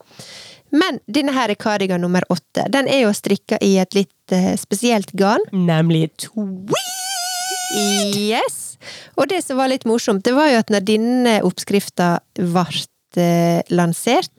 Men 0.75 0.99
denne 1.07 1.31
her 1.35 1.49
er 1.53 1.55
cardigan 1.55 2.01
nummer 2.03 2.25
åtte. 2.33 2.65
Den 2.73 2.87
er 2.91 3.05
jo 3.05 3.13
strikka 3.15 3.57
i 3.63 3.77
et 3.79 3.95
litt 3.95 4.33
uh, 4.35 4.55
spesielt 4.59 5.13
garn. 5.15 5.43
Nemlig 5.55 6.09
tweed! 6.17 6.75
Yes! 8.15 8.77
Og 9.17 9.29
det 9.31 9.41
som 9.45 9.57
var 9.59 9.69
litt 9.71 9.85
morsomt, 9.87 10.23
det 10.25 10.33
var 10.35 10.51
jo 10.51 10.59
at 10.61 10.71
når 10.73 10.83
denne 10.87 11.35
oppskrifta 11.47 12.19
ble 12.37 12.65
eh, 13.21 13.61
lansert, 13.73 14.29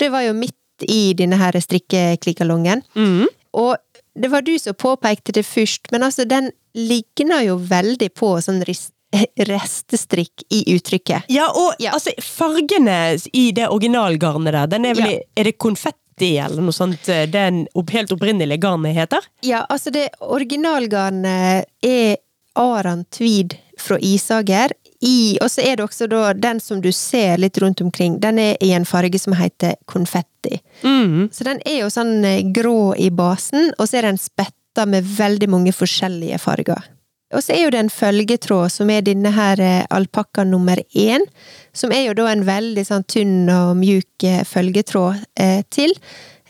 det 0.00 0.08
var 0.14 0.24
jo 0.24 0.34
midt 0.36 0.56
i 0.88 1.12
denne 1.18 1.36
her 1.40 1.58
strikkeklikkalongen. 1.60 2.82
Mm. 2.96 3.26
Og 3.60 3.76
det 4.16 4.30
var 4.32 4.42
du 4.46 4.54
som 4.58 4.74
påpekte 4.78 5.34
det 5.36 5.44
først, 5.46 5.90
men 5.92 6.06
altså, 6.06 6.24
den 6.28 6.50
ligner 6.78 7.42
jo 7.44 7.58
veldig 7.60 8.12
på 8.16 8.36
sånn 8.44 8.62
ris- 8.68 8.90
restestrikk 9.50 10.44
i 10.50 10.62
uttrykket. 10.76 11.22
Ja, 11.28 11.48
og 11.54 11.74
Ja. 11.78 11.92
altså, 11.96 12.10
fargene 12.22 13.18
i 13.32 13.50
det 13.52 13.68
originalgarnet 13.68 14.52
der, 14.52 14.66
den 14.66 14.84
er 14.86 14.94
vel 14.94 15.10
Ja. 15.10 15.18
Er 15.36 15.44
det 15.44 15.58
konfetti 15.58 16.36
eller 16.38 16.60
noe 16.62 16.72
sånt 16.76 17.06
det 17.06 17.30
den 17.32 17.66
opp, 17.74 17.90
helt 17.90 18.12
opprinnelige 18.12 18.60
garnet 18.60 18.94
heter? 18.94 19.24
Ja, 19.42 19.64
altså 19.70 19.90
det 19.90 20.10
originalgarnet 20.20 21.64
er 21.82 22.16
Aran 22.56 23.04
Tweed 23.10 23.56
fra 23.78 23.96
Isager. 23.98 24.72
I, 25.02 25.38
og 25.40 25.48
så 25.48 25.62
er 25.64 25.76
det 25.78 25.84
også 25.86 26.06
da 26.12 26.32
den 26.36 26.58
som 26.60 26.82
du 26.84 26.90
ser 26.92 27.38
litt 27.40 27.56
rundt 27.62 27.80
omkring, 27.80 28.18
den 28.20 28.38
er 28.38 28.56
i 28.60 28.72
en 28.76 28.84
farge 28.84 29.16
som 29.18 29.32
heter 29.32 29.78
konfetti. 29.88 30.58
Mm. 30.84 31.30
Så 31.32 31.44
den 31.46 31.62
er 31.64 31.78
jo 31.80 31.88
sånn 31.88 32.18
eh, 32.28 32.42
grå 32.52 32.92
i 33.00 33.08
basen, 33.08 33.70
og 33.78 33.88
så 33.88 33.96
er 34.02 34.10
den 34.10 34.18
spetta 34.20 34.84
med 34.86 35.08
veldig 35.16 35.48
mange 35.48 35.72
forskjellige 35.72 36.36
farger. 36.42 36.84
Og 37.34 37.44
så 37.44 37.54
er 37.54 37.64
jo 37.64 37.72
det 37.74 37.80
en 37.84 37.92
følgetråd, 37.92 38.72
som 38.74 38.90
er 38.90 39.04
denne 39.06 39.30
her 39.34 39.60
eh, 39.62 39.82
alpakka 39.94 40.44
nummer 40.48 40.80
én. 40.98 41.26
Som 41.72 41.92
er 41.94 42.08
jo 42.08 42.16
da 42.18 42.30
en 42.32 42.46
veldig 42.48 42.84
sånn 42.86 43.06
tynn 43.06 43.50
og 43.54 43.76
mjuk 43.78 44.26
eh, 44.26 44.42
følgetråd 44.48 45.20
eh, 45.38 45.60
til. 45.70 45.94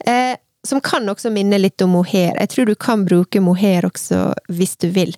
Eh, 0.09 0.39
som 0.67 0.81
kan 0.85 1.09
også 1.09 1.31
minne 1.33 1.59
litt 1.61 1.81
om 1.85 1.95
mohair. 1.97 2.35
Jeg 2.37 2.53
tror 2.53 2.69
du 2.69 2.75
kan 2.77 3.05
bruke 3.09 3.41
mohair 3.41 3.87
også, 3.89 4.31
hvis 4.53 4.77
du 4.81 4.91
vil. 4.93 5.15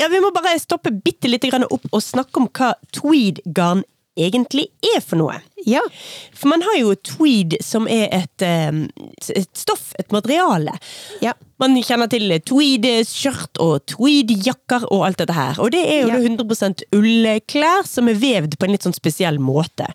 Ja, 0.00 0.08
Vi 0.10 0.22
må 0.22 0.32
bare 0.34 0.58
stoppe 0.58 0.90
bitte 0.90 1.30
grann 1.46 1.66
opp 1.70 1.86
og 1.92 2.02
snakke 2.02 2.42
om 2.42 2.48
hva 2.50 2.74
tweed-garn 2.96 3.84
egentlig 4.26 4.68
er 4.94 5.00
for 5.04 5.20
noe. 5.20 5.38
Ja. 5.68 5.82
For 6.36 6.52
man 6.52 6.64
har 6.64 6.78
jo 6.78 6.94
tweed 6.94 7.58
som 7.64 7.88
er 7.90 8.08
et, 8.22 8.44
eh, 8.44 8.80
et 9.34 9.50
stoff, 9.56 9.92
et 9.98 10.12
materiale. 10.14 10.76
Ja. 11.24 11.34
Man 11.60 11.76
kjenner 11.82 12.08
til 12.08 12.32
tweed-skjørt 12.40 13.60
og 13.60 13.84
tweed-jakker 13.92 14.86
og 14.90 15.06
alt 15.08 15.20
dette 15.20 15.36
her. 15.36 15.60
Og 15.60 15.70
det 15.74 15.84
er 15.84 16.02
jo 16.06 16.08
Ja. 16.08 16.22
100% 16.28 16.82
ullklær 16.92 17.86
som 17.86 18.08
er 18.08 18.14
vevd 18.14 18.56
på 18.56 18.64
en 18.64 18.72
litt 18.72 18.82
sånn 18.86 18.96
spesiell 18.96 19.38
måte. 19.38 19.86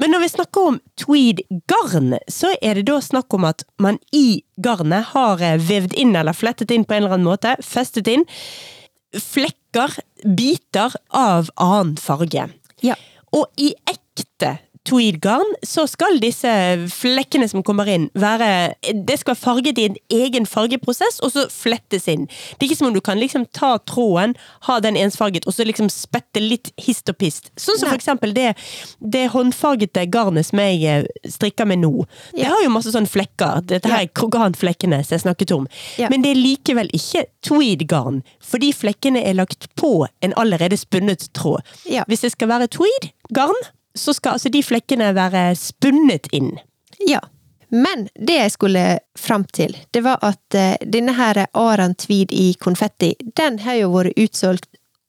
Men 0.00 0.12
når 0.12 0.20
vi 0.20 0.28
snakker 0.32 0.66
om 0.66 0.80
tweed-garn, 0.96 2.14
så 2.30 2.54
er 2.62 2.74
det 2.74 2.86
da 2.86 3.00
snakk 3.04 3.34
om 3.36 3.44
at 3.44 3.64
man 3.78 3.98
i 4.16 4.42
garnet 4.56 5.10
har 5.12 5.42
eh, 5.44 5.58
vevd 5.58 5.92
inn 6.00 6.16
eller 6.16 6.32
flettet 6.32 6.70
inn 6.70 6.86
på 6.86 6.94
en 6.96 7.02
eller 7.04 7.18
annen 7.18 7.28
måte, 7.28 7.56
festet 7.60 8.08
inn, 8.08 8.24
flekker, 9.12 9.98
biter 10.24 10.94
av 11.10 11.50
annen 11.60 11.96
farge. 12.00 12.48
Ja. 12.80 12.96
Og 13.36 13.46
i 13.62 13.70
ekte 13.88 14.56
tweed-garn 14.88 15.44
så 15.66 15.84
skal 15.90 16.16
disse 16.22 16.50
flekkene 16.94 17.46
som 17.50 17.62
kommer 17.66 17.88
inn, 17.92 18.06
være 18.16 18.74
Det 19.06 19.18
skal 19.20 19.34
være 19.34 19.40
farget 19.42 19.78
i 19.78 19.84
en 19.90 19.96
egen 20.10 20.46
fargeprosess, 20.48 21.18
og 21.24 21.32
så 21.34 21.44
flettes 21.52 22.06
inn. 22.08 22.26
Det 22.56 22.64
er 22.64 22.68
ikke 22.70 22.78
som 22.80 22.88
om 22.88 22.94
du 22.96 23.00
kan 23.04 23.20
liksom 23.20 23.44
ta 23.56 23.74
tråden, 23.88 24.34
ha 24.68 24.78
den 24.80 24.96
ensfarget, 24.96 25.46
og 25.46 25.52
så 25.54 25.66
liksom 25.68 25.90
spette 25.92 26.40
litt 26.42 26.72
hist 26.80 27.08
og 27.12 27.18
pist. 27.20 27.50
Sånn 27.60 27.76
som 27.78 27.88
Nei. 27.88 27.92
for 27.94 28.00
eksempel 28.00 28.32
det, 28.36 28.54
det 29.00 29.26
håndfargete 29.34 30.06
garnet 30.10 30.48
som 30.48 30.62
jeg 30.64 30.80
eh, 30.88 31.28
strikker 31.28 31.68
med 31.68 31.82
nå. 31.84 31.92
Det 32.32 32.40
Ja. 32.46 32.48
har 32.54 32.62
jo 32.64 32.70
masse 32.72 32.92
sånne 32.94 33.10
flekker. 33.10 33.60
Dette 33.66 33.88
her 33.90 34.06
er 34.06 34.12
kroganflekkene 34.16 35.02
som 35.04 35.16
jeg 35.18 35.24
snakket 35.26 35.52
om. 35.56 35.68
Ja. 36.00 36.08
Men 36.10 36.22
det 36.24 36.32
er 36.32 36.40
likevel 36.40 36.88
ikke 36.96 37.26
tweed-garn, 37.46 38.22
fordi 38.40 38.72
flekkene 38.72 39.22
er 39.28 39.34
lagt 39.36 39.68
på 39.76 40.06
en 40.22 40.32
allerede 40.40 40.76
spunnet 40.80 41.28
tråd. 41.36 41.60
Ja. 41.84 42.04
Hvis 42.08 42.24
det 42.24 42.32
skal 42.32 42.48
være 42.48 42.68
tweed-garn, 42.72 43.60
så 43.94 44.14
skal 44.16 44.38
altså 44.38 44.52
de 44.52 44.62
flekkene 44.64 45.12
være 45.16 45.50
spunnet 45.58 46.30
inn. 46.36 46.54
Ja. 47.08 47.20
Men 47.70 48.08
det 48.18 48.34
jeg 48.34 48.52
skulle 48.56 48.84
fram 49.18 49.44
til, 49.54 49.76
det 49.94 50.02
var 50.02 50.18
at 50.26 50.58
uh, 50.58 50.74
denne 50.82 51.14
her 51.14 51.44
Aran 51.54 51.94
Tweed 51.94 52.34
i 52.34 52.52
konfetti, 52.58 53.14
den 53.38 53.60
har 53.62 53.78
jo 53.78 53.92
vært 53.94 54.18
utsolgt 54.18 54.66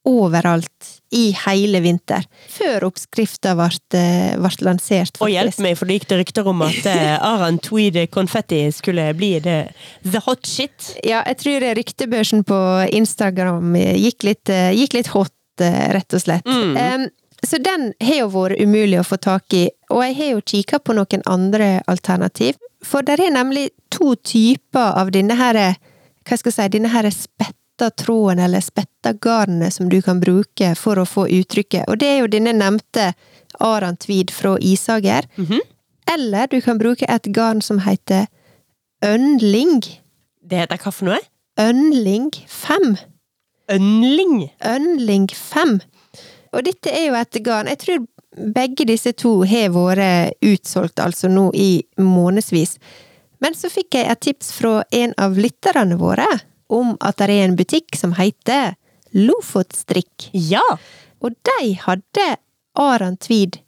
overalt 0.08 0.88
i 1.14 1.28
hele 1.44 1.78
vinter. 1.84 2.24
Før 2.50 2.88
oppskrifta 2.88 3.52
ble, 3.54 3.68
eh, 4.00 4.32
ble 4.42 4.66
lansert, 4.66 5.20
Og 5.22 5.30
hjelp 5.30 5.60
meg, 5.62 5.76
for 5.78 5.86
det 5.86 6.00
gikk 6.00 6.08
det 6.10 6.18
rykter 6.24 6.48
om 6.50 6.64
at 6.66 6.88
eh, 6.90 7.18
Aran 7.32 7.60
Tweed 7.62 8.00
konfetti 8.10 8.64
skulle 8.74 9.12
bli 9.14 9.36
det, 9.46 9.60
the 10.02 10.24
hot 10.26 10.50
shit. 10.50 10.96
Ja, 11.06 11.22
jeg 11.30 11.38
tror 11.44 11.68
ryktebørsen 11.78 12.42
på 12.50 12.58
Instagram 12.98 13.76
gikk 13.78 14.26
litt, 14.26 14.50
gikk 14.50 14.98
litt 14.98 15.12
hot, 15.14 15.36
rett 15.62 16.18
og 16.18 16.24
slett. 16.24 16.50
Mm. 16.50 16.74
Em, 16.82 17.06
så 17.48 17.58
den 17.58 17.94
har 18.00 18.20
jo 18.22 18.28
vært 18.34 18.60
umulig 18.62 19.00
å 19.02 19.08
få 19.08 19.18
tak 19.18 19.54
i, 19.58 19.66
og 19.90 20.04
jeg 20.06 20.18
har 20.20 20.30
jo 20.36 20.44
kikka 20.54 20.80
på 20.80 20.94
noen 20.94 21.24
andre 21.26 21.82
alternativ. 21.90 22.60
For 22.86 23.06
det 23.06 23.20
er 23.20 23.34
nemlig 23.34 23.70
to 23.94 24.16
typer 24.16 24.94
av 24.98 25.12
denne 25.14 25.38
her, 25.38 25.60
hva 26.28 26.38
skal 26.38 26.52
jeg 26.52 26.58
si, 26.58 26.70
denne 26.78 26.92
her 26.94 27.10
spetta 27.14 27.90
tråden, 27.98 28.44
eller 28.46 28.62
spetta 28.62 29.14
garnet, 29.14 29.74
som 29.74 29.90
du 29.90 30.00
kan 30.06 30.22
bruke 30.22 30.74
for 30.78 31.02
å 31.02 31.08
få 31.10 31.28
uttrykket. 31.30 31.90
Og 31.90 31.98
det 32.02 32.10
er 32.12 32.20
jo 32.22 32.32
denne 32.32 32.54
nevnte 32.58 33.12
Aran 33.60 33.98
Tweed 33.98 34.32
fra 34.34 34.58
Isager. 34.62 35.26
Mhm. 35.38 35.62
Eller 36.12 36.48
du 36.48 36.60
kan 36.62 36.78
bruke 36.78 37.06
et 37.08 37.30
garn 37.34 37.62
som 37.62 37.80
heter 37.80 38.28
Ønling. 39.06 39.82
Det 40.44 40.58
heter 40.58 40.78
hva 40.78 40.92
for 40.94 41.06
noe? 41.10 41.20
Ønling 41.60 42.30
5. 42.48 42.98
Ønling. 43.70 44.50
Ønling 44.66 45.28
5. 45.30 45.80
Og 46.54 46.64
dette 46.68 46.92
er 46.92 47.06
jo 47.08 47.14
et 47.16 47.38
garn 47.46 47.68
Jeg 47.72 47.80
tror 47.80 48.02
begge 48.56 48.86
disse 48.88 49.12
to 49.20 49.42
har 49.48 49.70
vært 49.76 50.38
utsolgt, 50.48 51.00
altså 51.04 51.28
nå 51.32 51.50
i 51.54 51.84
månedsvis. 52.00 52.78
Men 53.42 53.54
så 53.58 53.70
fikk 53.74 53.96
jeg 53.98 54.08
et 54.12 54.22
tips 54.24 54.52
fra 54.56 54.84
en 54.96 55.14
av 55.20 55.36
lytterne 55.36 55.98
våre 56.00 56.28
om 56.72 56.94
at 57.04 57.18
det 57.20 57.28
er 57.30 57.46
en 57.50 57.56
butikk 57.60 57.98
som 58.00 58.14
heter 58.16 58.76
Lofotstrikk. 59.14 60.30
Ja! 60.32 60.64
Og 61.22 61.36
de 61.48 61.74
hadde 61.84 62.28
Aran 62.80 63.18
Tweed 63.22 63.60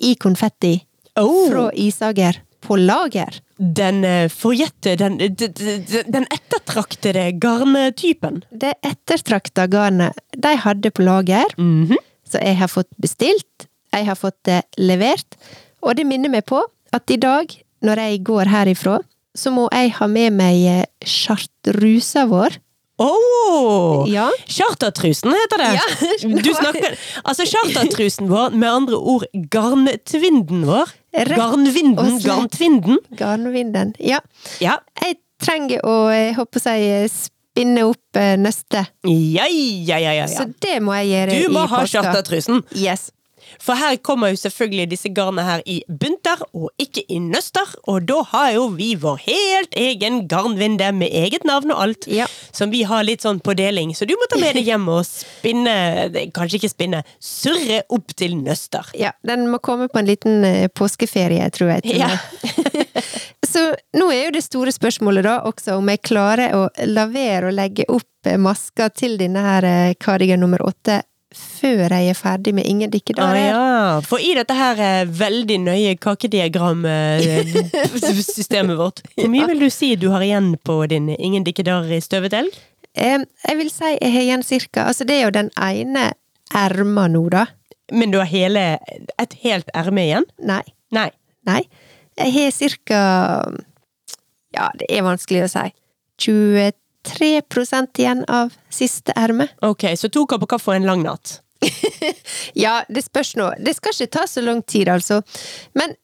i 0.00 0.14
konfetti 0.16 0.78
Oh. 1.18 1.48
fra 1.50 1.64
Isager 1.74 2.36
på 2.62 2.76
lager. 2.78 3.40
Den 3.58 4.04
eh, 4.06 4.28
forjette, 4.30 4.92
den, 5.00 5.16
den 5.18 6.26
ettertraktede 6.30 7.32
garntypen. 7.42 8.44
Det 8.54 8.76
ettertrakta 8.86 9.66
garnet 9.66 10.14
de 10.38 10.52
hadde 10.62 10.92
på 10.94 11.02
lager, 11.02 11.50
Mhm. 11.58 11.96
Så 12.28 12.40
jeg 12.44 12.58
har 12.60 12.68
fått 12.68 12.90
bestilt, 13.00 13.68
jeg 13.94 14.04
har 14.08 14.18
fått 14.18 14.38
det 14.48 14.62
levert, 14.76 15.38
og 15.80 15.96
det 15.96 16.04
minner 16.08 16.32
meg 16.32 16.44
på 16.48 16.60
at 16.92 17.10
i 17.12 17.16
dag, 17.20 17.52
når 17.84 18.02
jeg 18.04 18.24
går 18.26 18.50
herifra, 18.52 18.98
så 19.38 19.52
må 19.54 19.68
jeg 19.72 19.94
ha 19.98 20.08
med 20.10 20.34
meg 20.34 20.64
sjartrusa 21.06 21.58
chartrusa 21.68 22.26
vår. 22.26 22.58
Oh! 22.98 24.08
Ja. 24.10 24.30
Chartertrusen 24.46 25.30
heter 25.30 25.58
det! 25.58 25.74
Ja. 25.78 25.84
Du 26.42 26.50
snakker, 26.54 26.96
altså 27.22 27.46
Chartertrusen 27.46 28.28
vår, 28.30 28.50
med 28.50 28.68
andre 28.68 28.96
ord 28.96 29.24
garntvinden 29.52 30.64
vår. 30.66 30.90
Garnvinden, 31.14 32.18
garntvinden. 32.24 32.98
Garnvinden. 33.18 33.94
Ja. 34.02 34.18
Ja. 34.60 34.80
Jeg 35.02 35.20
trenger 35.42 35.84
å, 35.86 36.08
jeg 36.10 36.34
håper 36.38 36.66
jeg, 36.74 37.12
spinne 37.58 37.84
opp 37.90 38.18
neste. 38.18 38.40
nøstet. 38.40 38.90
Ja, 39.04 39.44
ja, 39.50 39.98
ja, 39.98 40.12
ja, 40.22 40.26
Så 40.30 40.48
det 40.62 40.78
må 40.82 40.94
jeg 41.02 41.10
gjøre 41.12 41.42
Du 41.42 41.52
må 41.52 41.64
i 41.66 41.70
ha 41.74 41.82
påska. 41.84 42.02
chartertrusen. 42.02 42.62
Yes. 42.78 43.10
For 43.64 43.74
her 43.80 43.96
kommer 44.04 44.28
jo 44.28 44.36
selvfølgelig 44.36 44.90
disse 44.90 45.08
garnene 45.08 45.42
her 45.42 45.62
i 45.66 45.78
bunter, 45.88 46.36
og 46.54 46.68
ikke 46.78 47.00
i 47.08 47.16
nøster. 47.18 47.64
Og 47.88 48.04
da 48.06 48.18
har 48.34 48.50
jo 48.52 48.66
vi 48.76 48.90
vår 49.00 49.16
helt 49.24 49.72
egen 49.74 50.28
garnvinde 50.28 50.90
med 50.94 51.08
eget 51.16 51.46
navn 51.48 51.72
og 51.72 51.80
alt, 51.82 52.06
Ja. 52.06 52.26
som 52.52 52.70
vi 52.70 52.82
har 52.84 53.02
litt 53.08 53.22
sånn 53.24 53.40
på 53.40 53.56
deling. 53.56 53.94
Så 53.96 54.06
du 54.06 54.12
må 54.20 54.28
ta 54.28 54.36
med 54.38 54.54
deg 54.54 54.66
hjem 54.68 54.86
og 54.92 55.00
spinne, 55.08 56.12
kanskje 56.36 56.60
ikke 56.60 56.70
spinne, 56.74 57.02
surre 57.18 57.82
opp 57.90 58.12
til 58.14 58.36
nøster. 58.36 58.84
Ja, 58.94 59.12
den 59.24 59.48
må 59.48 59.58
komme 59.64 59.88
på 59.88 59.98
en 59.98 60.06
liten 60.12 60.44
eh, 60.44 60.68
påskeferie, 60.68 61.48
tror 61.50 61.72
jeg. 61.72 61.82
til 61.88 61.98
Ja. 62.04 62.10
Så 63.48 63.62
nå 63.96 64.10
er 64.12 64.26
jo 64.26 64.34
det 64.36 64.42
store 64.44 64.72
spørsmålet 64.74 65.24
da 65.24 65.38
også 65.48 65.78
om 65.78 65.88
jeg 65.88 66.02
klarer 66.04 66.52
å 66.58 66.66
la 66.90 67.06
være 67.08 67.48
å 67.48 67.54
legge 67.54 67.84
opp 67.88 68.26
eh, 68.28 68.36
maska 68.40 68.90
til 68.92 69.16
denne 69.20 69.40
her 69.44 69.64
eh, 69.68 69.94
cardigan 70.00 70.40
nummer 70.44 70.60
åtte 70.68 71.02
før 71.34 71.90
jeg 71.92 72.08
er 72.08 72.14
ferdig 72.16 72.54
med 72.56 72.64
Ingen 72.66 72.88
Å 72.88 72.90
Ah, 73.20 73.34
ja. 73.36 74.00
For 74.04 74.18
i 74.20 74.34
dette 74.36 74.54
her 74.56 74.78
eh, 74.80 75.04
veldig 75.04 75.58
nøye 75.66 75.96
kakediagram-systemet 76.00 78.76
vårt, 78.82 79.00
hvor 79.16 79.28
mye 79.32 79.46
vil 79.50 79.60
du 79.66 79.70
si 79.72 79.96
du 80.00 80.08
har 80.14 80.22
igjen 80.24 80.54
på 80.64 80.74
din 80.88 81.08
Ingen 81.18 81.44
dikkedarer 81.44 81.92
i 81.98 82.00
støvet 82.04 82.32
elg? 82.38 82.52
Eh, 82.96 83.18
Jeg 83.48 83.56
vil 83.60 83.70
si 83.72 83.84
jeg 83.98 84.12
har 84.14 84.22
igjen 84.24 84.42
cirka 84.46 84.80
Altså, 84.88 85.02
det 85.08 85.14
er 85.18 85.22
jo 85.28 85.36
den 85.36 85.50
ene 85.60 86.04
erma 86.56 87.04
nå, 87.12 87.28
da. 87.28 87.44
Men 87.92 88.10
du 88.12 88.18
har 88.20 88.28
hele, 88.28 88.78
et 89.20 89.32
helt 89.44 89.68
erme 89.76 90.00
igjen? 90.06 90.24
Nei. 90.40 90.62
Nei. 90.96 91.10
Nei. 91.48 91.62
Jeg 92.18 92.34
har 92.34 92.54
cirka 92.54 93.00
Ja, 94.56 94.70
det 94.78 94.88
er 94.90 95.04
vanskelig 95.06 95.44
å 95.46 95.50
si. 95.52 95.66
23% 96.18 98.00
igjen 98.02 98.24
av 98.26 98.54
siste 98.72 99.14
erme. 99.16 99.48
Ok, 99.70 99.86
så 99.96 100.10
to 100.10 100.26
kopper 100.26 100.50
kaffe 100.56 100.72
og 100.72 100.80
en 100.80 100.88
lang 100.88 101.04
natt. 101.06 101.38
Ja, 102.58 102.82
det 102.88 103.04
spørs 103.06 103.34
nå. 103.38 103.52
Det 103.62 103.76
skal 103.76 103.94
ikke 103.94 104.14
ta 104.18 104.26
så 104.30 104.42
lang 104.44 104.62
tid, 104.66 104.88
altså. 104.90 105.20
Men 105.78 105.94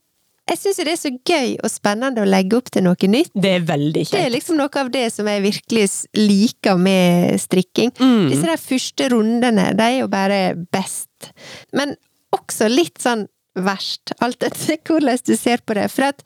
jeg 0.44 0.60
syns 0.60 0.80
det 0.84 0.92
er 0.92 1.00
så 1.00 1.10
gøy 1.24 1.54
og 1.64 1.70
spennende 1.72 2.20
å 2.20 2.28
legge 2.28 2.58
opp 2.58 2.68
til 2.72 2.84
noe 2.84 3.08
nytt. 3.08 3.32
Det 3.32 3.52
er 3.58 3.62
veldig 3.64 4.02
Det 4.10 4.20
er 4.20 4.32
liksom 4.34 4.58
noe 4.60 4.80
av 4.80 4.90
det 4.92 5.06
som 5.14 5.28
jeg 5.30 5.44
virkelig 5.46 5.86
liker 6.18 6.80
med 6.80 7.40
strikking. 7.40 7.94
Mm. 7.96 8.26
Disse 8.28 8.50
der 8.50 8.60
første 8.60 9.08
rundene, 9.14 9.70
de 9.78 9.86
er 9.86 10.02
jo 10.02 10.10
bare 10.12 10.40
best. 10.74 11.30
Men 11.72 11.96
også 12.36 12.68
litt 12.68 13.00
sånn 13.00 13.24
verst, 13.54 14.14
alt 14.24 14.42
etter 14.42 14.78
hvordan 14.86 15.24
du 15.26 15.34
ser 15.38 15.64
på 15.66 15.76
det. 15.78 15.88
For 15.92 16.10
at 16.10 16.24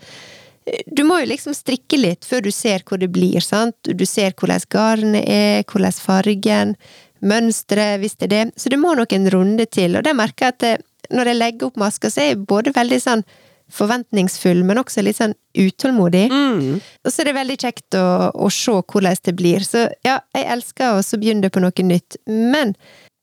du 0.86 1.04
må 1.08 1.20
jo 1.22 1.30
liksom 1.30 1.54
strikke 1.56 1.96
litt 2.00 2.26
før 2.28 2.44
du 2.44 2.50
ser 2.52 2.84
hvor 2.88 3.00
det 3.00 3.10
blir, 3.12 3.40
sant. 3.44 3.76
Du 3.82 4.04
ser 4.08 4.34
hvordan 4.36 4.64
garnet 4.72 5.24
er, 5.24 5.64
hvordan 5.68 5.96
fargen, 5.96 6.76
mønsteret, 7.24 7.98
hvis 8.02 8.16
det 8.18 8.28
er 8.28 8.34
det. 8.34 8.44
Så 8.60 8.70
det 8.70 8.78
må 8.80 8.94
nok 8.94 9.12
en 9.16 9.30
runde 9.32 9.66
til, 9.66 9.96
og 9.98 10.06
det 10.06 10.14
merker 10.16 10.48
jeg 10.48 10.56
at 10.56 10.64
det, 10.64 10.74
når 11.14 11.30
jeg 11.30 11.38
legger 11.38 11.70
opp 11.70 11.78
maska, 11.80 12.10
så 12.12 12.20
er 12.22 12.32
jeg 12.32 12.42
både 12.48 12.74
veldig 12.76 12.98
sånn 13.00 13.24
forventningsfull, 13.72 14.62
men 14.64 14.80
også 14.80 15.02
litt 15.04 15.18
sånn 15.18 15.34
utålmodig. 15.58 16.26
Mm. 16.32 16.78
Og 16.80 17.12
så 17.12 17.22
er 17.22 17.30
det 17.30 17.36
veldig 17.36 17.56
kjekt 17.60 17.98
å, 17.98 18.06
å 18.32 18.48
se 18.52 18.76
hvordan 18.78 19.20
det 19.28 19.34
blir. 19.36 19.64
Så 19.66 19.86
ja, 20.06 20.18
jeg 20.36 20.48
elsker 20.54 20.96
å 20.96 21.20
begynne 21.20 21.50
på 21.52 21.62
noe 21.64 21.84
nytt, 21.84 22.16
men 22.28 22.74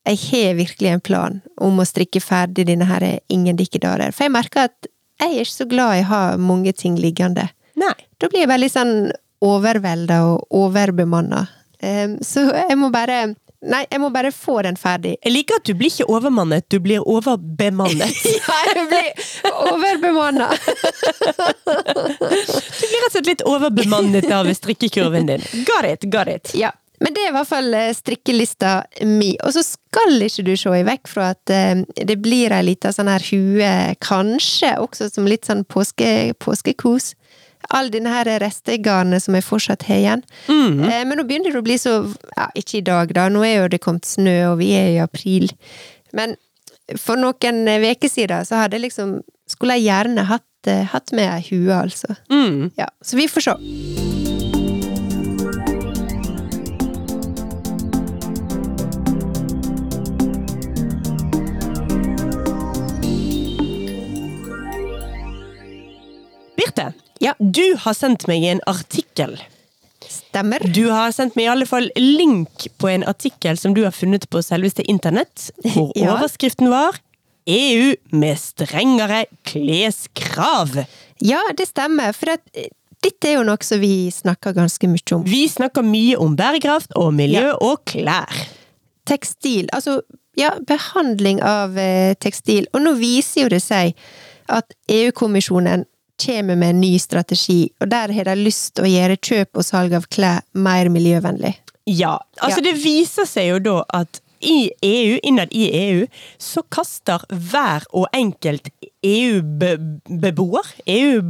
jeg 0.06 0.20
har 0.30 0.58
virkelig 0.60 0.90
en 0.92 1.02
plan 1.02 1.40
om 1.62 1.80
å 1.82 1.86
strikke 1.88 2.22
ferdig 2.22 2.68
denne 2.70 2.86
her 2.86 3.06
Ingen 3.34 3.58
dikkedarer. 3.58 4.14
For 4.14 4.28
jeg 4.28 4.36
merker 4.36 4.70
at 4.70 4.90
jeg 5.22 5.32
er 5.32 5.46
ikke 5.46 5.56
så 5.56 5.68
glad 5.70 5.98
i 5.98 6.04
å 6.04 6.10
ha 6.10 6.22
mange 6.38 6.74
ting 6.76 6.98
liggende. 7.00 7.48
Nei. 7.80 7.96
Da 8.20 8.30
blir 8.32 8.44
jeg 8.44 8.52
veldig 8.52 8.70
sånn 8.72 8.94
overvelda 9.44 10.22
og 10.28 10.46
overbemanna. 10.56 11.46
Um, 11.82 12.20
så 12.24 12.48
jeg 12.54 12.78
må 12.80 12.92
bare 12.94 13.36
Nei, 13.66 13.80
jeg 13.90 13.98
må 13.98 14.12
bare 14.14 14.30
få 14.36 14.60
den 14.62 14.76
ferdig. 14.78 15.16
Jeg 15.26 15.32
liker 15.32 15.58
at 15.58 15.66
du 15.66 15.72
blir 15.74 15.90
ikke 15.90 16.06
overmannet, 16.14 16.68
du 16.70 16.76
blir 16.84 17.02
overbemannet. 17.02 18.20
Ja, 18.36 18.58
jeg 18.70 18.84
blir 18.92 19.08
overbemanna! 19.72 20.52
Du 21.66 22.86
blir 22.86 23.02
rett 23.02 23.08
og 23.08 23.14
slett 23.16 23.30
litt 23.32 23.42
overbemannet 23.48 24.28
av 24.38 24.52
strikkekurven 24.54 25.32
din. 25.32 25.46
Got 25.66 25.88
it, 25.90 26.06
got 26.14 26.30
it. 26.30 26.54
Ja. 26.54 26.76
Men 27.04 27.16
det 27.16 27.24
er 27.24 27.32
i 27.32 27.36
hvert 27.36 27.50
fall 27.50 27.74
eh, 27.76 27.92
strikkelista 27.96 28.76
mi. 29.08 29.34
Og 29.44 29.56
så 29.56 29.64
skal 29.66 30.16
ikke 30.24 30.46
du 30.48 30.54
se 30.60 30.84
vekk 30.88 31.12
fra 31.12 31.32
at 31.36 31.54
eh, 31.54 31.84
det 32.08 32.18
blir 32.24 32.56
ei 32.56 32.64
lita 32.70 32.94
sånn 32.96 33.12
her 33.12 33.26
hue, 33.32 33.74
kanskje 34.04 34.76
også 34.82 35.10
som 35.12 35.28
litt 35.30 35.48
sånn 35.50 35.66
påske, 35.68 36.34
påskekos. 36.44 37.14
All 37.74 37.90
denne 37.90 38.14
her 38.14 38.30
restegarnet 38.44 39.24
som 39.24 39.36
jeg 39.38 39.48
fortsatt 39.48 39.88
har 39.90 40.02
igjen. 40.02 40.26
Mm. 40.48 40.84
Eh, 40.88 41.04
men 41.04 41.20
nå 41.20 41.28
begynner 41.28 41.56
det 41.56 41.62
å 41.64 41.66
bli 41.66 41.80
så 41.82 41.98
Ja, 42.36 42.50
ikke 42.56 42.80
i 42.80 42.86
dag, 42.86 43.14
da. 43.16 43.28
Nå 43.32 43.44
er 43.48 43.64
jo 43.64 43.70
det 43.74 43.84
kommet 43.84 44.08
snø, 44.08 44.38
og 44.54 44.60
vi 44.64 44.74
er 44.78 44.92
i 44.96 45.02
april. 45.04 45.50
Men 46.16 46.38
for 47.02 47.18
noen 47.18 47.66
uker 47.66 48.12
siden 48.12 48.46
så 48.46 48.62
hadde 48.62 48.78
jeg 48.78 48.92
liksom 48.92 49.18
Skulle 49.50 49.80
jeg 49.80 49.90
gjerne 49.90 50.26
hatt, 50.26 50.70
hatt 50.90 51.12
med 51.14 51.30
ei 51.30 51.44
hue, 51.52 51.70
altså. 51.70 52.16
Mm. 52.34 52.72
Ja, 52.80 52.90
så 53.06 53.20
vi 53.20 53.30
får 53.30 53.52
se. 53.52 54.25
Birte, 66.66 66.94
Ja. 67.22 67.34
du 67.40 67.76
har 67.80 67.94
sendt 67.94 68.28
meg 68.28 68.44
en 68.44 68.62
artikkel. 68.68 69.38
Stemmer. 70.06 70.60
Du 70.74 70.90
har 70.92 71.12
sendt 71.16 71.36
meg 71.36 71.46
i 71.46 71.50
alle 71.50 71.66
fall 71.66 71.90
link 71.98 72.68
på 72.78 72.90
en 72.92 73.04
artikkel 73.08 73.58
som 73.58 73.74
du 73.74 73.84
har 73.84 73.92
funnet 73.96 74.28
på 74.30 74.42
selveste 74.44 74.84
internett, 74.92 75.50
hvor 75.64 75.92
Ja. 75.98 76.14
overskriften 76.18 76.70
var 76.70 77.00
EU 77.48 77.94
med 78.12 78.38
strengere 78.42 79.26
kleskrav. 79.46 80.86
Ja, 81.22 81.42
det 81.58 81.68
stemmer. 81.70 82.12
For 82.14 82.34
at, 82.36 82.42
eh, 82.54 82.70
dette 83.06 83.30
er 83.30 83.38
jo 83.40 83.44
noe 83.48 83.62
som 83.64 83.80
vi 83.80 84.10
snakker 84.12 84.54
ganske 84.58 84.88
mye 84.90 85.16
om. 85.16 85.24
Vi 85.24 85.48
snakker 85.48 85.86
mye 85.86 86.18
om 86.18 86.36
bærekraft 86.36 86.92
og 86.98 87.14
miljø 87.14 87.54
og 87.62 87.84
klær. 87.86 88.34
Tekstil, 89.06 89.68
altså 89.74 90.02
ja, 90.38 90.56
behandling 90.68 91.42
av 91.46 91.78
eh, 91.78 92.14
tekstil. 92.20 92.66
Og 92.74 92.82
nå 92.82 92.96
viser 92.98 93.46
jo 93.46 93.50
det 93.54 93.62
seg 93.64 93.94
at 94.50 94.74
EU-kommisjonen 94.90 95.86
kommer 96.22 96.56
med 96.56 96.70
en 96.76 96.82
ny 96.82 96.98
strategi, 97.00 97.70
og 97.82 97.90
der 97.92 98.14
har 98.14 98.30
de 98.30 98.36
lyst 98.40 98.76
til 98.76 98.86
å 98.88 98.92
gjøre 98.92 99.18
kjøp 99.22 99.58
og 99.60 99.66
salg 99.68 99.96
av 99.98 100.08
klær 100.12 100.44
mer 100.54 100.90
miljøvennlig. 100.94 101.56
Ja, 101.86 102.18
altså 102.42 102.62
Ja. 102.64 102.72
det 102.72 102.84
viser 102.84 103.28
seg 103.30 103.50
jo 103.52 103.60
da 103.60 103.84
at 103.94 104.22
i 104.46 104.70
EU, 104.84 105.20
innad 105.24 105.48
i 105.52 105.70
EU, 105.74 106.08
så 106.38 106.62
kaster 106.70 107.24
hver 107.30 107.86
og 107.94 108.08
enkelt 108.14 108.70
EU-beboer, 109.06 110.68
EU, 110.88 111.22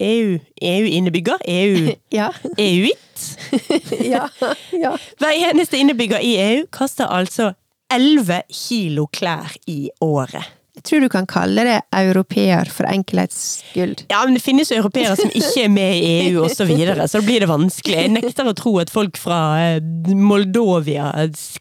EU, 0.00 0.38
EU-innebygger, 0.62 1.38
EU, 1.46 1.92
Ja. 2.18 2.30
EUitt, 2.58 3.38
ja. 4.14 4.26
ja. 4.72 4.94
hver 5.18 5.36
eneste 5.50 5.78
innebygger 5.78 6.22
i 6.24 6.34
EU 6.40 6.66
kaster 6.72 7.06
altså 7.10 7.52
11 7.92 8.42
kilo 8.50 9.06
klær 9.12 9.54
i 9.70 9.90
året. 10.02 10.42
Tror 10.84 11.00
du 11.00 11.08
kan 11.08 11.26
kalle 11.26 11.64
det 11.64 11.78
europeer 11.96 12.68
for 12.68 12.84
enkelhets 12.84 13.64
skyld. 13.70 14.04
Ja, 14.12 14.20
men 14.24 14.36
det 14.36 14.42
finnes 14.44 14.68
jo 14.68 14.76
europeere 14.82 15.16
som 15.16 15.32
ikke 15.32 15.64
er 15.64 15.72
med 15.72 15.96
i 15.96 16.10
EU 16.28 16.42
og 16.44 16.52
så 16.52 16.66
videre, 16.68 17.08
så 17.08 17.22
da 17.22 17.26
blir 17.26 17.40
det 17.40 17.48
vanskelig. 17.48 17.96
Jeg 18.02 18.12
nekter 18.12 18.50
å 18.50 18.56
tro 18.58 18.76
at 18.82 18.92
folk 18.92 19.16
fra 19.20 19.40
eh, 19.62 19.78
Moldovia 20.12 21.10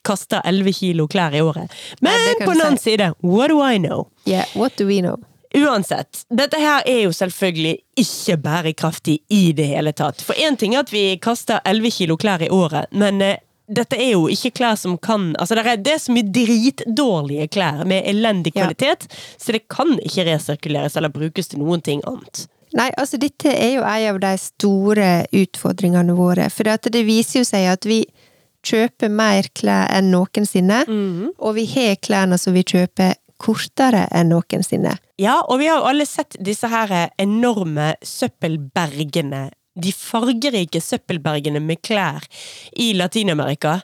kaster 0.04 0.44
11 0.44 0.80
kilo 0.80 1.08
klær 1.08 1.36
i 1.40 1.44
året. 1.44 1.72
Men 2.04 2.20
ja, 2.20 2.34
på 2.44 2.52
den 2.52 2.66
annen 2.66 2.82
si. 2.82 2.92
side, 2.92 3.14
what 3.24 3.54
do 3.54 3.64
I 3.64 3.80
know? 3.80 4.10
Yeah, 4.28 4.50
what 4.60 4.76
do 4.76 4.90
we 4.92 5.00
know? 5.00 5.22
Uansett, 5.54 6.26
dette 6.34 6.58
her 6.58 6.82
er 6.90 7.04
jo 7.06 7.12
selvfølgelig 7.14 7.76
ikke 8.02 8.38
bærekraftig 8.42 9.20
i 9.30 9.52
det 9.54 9.68
hele 9.70 9.92
tatt. 9.94 10.24
For 10.26 10.34
én 10.34 10.58
ting 10.58 10.74
er 10.74 10.82
at 10.82 10.94
vi 10.94 11.04
kaster 11.22 11.62
11 11.70 11.94
kilo 11.94 12.18
klær 12.18 12.42
i 12.42 12.50
året, 12.50 12.90
men 12.90 13.22
eh, 13.22 13.38
dette 13.68 13.96
er 13.96 14.12
jo 14.14 14.26
ikke 14.32 14.52
klær 14.60 14.76
som 14.80 14.98
kan 14.98 15.36
Altså, 15.40 15.56
det 15.56 15.66
er, 15.66 15.78
det 15.78 15.94
er 15.94 16.02
så 16.04 16.12
mye 16.16 16.28
dritdårlige 16.36 17.48
klær 17.54 17.86
med 17.88 18.04
elendig 18.10 18.52
Ja. 18.56 18.66
kvalitet, 18.66 19.08
så 19.38 19.52
det 19.56 19.68
kan 19.72 19.96
ikke 20.04 20.26
resirkuleres 20.28 20.98
eller 20.98 21.10
brukes 21.10 21.48
til 21.48 21.60
noen 21.64 21.82
ting 21.82 22.02
annet. 22.08 22.48
Nei, 22.74 22.90
altså 22.98 23.20
dette 23.22 23.52
er 23.54 23.76
jo 23.76 23.84
en 23.86 24.08
av 24.16 24.20
de 24.20 24.34
store 24.42 25.26
utfordringene 25.32 26.16
våre. 26.18 26.50
For 26.50 26.68
at 26.68 26.88
det 26.92 27.06
viser 27.06 27.40
jo 27.40 27.46
seg 27.46 27.68
at 27.70 27.86
vi 27.86 28.00
kjøper 28.66 29.12
mer 29.14 29.44
klær 29.54 29.92
enn 29.94 30.10
noensinne. 30.10 30.84
Og 31.38 31.56
vi 31.56 31.66
har 31.76 31.96
klærne 32.02 32.40
som 32.42 32.54
vi 32.56 32.64
kjøper 32.64 33.14
kortere 33.38 34.08
enn 34.12 34.30
noensinne. 34.34 34.96
Ja, 35.22 35.42
og 35.48 35.60
vi 35.60 35.68
har 35.70 35.82
jo 35.84 35.90
alle 35.92 36.06
sett 36.10 36.36
disse 36.42 36.68
her 36.72 37.12
enorme 37.22 37.94
søppelbergene. 38.02 39.52
De 39.74 39.92
fargerike 39.96 40.82
søppelbergene 40.84 41.62
med 41.64 41.82
klær 41.82 42.26
i 42.78 42.92
Latin-Amerika. 42.94 43.80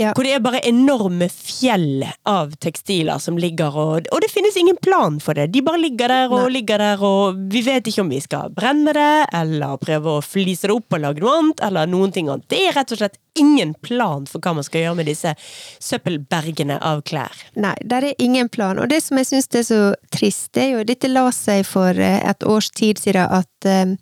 Ja. 0.00 0.12
Hvor 0.12 0.26
det 0.26 0.34
er 0.36 0.42
bare 0.44 0.60
enorme 0.68 1.30
fjell 1.32 2.04
av 2.28 2.52
tekstiler 2.60 3.20
som 3.22 3.38
ligger 3.40 3.76
og 3.76 4.10
Og 4.12 4.20
det 4.22 4.30
finnes 4.32 4.56
ingen 4.60 4.76
plan 4.82 5.18
for 5.20 5.34
det! 5.38 5.48
De 5.54 5.62
bare 5.64 5.80
ligger 5.80 6.12
der 6.12 6.28
og 6.30 6.44
Nei. 6.44 6.52
ligger 6.58 6.78
der, 6.82 7.00
og 7.04 7.40
vi 7.52 7.62
vet 7.64 7.88
ikke 7.88 8.04
om 8.04 8.12
vi 8.12 8.20
skal 8.20 8.52
brenne 8.54 8.92
det, 8.96 9.26
eller 9.36 9.80
prøve 9.80 10.18
å 10.18 10.24
flise 10.24 10.68
det 10.68 10.76
opp 10.76 10.96
og 10.96 11.02
lage 11.02 11.24
noe 11.24 11.38
annet, 11.38 11.64
eller 11.66 11.90
noen 11.90 12.12
ting 12.12 12.28
annet. 12.28 12.48
Det 12.50 12.60
er 12.68 12.76
rett 12.76 12.92
og 12.92 13.00
slett 13.00 13.18
ingen 13.38 13.74
plan 13.80 14.26
for 14.28 14.42
hva 14.42 14.54
man 14.58 14.66
skal 14.66 14.84
gjøre 14.84 14.98
med 15.00 15.08
disse 15.10 15.32
søppelbergene 15.80 16.76
av 16.84 17.02
klær. 17.06 17.34
Nei, 17.56 17.76
der 17.86 18.10
er 18.10 18.22
ingen 18.22 18.50
plan. 18.52 18.78
Og 18.82 18.90
det 18.90 19.00
som 19.04 19.20
jeg 19.20 19.30
syns 19.30 19.50
er 19.54 19.66
så 19.66 19.80
trist, 20.12 20.50
det 20.56 20.66
er 20.66 20.70
jo 20.74 20.86
Dette 20.90 21.10
la 21.10 21.28
seg 21.34 21.64
for 21.68 21.94
eh, 21.94 22.18
et 22.26 22.46
års 22.48 22.70
tid 22.74 22.98
siden 22.98 23.30
at 23.30 23.68
eh, 23.68 23.94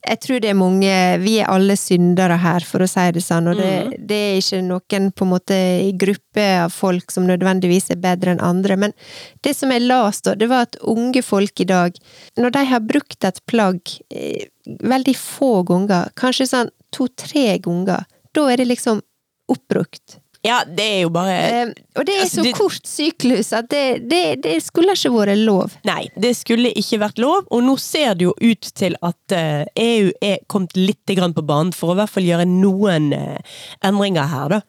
jeg 0.00 0.20
tror 0.24 0.40
det 0.40 0.48
er 0.50 0.56
mange 0.56 0.92
Vi 1.20 1.34
er 1.42 1.50
alle 1.52 1.76
syndere 1.78 2.38
her, 2.40 2.64
for 2.64 2.82
å 2.82 2.88
si 2.88 3.04
det 3.14 3.22
sånn. 3.24 3.50
Og 3.52 3.60
det, 3.60 3.98
det 4.08 4.20
er 4.30 4.38
ikke 4.40 4.62
noen 4.64 5.10
på 5.12 5.26
en 5.26 5.32
måte 5.34 5.58
gruppe 6.00 6.46
av 6.62 6.72
folk 6.74 7.12
som 7.12 7.28
nødvendigvis 7.28 7.90
er 7.92 8.00
bedre 8.00 8.34
enn 8.34 8.44
andre. 8.44 8.78
Men 8.80 8.96
det 9.44 9.54
som 9.58 9.72
jeg 9.74 9.84
leste, 9.84 10.36
det 10.40 10.48
var 10.50 10.68
at 10.68 10.80
unge 10.80 11.22
folk 11.24 11.60
i 11.60 11.68
dag, 11.68 12.00
når 12.40 12.56
de 12.56 12.64
har 12.72 12.88
brukt 12.88 13.28
et 13.28 13.42
plagg 13.50 13.92
eh, 14.08 14.48
veldig 14.80 15.16
få 15.18 15.52
ganger, 15.68 16.10
kanskje 16.18 16.48
sånn 16.48 16.72
to-tre 16.94 17.58
ganger, 17.62 18.08
da 18.36 18.48
er 18.50 18.62
det 18.62 18.70
liksom 18.70 19.04
oppbrukt. 19.50 20.20
Ja, 20.42 20.62
det 20.64 20.84
er 20.84 21.00
jo 21.02 21.10
bare 21.12 21.32
Eh, 21.36 21.72
og 21.98 22.06
det 22.06 22.14
er 22.14 22.22
altså, 22.24 22.40
så 22.40 22.42
det- 22.46 22.54
kort 22.56 22.86
syklus 22.88 23.52
at 23.52 23.68
det, 23.68 24.08
det, 24.08 24.42
det 24.42 24.62
skulle 24.64 24.94
ikke 24.96 25.12
vært 25.12 25.36
lov. 25.44 25.76
Nei, 25.84 26.08
det 26.16 26.32
skulle 26.38 26.72
ikke 26.72 27.00
vært 27.02 27.20
lov, 27.20 27.44
og 27.50 27.62
nå 27.66 27.76
ser 27.78 28.14
det 28.14 28.24
jo 28.24 28.34
ut 28.40 28.70
til 28.74 28.96
at 29.02 29.34
uh, 29.36 29.64
EU 29.76 30.10
er 30.22 30.38
kommet 30.48 30.76
litt 30.76 31.12
grann 31.16 31.34
på 31.36 31.44
banen 31.44 31.74
for 31.76 31.92
å 31.92 31.98
i 31.98 32.00
hvert 32.00 32.14
fall 32.14 32.24
gjøre 32.24 32.48
noen 32.48 33.12
uh, 33.12 33.36
endringer 33.84 34.30
her, 34.32 34.48
da. 34.56 34.60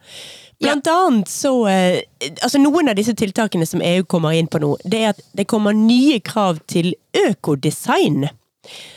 Blant 0.61 0.87
annet 0.91 1.31
så 1.31 1.53
uh, 1.65 2.01
Altså, 2.43 2.59
noen 2.61 2.91
av 2.91 2.99
disse 2.99 3.15
tiltakene 3.17 3.65
som 3.65 3.81
EU 3.81 4.03
kommer 4.03 4.35
inn 4.37 4.51
på 4.51 4.59
nå, 4.61 4.75
det 4.83 4.99
er 4.99 5.15
at 5.15 5.23
det 5.33 5.47
kommer 5.49 5.73
nye 5.73 6.19
krav 6.19 6.59
til 6.69 6.93
økodesign. 7.17 8.27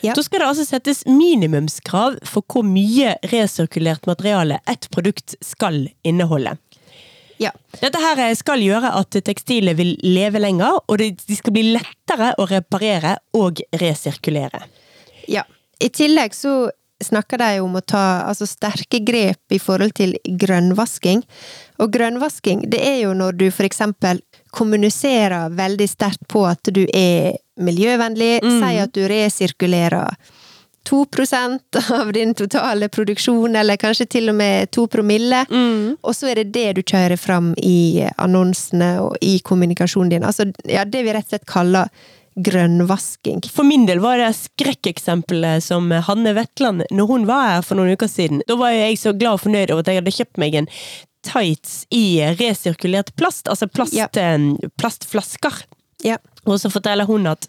Ja. 0.04 0.12
Da 0.12 0.22
skal 0.22 0.42
det 0.42 0.46
altså 0.50 0.64
settes 0.68 1.02
minimumskrav 1.08 2.18
for 2.28 2.44
hvor 2.52 2.66
mye 2.68 3.14
resirkulert 3.32 4.04
materiale 4.06 4.58
et 4.68 4.88
produkt 4.92 5.36
skal 5.44 5.86
inneholde. 6.04 6.58
Ja. 7.42 7.50
Dette 7.80 8.00
her 8.00 8.22
skal 8.38 8.62
gjøre 8.62 8.92
at 8.98 9.16
tekstilet 9.26 9.76
vil 9.78 9.96
leve 10.06 10.42
lenger, 10.42 10.78
og 10.86 11.00
de 11.00 11.36
skal 11.36 11.54
bli 11.56 11.66
lettere 11.74 12.32
å 12.38 12.46
reparere 12.50 13.18
og 13.36 13.64
resirkulere. 13.82 14.64
ja. 15.28 15.44
I 15.82 15.88
tillegg 15.90 16.36
så 16.38 16.70
snakker 17.02 17.38
de 17.38 17.60
om 17.60 17.74
å 17.76 17.80
ta 17.82 18.22
altså, 18.28 18.46
sterke 18.46 19.00
grep 19.04 19.52
i 19.52 19.58
forhold 19.58 19.96
til 19.98 20.14
grønnvasking. 20.24 21.24
Og 21.82 21.92
grønnvasking, 21.92 22.62
det 22.70 22.80
er 22.86 23.00
jo 23.02 23.14
når 23.18 23.38
du 23.40 23.48
for 23.50 23.66
eksempel 23.66 24.22
kommuniserer 24.54 25.50
veldig 25.58 25.88
sterkt 25.90 26.22
på 26.30 26.44
at 26.46 26.70
du 26.70 26.84
er 26.94 27.34
miljøvennlig, 27.60 28.38
sier 28.42 28.86
at 28.86 28.94
du 28.94 29.02
resirkulerer 29.10 30.14
2% 30.88 31.78
av 32.00 32.10
din 32.12 32.34
totale 32.36 32.88
produksjon, 32.92 33.56
eller 33.56 33.76
kanskje 33.80 34.06
til 34.16 34.28
og 34.32 34.36
med 34.38 34.70
to 34.74 34.86
promille. 34.92 35.44
Mm. 35.50 35.94
Og 36.02 36.12
så 36.16 36.28
er 36.32 36.42
det 36.42 36.52
det 36.54 36.66
du 36.78 36.82
kjører 36.82 37.16
fram 37.20 37.52
i 37.60 38.04
annonsene 38.20 38.90
og 39.04 39.16
i 39.24 39.38
kommunikasjonen 39.44 40.12
din. 40.16 40.26
Altså, 40.28 40.48
ja, 40.68 40.84
det 40.84 41.04
vi 41.06 41.14
rett 41.16 41.24
og 41.28 41.34
slett 41.36 41.48
kaller 41.48 41.88
grønnvasking. 42.34 43.44
For 43.52 43.62
min 43.66 43.86
del 43.86 44.00
var 44.02 44.18
det 44.18 44.32
skrekkeksempelet 44.36 45.62
som 45.64 45.90
Hanne 46.08 46.32
Vetland, 46.36 46.82
når 46.90 47.06
hun 47.12 47.26
var 47.28 47.44
her 47.56 47.62
for 47.66 47.78
noen 47.78 47.94
uker 47.94 48.10
siden. 48.10 48.42
Da 48.48 48.56
var 48.60 48.74
jeg 48.74 48.98
så 49.00 49.12
glad 49.16 49.38
og 49.38 49.44
fornøyd 49.46 49.70
over 49.74 49.84
at 49.84 49.92
jeg 49.92 50.00
hadde 50.02 50.16
kjøpt 50.18 50.40
meg 50.42 50.58
en 50.58 50.68
tights 51.24 51.84
i 51.94 52.20
resirkulert 52.36 53.14
plast, 53.16 53.46
altså 53.48 53.68
plast, 53.70 53.94
Ja. 53.96 54.08
eh, 54.18 54.68
plastflasker. 54.76 55.62
Ja. 56.04 56.18
Og 56.44 56.58
så 56.60 56.68
forteller 56.68 57.06
hun 57.08 57.24
at 57.30 57.46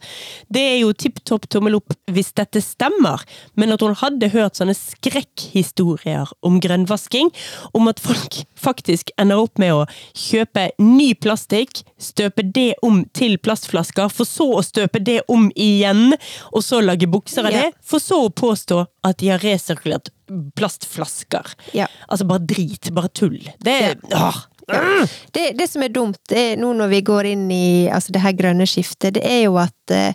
det 0.55 0.61
er 0.63 0.77
jo 0.79 0.93
tipp 0.95 1.17
topp 1.27 1.49
tommel 1.51 1.75
opp 1.75 1.91
hvis 2.15 2.29
dette 2.37 2.61
stemmer, 2.63 3.19
men 3.59 3.73
at 3.75 3.81
hun 3.83 3.95
hadde 3.99 4.29
hørt 4.31 4.55
sånne 4.55 4.71
skrekkhistorier 4.77 6.31
om 6.47 6.61
grønnvasking, 6.63 7.31
om 7.75 7.89
at 7.91 7.99
folk 7.99 8.37
faktisk 8.67 9.11
ender 9.19 9.41
opp 9.43 9.59
med 9.59 9.73
å 9.75 9.83
kjøpe 10.15 10.69
ny 10.79 11.11
plastikk, 11.19 11.83
støpe 11.99 12.45
det 12.55 12.73
om 12.85 13.03
til 13.17 13.35
plastflasker, 13.43 14.07
for 14.15 14.29
så 14.29 14.47
å 14.61 14.63
støpe 14.63 15.03
det 15.03 15.19
om 15.31 15.49
igjen, 15.59 16.15
og 16.55 16.63
så 16.63 16.79
lage 16.83 17.09
bukser 17.11 17.49
av 17.49 17.51
Ja. 17.51 17.65
det, 17.67 17.75
for 17.83 17.99
så 17.99 18.23
å 18.25 18.31
påstå 18.31 18.85
at 19.05 19.19
de 19.19 19.33
har 19.33 19.43
resirkulert 19.43 20.09
plastflasker. 20.57 21.51
Ja. 21.77 21.85
Altså 22.09 22.25
bare 22.27 22.41
drit, 22.47 22.89
bare 22.95 23.11
tull. 23.13 23.37
Det 23.61 23.75
er 23.91 23.99
åh. 24.15 24.39
Det, 24.67 25.51
det 25.59 25.67
som 25.69 25.83
er 25.85 25.93
dumt 25.93 26.33
er 26.33 26.57
nå 26.57 26.71
når 26.73 26.91
vi 26.95 27.01
går 27.05 27.31
inn 27.35 27.47
i 27.53 27.87
altså 27.93 28.15
det 28.15 28.23
her 28.23 28.35
grønne 28.37 28.67
skiftet, 28.69 29.17
det 29.19 29.23
er 29.27 29.43
jo 29.45 29.59
at 29.61 29.93
eh, 29.93 30.13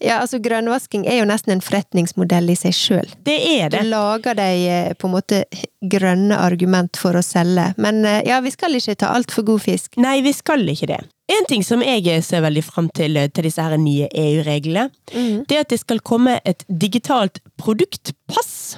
ja, 0.00 0.18
altså 0.20 0.38
Grønnvasking 0.44 1.06
er 1.08 1.22
jo 1.22 1.28
nesten 1.28 1.54
en 1.54 1.62
forretningsmodell 1.64 2.50
i 2.52 2.56
seg 2.58 2.74
sjøl. 2.76 3.12
Det 3.24 3.36
er 3.54 3.70
det. 3.72 3.80
Du 3.80 3.88
lager 3.88 4.36
de 4.36 4.48
eh, 4.68 4.92
på 4.92 5.08
en 5.08 5.14
måte 5.14 5.42
grønne 5.80 6.36
argument 6.36 7.00
for 7.00 7.16
å 7.16 7.24
selge. 7.24 7.70
Men 7.80 8.04
eh, 8.04 8.20
ja, 8.28 8.42
vi 8.44 8.52
skal 8.52 8.76
ikke 8.76 8.98
ta 9.00 9.14
altfor 9.16 9.46
god 9.48 9.64
fisk. 9.64 9.96
Nei, 10.02 10.18
vi 10.26 10.34
skal 10.36 10.68
ikke 10.68 10.90
det. 10.92 11.00
En 11.32 11.48
ting 11.48 11.64
som 11.66 11.80
jeg 11.82 12.20
ser 12.22 12.44
veldig 12.44 12.62
fram 12.62 12.90
til 12.94 13.16
til 13.34 13.48
disse 13.48 13.62
her 13.62 13.74
nye 13.80 14.06
EU-reglene, 14.12 14.90
det 15.10 15.56
er 15.56 15.64
at 15.64 15.72
det 15.72 15.80
skal 15.80 15.98
komme 16.04 16.36
et 16.46 16.62
digitalt 16.68 17.40
produktpass. 17.58 18.76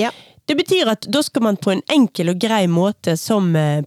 Ja. 0.00 0.10
Det 0.46 0.56
betyr 0.58 0.90
at 0.92 1.06
da 1.08 1.22
skal 1.24 1.42
man 1.46 1.56
på 1.56 1.70
en 1.72 1.80
enkel 1.88 2.28
og 2.34 2.38
grei 2.42 2.66
måte 2.68 3.14
som, 3.16 3.54
eh, 3.56 3.80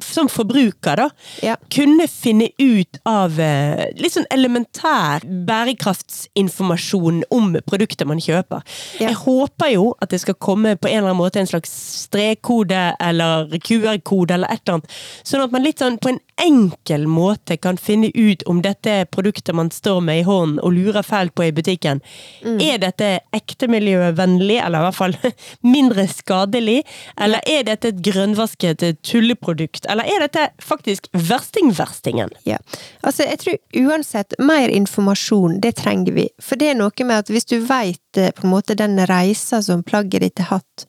som 0.00 0.28
forbruker 0.30 0.96
da, 0.96 1.08
Ja. 1.42 1.56
kunne 1.70 2.06
finne 2.08 2.50
ut 2.58 3.00
av 3.04 3.38
eh, 3.40 3.90
litt 3.98 4.12
sånn 4.14 4.28
elementær 4.30 5.24
bærekraftsinformasjon 5.48 7.22
om 7.34 7.56
produkter 7.66 8.06
man 8.06 8.20
kjøper. 8.22 8.62
Ja. 9.00 9.08
Jeg 9.08 9.18
håper 9.24 9.72
jo 9.74 9.94
at 10.00 10.10
det 10.14 10.20
skal 10.22 10.34
komme 10.34 10.76
på 10.78 10.88
en 10.90 10.98
eller 10.98 11.10
annen 11.10 11.20
måte 11.22 11.40
en 11.42 11.50
slags 11.50 11.72
strekkode 12.04 12.94
eller 13.00 13.50
QR-kode 13.58 14.34
eller 14.38 14.52
et 14.54 14.62
eller 14.64 14.78
annet, 14.80 14.90
sånn 15.24 15.44
at 15.44 15.52
man 15.54 15.64
litt 15.66 15.82
sånn 15.82 15.98
på 15.98 16.12
en 16.14 16.20
enkel 16.40 17.06
måte 17.06 17.56
kan 17.56 17.76
finne 17.78 18.10
ut 18.14 18.42
om 18.50 18.60
dette 18.62 19.04
produktet 19.12 19.54
man 19.54 19.70
står 19.70 20.00
med 20.04 20.20
i 20.20 20.26
hånden 20.26 20.60
og 20.64 20.74
lurer 20.76 21.06
fælt 21.06 21.34
på 21.34 21.46
i 21.46 21.52
butikken, 21.54 22.02
er 22.44 22.78
dette 22.82 23.10
ekte 23.34 23.68
miljøvennlig, 23.70 24.58
eller 24.60 24.82
i 24.82 24.86
hvert 24.88 24.98
fall 24.98 25.16
mindre 25.74 26.06
skadelig, 26.10 26.80
eller 27.20 27.44
er 27.50 27.66
dette 27.68 27.92
et 27.92 28.02
grønnvasket 28.04 28.84
tulleprodukt, 29.06 29.88
eller 29.90 30.08
er 30.10 30.26
dette 30.26 30.48
faktisk 30.62 31.08
versting-verstingen? 31.12 32.34
Ja. 32.48 32.60
Altså, 33.02 33.28
jeg 33.28 33.40
tror 33.42 33.84
uansett, 33.86 34.38
mer 34.38 34.72
informasjon, 34.72 35.60
det 35.62 35.76
trenger 35.82 36.16
vi. 36.16 36.28
For 36.42 36.60
det 36.60 36.72
er 36.72 36.80
noe 36.80 37.06
med 37.06 37.24
at 37.24 37.32
hvis 37.32 37.48
du 37.50 37.58
veit 37.64 38.00
på 38.14 38.46
en 38.46 38.52
måte 38.52 38.76
den 38.78 38.98
reisa 39.10 39.62
som 39.62 39.82
plagget 39.86 40.22
ditt 40.22 40.42
har 40.42 40.58
hatt, 40.58 40.86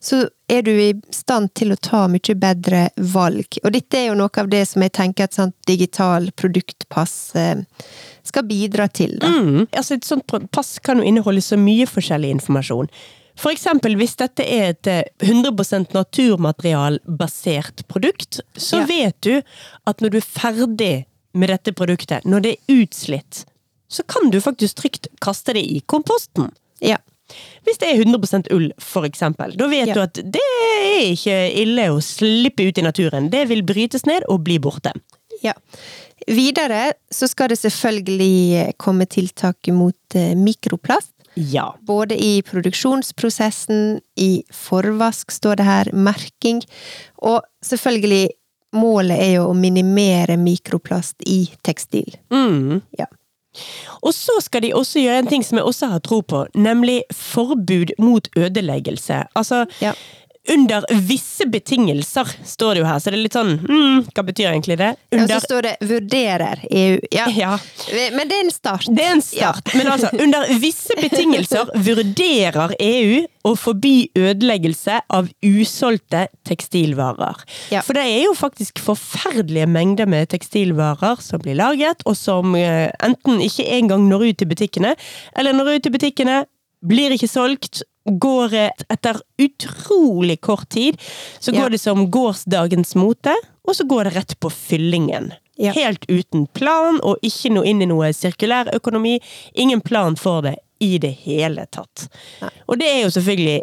så 0.00 0.28
er 0.48 0.62
du 0.62 0.70
i 0.70 0.92
stand 1.14 1.50
til 1.58 1.72
å 1.72 1.78
ta 1.80 2.04
mye 2.10 2.34
bedre 2.38 2.88
valg. 3.14 3.58
Og 3.64 3.72
dette 3.74 3.98
er 3.98 4.08
jo 4.10 4.18
noe 4.18 4.30
av 4.42 4.50
det 4.52 4.62
som 4.68 4.84
jeg 4.84 4.92
tenker 4.94 5.24
et 5.26 5.36
sånt 5.36 5.56
digital 5.66 6.28
produktpass 6.36 7.14
eh, 7.34 7.62
skal 8.26 8.46
bidra 8.46 8.88
til. 8.88 9.16
Mm. 9.22 9.66
Altså 9.72 9.96
et 9.96 10.06
sånt 10.06 10.26
pass 10.54 10.76
kan 10.84 11.00
jo 11.00 11.06
inneholde 11.08 11.42
så 11.42 11.58
mye 11.58 11.88
forskjellig 11.90 12.30
informasjon. 12.36 12.90
For 13.36 13.52
eksempel 13.52 13.96
hvis 14.00 14.16
dette 14.16 14.44
er 14.44 14.70
et 14.74 14.88
eh, 14.88 15.02
100% 15.26 15.92
naturmaterialbasert 15.96 17.86
produkt, 17.88 18.40
så 18.56 18.80
Ja. 18.80 18.86
vet 18.86 19.20
du 19.20 19.42
at 19.86 20.00
når 20.00 20.10
du 20.10 20.16
er 20.18 20.30
ferdig 20.30 20.94
med 21.34 21.48
dette 21.50 21.72
produktet, 21.72 22.24
når 22.24 22.40
det 22.42 22.52
er 22.56 22.80
utslitt, 22.82 23.44
så 23.88 24.02
kan 24.08 24.30
du 24.30 24.40
faktisk 24.40 24.76
trygt 24.80 25.06
kaste 25.20 25.52
det 25.54 25.62
i 25.62 25.80
komposten. 25.86 26.50
Ja. 26.80 26.96
Hvis 27.66 27.78
det 27.82 27.88
er 27.90 28.02
100% 28.04 28.50
ull, 28.54 28.68
for 28.78 29.06
eksempel, 29.08 29.56
da 29.58 29.66
vet 29.68 29.88
Ja. 29.88 29.94
du 29.94 30.00
at 30.04 30.14
det 30.14 30.42
er 30.42 31.12
ikke 31.12 31.38
ille 31.62 31.88
å 31.90 32.00
slippe 32.04 32.68
ut 32.68 32.78
i 32.78 32.82
naturen. 32.86 33.30
Det 33.30 33.48
vil 33.48 33.62
brytes 33.66 34.06
ned 34.06 34.22
og 34.28 34.44
bli 34.46 34.58
borte. 34.62 34.92
Ja. 35.42 35.52
Videre 36.28 36.92
så 37.12 37.28
skal 37.28 37.48
det 37.52 37.58
selvfølgelig 37.60 38.74
komme 38.78 39.04
tiltak 39.06 39.68
mot 39.68 40.14
eh, 40.14 40.34
mikroplast. 40.34 41.12
Ja. 41.36 41.74
Både 41.84 42.16
i 42.16 42.40
produksjonsprosessen, 42.42 44.00
i 44.16 44.42
forvask 44.52 45.30
står 45.34 45.56
det 45.60 45.66
her, 45.68 45.90
merking, 45.92 46.62
og 47.20 47.42
selvfølgelig 47.64 48.30
målet 48.76 49.18
er 49.20 49.32
jo 49.36 49.50
å 49.50 49.56
minimere 49.56 50.36
mikroplast 50.40 51.22
i 51.28 51.46
tekstil. 51.64 52.16
Mm. 52.32 52.80
Ja. 52.98 53.06
Og 54.02 54.14
så 54.14 54.32
skal 54.40 54.62
de 54.62 54.72
også 54.74 55.00
gjøre 55.00 55.18
en 55.18 55.26
ting 55.26 55.44
som 55.44 55.58
jeg 55.58 55.64
også 55.64 55.86
har 55.86 55.98
tro 55.98 56.20
på, 56.20 56.46
nemlig 56.54 57.02
forbud 57.12 57.94
mot 57.98 58.28
ødeleggelse. 58.36 59.22
Altså, 59.36 59.64
Ja. 59.82 59.92
Under 60.52 60.84
visse 61.08 61.46
betingelser, 61.46 62.28
står 62.44 62.74
det 62.74 62.82
jo 62.82 62.86
her, 62.86 62.98
så 63.02 63.12
det 63.12 63.18
er 63.18 63.24
litt 63.24 63.36
sånn 63.36 63.54
mm, 63.60 64.08
Hva 64.14 64.24
betyr 64.26 64.50
egentlig 64.50 64.78
det? 64.80 64.92
Under... 65.12 65.32
Ja, 65.34 65.40
så 65.40 65.48
står 65.48 65.66
det 65.66 65.74
'vurderer 65.80 66.62
EU'. 66.70 67.00
Ja. 67.10 67.26
Ja. 67.36 67.58
Men 68.14 68.28
det 68.28 68.38
er 68.38 68.44
en 68.44 68.52
start. 68.54 68.86
Det 68.88 69.04
er 69.04 69.14
en 69.16 69.24
start, 69.24 69.74
men 69.74 69.90
altså, 69.92 70.10
under 70.22 70.46
visse 70.62 70.96
betingelser 71.00 71.72
vurderer 71.88 72.74
EU 72.80 73.24
å 73.46 73.54
forby 73.58 74.08
ødeleggelse 74.18 75.00
av 75.14 75.28
usolgte 75.44 76.26
tekstilvarer. 76.48 77.44
Ja. 77.74 77.82
For 77.86 77.98
det 77.98 78.06
er 78.10 78.24
jo 78.26 78.34
faktisk 78.38 78.80
forferdelige 78.82 79.68
mengder 79.70 80.10
med 80.10 80.30
tekstilvarer 80.32 81.22
som 81.22 81.42
blir 81.44 81.58
laget, 81.58 82.02
og 82.06 82.18
som 82.18 82.56
eh, 82.58 82.90
enten 83.04 83.42
ikke 83.44 83.68
engang 83.78 84.08
når 84.10 84.30
ut 84.30 84.42
til 84.42 84.50
butikkene, 84.50 84.96
eller 85.38 85.56
når 85.56 85.76
ut 85.76 85.86
til 85.86 85.94
butikkene, 85.94 86.44
blir 86.86 87.14
ikke 87.16 87.28
solgt, 87.30 87.82
går 88.06 88.52
etter 88.86 89.18
utrolig 89.42 90.40
kort 90.40 90.68
tid, 90.70 90.98
så 91.40 91.52
Ja. 91.52 91.62
går 91.62 91.70
det 91.74 91.80
som 91.82 92.06
gårsdagens 92.10 92.94
mote, 92.94 93.34
og 93.66 93.74
så 93.74 93.84
går 93.86 94.04
det 94.04 94.14
rett 94.14 94.40
på 94.40 94.50
fyllingen. 94.50 95.32
Ja. 95.58 95.72
Helt 95.72 96.04
uten 96.08 96.46
plan, 96.52 97.00
og 97.02 97.16
ikke 97.22 97.50
noe 97.50 97.64
inn 97.66 97.80
i 97.82 97.86
noe 97.86 98.12
sirkulær 98.12 98.68
økonomi. 98.74 99.18
Ingen 99.54 99.80
plan 99.80 100.14
for 100.16 100.42
det 100.42 100.56
i 100.80 100.98
det 100.98 101.14
hele 101.24 101.66
tatt. 101.72 102.08
Nei. 102.42 102.50
Og 102.68 102.78
det 102.78 102.86
er 102.86 103.02
jo 103.06 103.10
selvfølgelig 103.10 103.62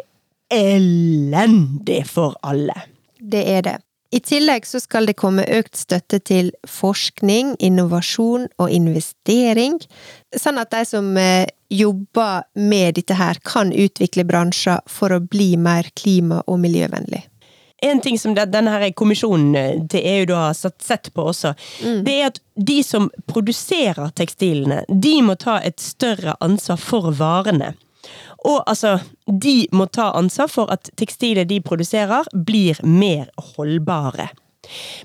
elendig 0.50 2.02
for 2.10 2.34
alle. 2.42 2.74
Det 3.20 3.44
er 3.48 3.62
det. 3.62 3.76
I 4.14 4.20
tillegg 4.22 4.66
så 4.66 4.78
skal 4.78 5.08
det 5.08 5.16
komme 5.18 5.42
økt 5.50 5.74
støtte 5.74 6.20
til 6.22 6.52
forskning, 6.70 7.56
innovasjon 7.58 8.46
og 8.62 8.70
investering, 8.70 9.80
sånn 10.38 10.60
at 10.62 10.70
de 10.70 10.82
som 10.86 11.08
eh, 11.18 11.48
jobber 11.72 12.44
med 12.54 12.94
dette 13.00 13.16
her, 13.18 13.40
kan 13.42 13.72
utvikle 13.74 14.26
bransjer 14.28 14.84
for 14.86 15.16
å 15.16 15.22
bli 15.22 15.54
mer 15.58 15.90
klima- 15.98 16.44
og 16.46 16.60
miljøvennlig. 16.62 17.24
En 17.84 17.98
ting 18.00 18.14
som 18.20 18.36
denne 18.38 18.70
her 18.70 18.86
kommisjonen 18.94 19.58
eh, 19.58 19.82
til 19.90 20.06
EU 20.12 20.28
da 20.30 20.44
har 20.46 20.54
sett 20.62 21.10
på 21.10 21.26
også, 21.32 21.56
det 22.06 22.14
er 22.14 22.30
at 22.30 22.38
de 22.54 22.78
som 22.86 23.10
produserer 23.26 24.14
tekstilene, 24.14 24.84
de 24.88 25.16
må 25.26 25.34
ta 25.34 25.58
et 25.58 25.82
større 25.82 26.38
ansvar 26.44 26.78
for 26.78 27.10
varene. 27.18 27.74
Og 28.44 28.60
altså, 28.66 28.98
de 29.26 29.64
må 29.72 29.86
ta 29.88 30.10
ansvar 30.18 30.50
for 30.52 30.72
at 30.74 30.90
tekstilet 31.00 31.48
de 31.48 31.62
produserer, 31.64 32.28
blir 32.34 32.80
mer 32.84 33.30
holdbare. 33.54 34.28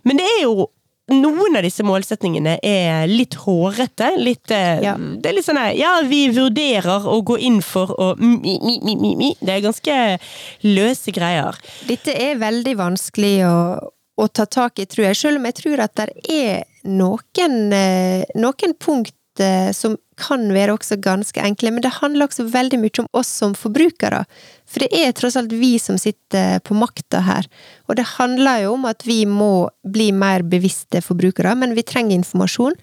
Men 0.04 0.20
det 0.20 0.28
er 0.28 0.44
jo 0.44 0.70
noen 1.10 1.58
av 1.58 1.66
disse 1.66 1.84
målsetningene 1.86 2.58
er 2.66 3.08
litt 3.10 3.36
hårete. 3.42 4.12
Litt, 4.22 4.52
eh, 4.52 4.82
Ja. 4.84 4.96
Det 4.96 5.26
er 5.26 5.34
litt 5.34 5.46
sånn 5.46 5.76
Ja, 5.76 6.02
vi 6.04 6.28
vurderer 6.30 7.06
å 7.08 7.24
gå 7.24 7.40
inn 7.40 7.62
for 7.62 7.88
å 7.88 8.16
mi, 8.20 8.38
mi, 8.38 8.80
mi, 8.84 8.96
mi, 8.96 9.16
mi. 9.16 9.36
Det 9.42 9.50
er 9.50 9.62
ganske 9.62 10.20
løse 10.64 11.12
greier. 11.12 11.56
Dette 11.88 12.14
er 12.14 12.36
veldig 12.36 12.76
vanskelig 12.78 13.46
å, 13.48 13.80
å 14.18 14.28
ta 14.28 14.46
tak 14.46 14.80
i, 14.80 14.86
tror 14.86 15.08
jeg, 15.10 15.16
selv 15.16 15.38
om 15.38 15.46
jeg 15.46 15.56
tror 15.56 15.80
at 15.80 15.96
det 15.96 16.10
er 16.30 16.64
noen, 16.86 17.74
eh, 17.74 18.24
noen 18.36 18.76
punkt 18.78 19.16
eh, 19.40 19.72
som 19.72 19.98
kan 20.20 20.44
være 20.54 20.76
også 20.76 21.00
ganske 21.02 21.42
enkle, 21.44 21.72
men 21.74 21.84
det 21.86 21.96
handler 21.98 22.28
også 22.28 22.46
veldig 22.52 22.80
mye 22.82 23.04
om 23.04 23.10
oss 23.18 23.32
som 23.42 23.56
forbrukere. 23.58 24.24
For 24.70 24.84
det 24.84 24.90
er 24.96 25.16
tross 25.18 25.38
alt 25.40 25.54
vi 25.56 25.74
som 25.82 25.98
sitter 26.02 26.60
på 26.66 26.78
makta 26.78 27.24
her. 27.26 27.48
Og 27.90 27.98
det 28.00 28.08
handler 28.18 28.66
jo 28.66 28.76
om 28.76 28.86
at 28.90 29.06
vi 29.08 29.24
må 29.30 29.70
bli 29.88 30.12
mer 30.16 30.46
bevisste 30.46 31.02
forbrukere, 31.06 31.56
men 31.58 31.76
vi 31.78 31.86
trenger 31.88 32.20
informasjon. 32.20 32.78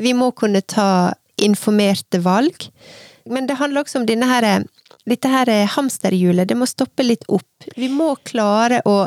Vi 0.00 0.14
må 0.16 0.30
kunne 0.36 0.62
ta 0.62 1.14
informerte 1.40 2.20
valg. 2.24 2.68
Men 3.30 3.46
det 3.48 3.58
handler 3.60 3.84
også 3.84 4.00
om 4.00 4.08
denne 4.08 4.28
her 4.28 4.46
dette 5.08 5.30
her 5.32 5.48
er 5.48 5.70
hamsterhjulet, 5.72 6.48
det 6.48 6.56
må 6.58 6.68
stoppe 6.68 7.04
litt 7.06 7.24
opp. 7.32 7.68
Vi 7.76 7.88
må 7.92 8.12
klare 8.26 8.82
å 8.86 9.06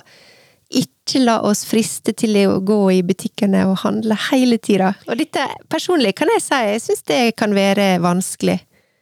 ikke 0.80 1.20
la 1.24 1.38
oss 1.46 1.64
friste 1.68 2.14
til 2.18 2.36
å 2.48 2.58
gå 2.66 2.78
i 2.96 3.02
butikkene 3.06 3.66
og 3.70 3.78
handle 3.84 4.18
hele 4.32 4.58
tida. 4.58 4.94
Og 5.08 5.18
dette, 5.20 5.44
personlig 5.72 6.14
kan 6.20 6.32
jeg 6.34 6.44
si, 6.46 6.60
jeg 6.70 6.82
syns 6.86 7.04
det 7.10 7.22
kan 7.40 7.54
være 7.56 7.88
vanskelig. 8.04 8.60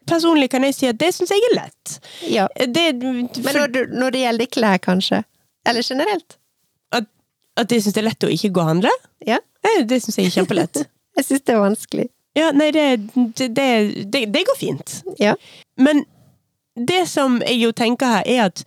Personlig 0.09 0.49
kan 0.51 0.65
jeg 0.65 0.76
si 0.76 0.88
at 0.89 0.97
det 0.99 1.11
syns 1.15 1.32
jeg 1.32 1.43
er 1.51 1.55
lett. 1.59 1.97
Ja. 2.28 2.47
Det, 2.57 2.88
Men 2.99 3.30
når, 3.55 3.91
når 3.93 4.15
det 4.15 4.24
gjelder 4.26 4.49
klær, 4.57 4.80
kanskje? 4.84 5.22
Eller 5.69 5.86
generelt? 5.86 6.38
at, 6.91 7.05
at 7.61 7.72
jeg 7.72 7.84
syns 7.86 7.95
det 7.95 8.01
er 8.01 8.09
lett 8.09 8.26
å 8.28 8.32
ikke 8.34 8.49
gå 8.55 8.63
og 8.63 8.72
handle, 8.74 8.91
Ja. 9.28 9.38
det, 9.63 9.76
det 9.91 10.01
syns 10.03 10.17
jeg 10.17 10.32
er 10.32 10.36
kjempelett. 10.41 10.82
Jeg 11.19 11.26
syns 11.28 11.41
det 11.43 11.51
er 11.53 11.59
vanskelig. 11.59 12.03
Ja, 12.39 12.45
nei, 12.55 12.69
det, 12.72 12.84
det, 13.51 13.65
det 14.32 14.43
går 14.47 14.55
fint. 14.55 14.93
Ja. 15.19 15.34
Men 15.76 16.05
det 16.88 17.06
som 17.10 17.40
jeg 17.46 17.60
jo 17.62 17.72
tenker 17.76 18.18
her, 18.18 18.28
er 18.28 18.44
at 18.50 18.64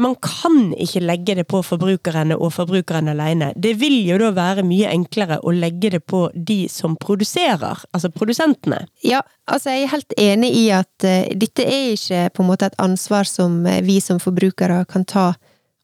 man 0.00 0.16
kan 0.18 0.72
ikke 0.80 1.02
legge 1.04 1.36
det 1.38 1.44
på 1.50 1.60
forbrukerne 1.62 2.34
og 2.34 2.52
forbrukerne 2.56 3.12
alene. 3.14 3.52
Det 3.54 3.76
vil 3.78 4.00
jo 4.08 4.18
da 4.18 4.32
være 4.34 4.64
mye 4.66 4.90
enklere 4.90 5.38
å 5.42 5.54
legge 5.54 5.92
det 5.94 6.02
på 6.10 6.26
de 6.34 6.64
som 6.72 6.96
produserer, 7.00 7.84
altså 7.94 8.10
produsentene. 8.14 8.84
Ja, 9.06 9.22
altså 9.46 9.74
jeg 9.74 9.84
er 9.84 9.92
helt 9.94 10.16
enig 10.18 10.50
i 10.58 10.64
at 10.74 11.06
uh, 11.06 11.30
dette 11.30 11.66
er 11.66 11.92
ikke 11.94 12.24
på 12.34 12.42
en 12.42 12.50
måte 12.50 12.70
et 12.70 12.80
ansvar 12.82 13.28
som 13.28 13.62
eh, 13.70 13.82
vi 13.86 14.00
som 14.02 14.18
forbrukere 14.22 14.82
kan 14.90 15.06
ta 15.06 15.32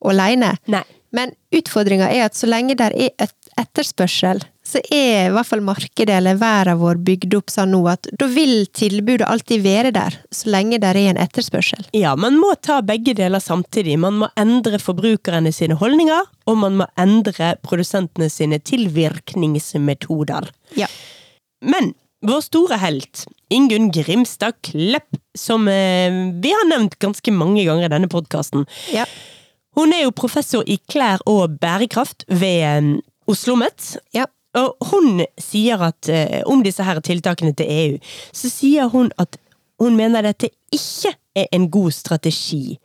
alene. 0.07 0.57
Nei. 0.71 0.83
Men 1.15 1.35
utfordringa 1.55 2.07
er 2.11 2.29
at 2.29 2.39
så 2.39 2.47
lenge 2.51 2.77
det 2.79 2.91
er 2.91 3.15
et 3.27 3.55
etterspørsel, 3.59 4.43
så 4.71 4.81
er 4.95 5.29
i 5.29 5.33
hvert 5.35 5.49
fall 5.49 5.63
markedet 5.67 6.15
eller 6.21 6.39
verden 6.41 6.79
vår 6.81 7.01
bygd 7.07 7.35
opp 7.39 7.51
sånn 7.53 7.73
nå 7.75 7.81
at 7.91 8.09
da 8.21 8.29
vil 8.31 8.65
tilbudet 8.77 9.27
alltid 9.27 9.65
være 9.65 9.93
der, 9.97 10.17
så 10.35 10.53
lenge 10.55 10.79
det 10.83 10.91
er 10.93 11.01
en 11.11 11.21
etterspørsel. 11.21 11.89
Ja, 11.97 12.15
man 12.19 12.39
må 12.41 12.53
ta 12.63 12.81
begge 12.87 13.15
deler 13.19 13.43
samtidig. 13.43 13.99
Man 14.01 14.21
må 14.23 14.31
endre 14.41 14.79
forbrukerne 14.83 15.53
sine 15.55 15.77
holdninger, 15.81 16.29
og 16.51 16.61
man 16.63 16.79
må 16.81 16.87
endre 17.01 17.55
produsentene 17.67 18.31
sine 18.33 18.61
tilvirkningsmetoder. 18.63 20.51
Ja. 20.79 20.89
Men 21.61 21.93
vår 22.27 22.43
store 22.45 22.77
helt, 22.83 23.25
Ingunn 23.53 23.91
Grimstad 23.95 24.59
Klepp, 24.67 25.09
som 25.37 25.69
eh, 25.69 26.13
vi 26.43 26.53
har 26.53 26.67
nevnt 26.69 26.99
ganske 27.01 27.33
mange 27.33 27.65
ganger 27.67 27.89
i 27.89 27.93
denne 27.95 28.11
podkasten, 28.13 28.67
Ja. 28.93 29.07
hun 29.77 29.93
er 29.97 30.05
jo 30.05 30.13
professor 30.13 30.63
i 30.67 30.79
klær 30.91 31.23
og 31.27 31.59
bærekraft 31.63 32.27
ved 32.29 32.61
eh, 32.67 32.91
Oslo 33.31 33.55
OsloMet. 33.55 33.97
Ja. 34.17 34.27
Og 34.59 34.91
hun 34.91 35.23
sier 35.39 35.83
at 35.85 36.11
eh, 36.11 36.41
om 36.49 36.65
disse 36.67 36.85
her 36.85 36.99
tiltakene 37.05 37.55
til 37.57 37.71
EU, 37.71 37.99
så 38.35 38.51
sier 38.51 38.91
hun 38.91 39.13
at 39.21 39.39
hun 39.81 39.97
mener 39.97 40.27
dette 40.27 40.51
ikke 40.75 41.15
er 41.39 41.47
en 41.55 41.69
god 41.73 41.95
strategi. 41.95 42.79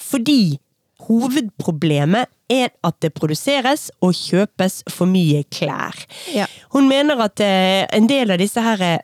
Fordi 0.00 0.58
hovedproblemet 1.06 2.30
er 2.50 2.72
at 2.84 2.96
det 3.02 3.12
produseres 3.14 3.90
og 4.02 4.16
kjøpes 4.16 4.82
for 4.90 5.10
mye 5.10 5.44
klær. 5.52 5.96
Ja. 6.34 6.48
Hun 6.74 6.88
mener 6.90 7.20
at 7.24 7.40
eh, 7.44 7.84
en 7.94 8.08
del 8.10 8.32
av 8.32 8.40
disse 8.40 8.64
her 8.64 8.82
eh, 8.84 8.98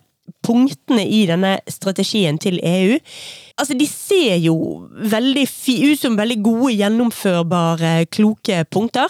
punktene 0.46 1.04
i 1.06 1.24
denne 1.28 1.58
strategien 1.70 2.38
til 2.42 2.58
EU 2.62 2.98
Altså, 3.56 3.72
de 3.72 3.86
ser 3.88 4.36
jo 4.44 4.54
veldig 5.08 5.46
ut 5.46 6.00
som 6.00 6.16
veldig 6.18 6.36
gode, 6.44 6.74
gjennomførbare, 6.76 7.92
kloke 8.12 8.58
punkter. 8.68 9.08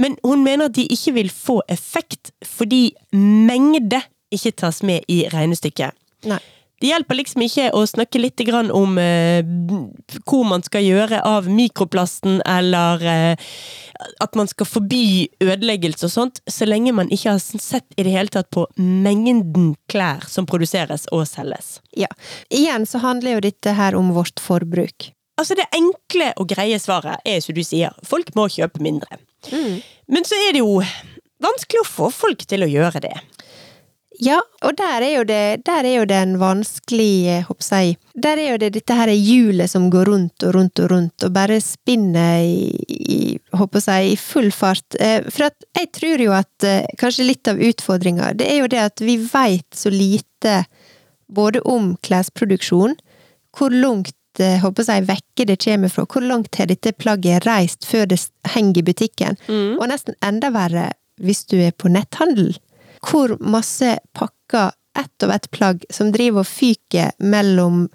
Men 0.00 0.16
hun 0.22 0.42
mener 0.42 0.70
at 0.70 0.76
de 0.78 0.86
ikke 0.90 1.14
vil 1.18 1.30
få 1.30 1.60
effekt 1.70 2.32
fordi 2.46 2.88
mengde 3.14 4.02
ikke 4.34 4.54
tas 4.64 4.82
med 4.82 5.06
i 5.08 5.24
regnestykket. 5.30 5.94
Nei. 6.30 6.40
Det 6.82 6.90
hjelper 6.90 7.16
liksom 7.16 7.44
ikke 7.46 7.68
å 7.72 7.84
snakke 7.88 8.20
litt 8.20 8.42
om 8.74 8.98
eh, 8.98 9.44
hvor 10.26 10.42
man 10.44 10.60
skal 10.66 10.82
gjøre 10.84 11.22
av 11.24 11.46
mikroplasten, 11.48 12.42
eller 12.44 13.04
eh, 13.08 13.52
at 14.20 14.34
man 14.36 14.50
skal 14.50 14.68
forby 14.68 15.28
ødeleggelse 15.40 16.04
og 16.10 16.12
sånt, 16.12 16.42
så 16.44 16.66
lenge 16.68 16.92
man 16.92 17.08
ikke 17.14 17.36
har 17.36 17.40
sett 17.40 17.86
i 17.96 18.04
det 18.04 18.12
hele 18.12 18.28
tatt 18.28 18.50
på 18.52 18.66
mengden 18.76 19.72
klær 19.88 20.26
som 20.28 20.44
produseres 20.50 21.06
og 21.14 21.24
selges. 21.30 21.78
Ja. 21.96 22.10
Igjen 22.52 22.84
så 22.90 23.00
handler 23.00 23.38
jo 23.38 23.46
dette 23.46 23.76
her 23.78 23.96
om 23.96 24.12
vårt 24.12 24.42
forbruk. 24.42 25.12
Altså 25.40 25.56
Det 25.58 25.70
enkle 25.74 26.34
og 26.36 26.50
greie 26.52 26.76
svaret 26.78 27.22
er 27.26 27.40
som 27.42 27.56
du 27.56 27.64
sier, 27.64 27.94
folk 28.06 28.34
må 28.36 28.50
kjøpe 28.52 28.82
mindre. 28.84 29.22
Men 29.52 30.26
så 30.26 30.38
er 30.48 30.54
det 30.56 30.64
jo 30.64 30.80
vanskelig 31.44 31.82
å 31.82 31.88
få 31.88 32.10
folk 32.14 32.44
til 32.48 32.64
å 32.64 32.70
gjøre 32.70 33.04
det. 33.04 33.14
Ja, 34.22 34.38
og 34.62 34.76
der 34.78 35.02
er 35.02 35.12
jo 35.16 35.22
det, 35.26 35.64
der 35.66 35.86
er 35.88 35.96
jo 35.96 36.04
det 36.06 36.18
en 36.22 36.36
vanskelig, 36.38 37.26
eh, 37.32 37.46
håper 37.48 37.66
jeg 37.66 37.96
Der 38.14 38.38
er 38.38 38.52
jo 38.52 38.58
det 38.62 38.68
dette 38.76 38.94
her 38.94 39.10
hjulet 39.10 39.70
som 39.70 39.88
går 39.90 40.06
rundt 40.06 40.44
og 40.46 40.54
rundt 40.54 40.78
og 40.78 40.90
rundt, 40.92 41.24
og 41.26 41.32
bare 41.34 41.58
spinner 41.60 42.44
i, 42.46 42.70
i 42.86 43.38
håper 43.58 43.82
jeg, 43.82 44.12
i 44.12 44.16
full 44.16 44.52
fart. 44.54 44.86
Eh, 45.00 45.26
For 45.34 45.48
at 45.48 45.66
jeg 45.74 45.90
tror 45.98 46.22
jo 46.22 46.36
at 46.36 46.62
eh, 46.68 46.86
kanskje 47.00 47.26
litt 47.26 47.50
av 47.50 47.58
utfordringa, 47.58 48.32
det 48.38 48.46
er 48.52 48.62
jo 48.62 48.70
det 48.70 48.84
at 48.84 49.02
vi 49.02 49.18
veit 49.18 49.66
så 49.74 49.90
lite 49.90 50.62
både 51.26 51.64
om 51.66 51.96
klesproduksjon, 52.06 52.94
hvor 53.58 53.74
langt 53.74 54.14
håper 54.40 54.86
jeg, 54.88 55.06
vekke 55.08 55.46
det 55.46 55.58
kommer 55.64 55.92
fra, 55.92 56.04
hvor 56.06 56.24
langt 56.24 56.56
har 56.58 56.66
dette 56.66 56.92
plagget 56.92 57.46
reist 57.46 57.86
før 57.86 58.06
det 58.10 58.20
henger 58.54 58.80
i 58.82 58.86
butikken, 58.86 59.38
og 59.48 59.88
nesten 59.90 60.16
enda 60.24 60.50
verre 60.54 60.90
hvis 61.22 61.44
du 61.46 61.58
er 61.62 61.74
på 61.76 61.90
netthandel 61.92 62.56
hvor 63.10 63.36
masse 63.40 63.98
pakker 64.12 64.72
ett 64.98 65.22
og 65.22 65.34
ett 65.34 65.50
plagg 65.50 65.84
som 65.90 66.12
driver 66.14 66.44
og 66.44 66.48
fyker 66.48 67.14
mellom 67.18 67.88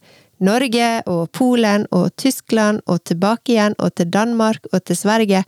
Norge 0.43 0.89
og 1.11 1.31
Polen 1.35 1.85
og 1.95 2.15
Tyskland 2.19 2.81
og 2.87 3.03
tilbake 3.07 3.53
igjen 3.53 3.75
og 3.79 3.95
til 3.99 4.11
Danmark 4.11 4.67
og 4.71 4.83
til 4.87 4.95
Sverige. 4.95 5.43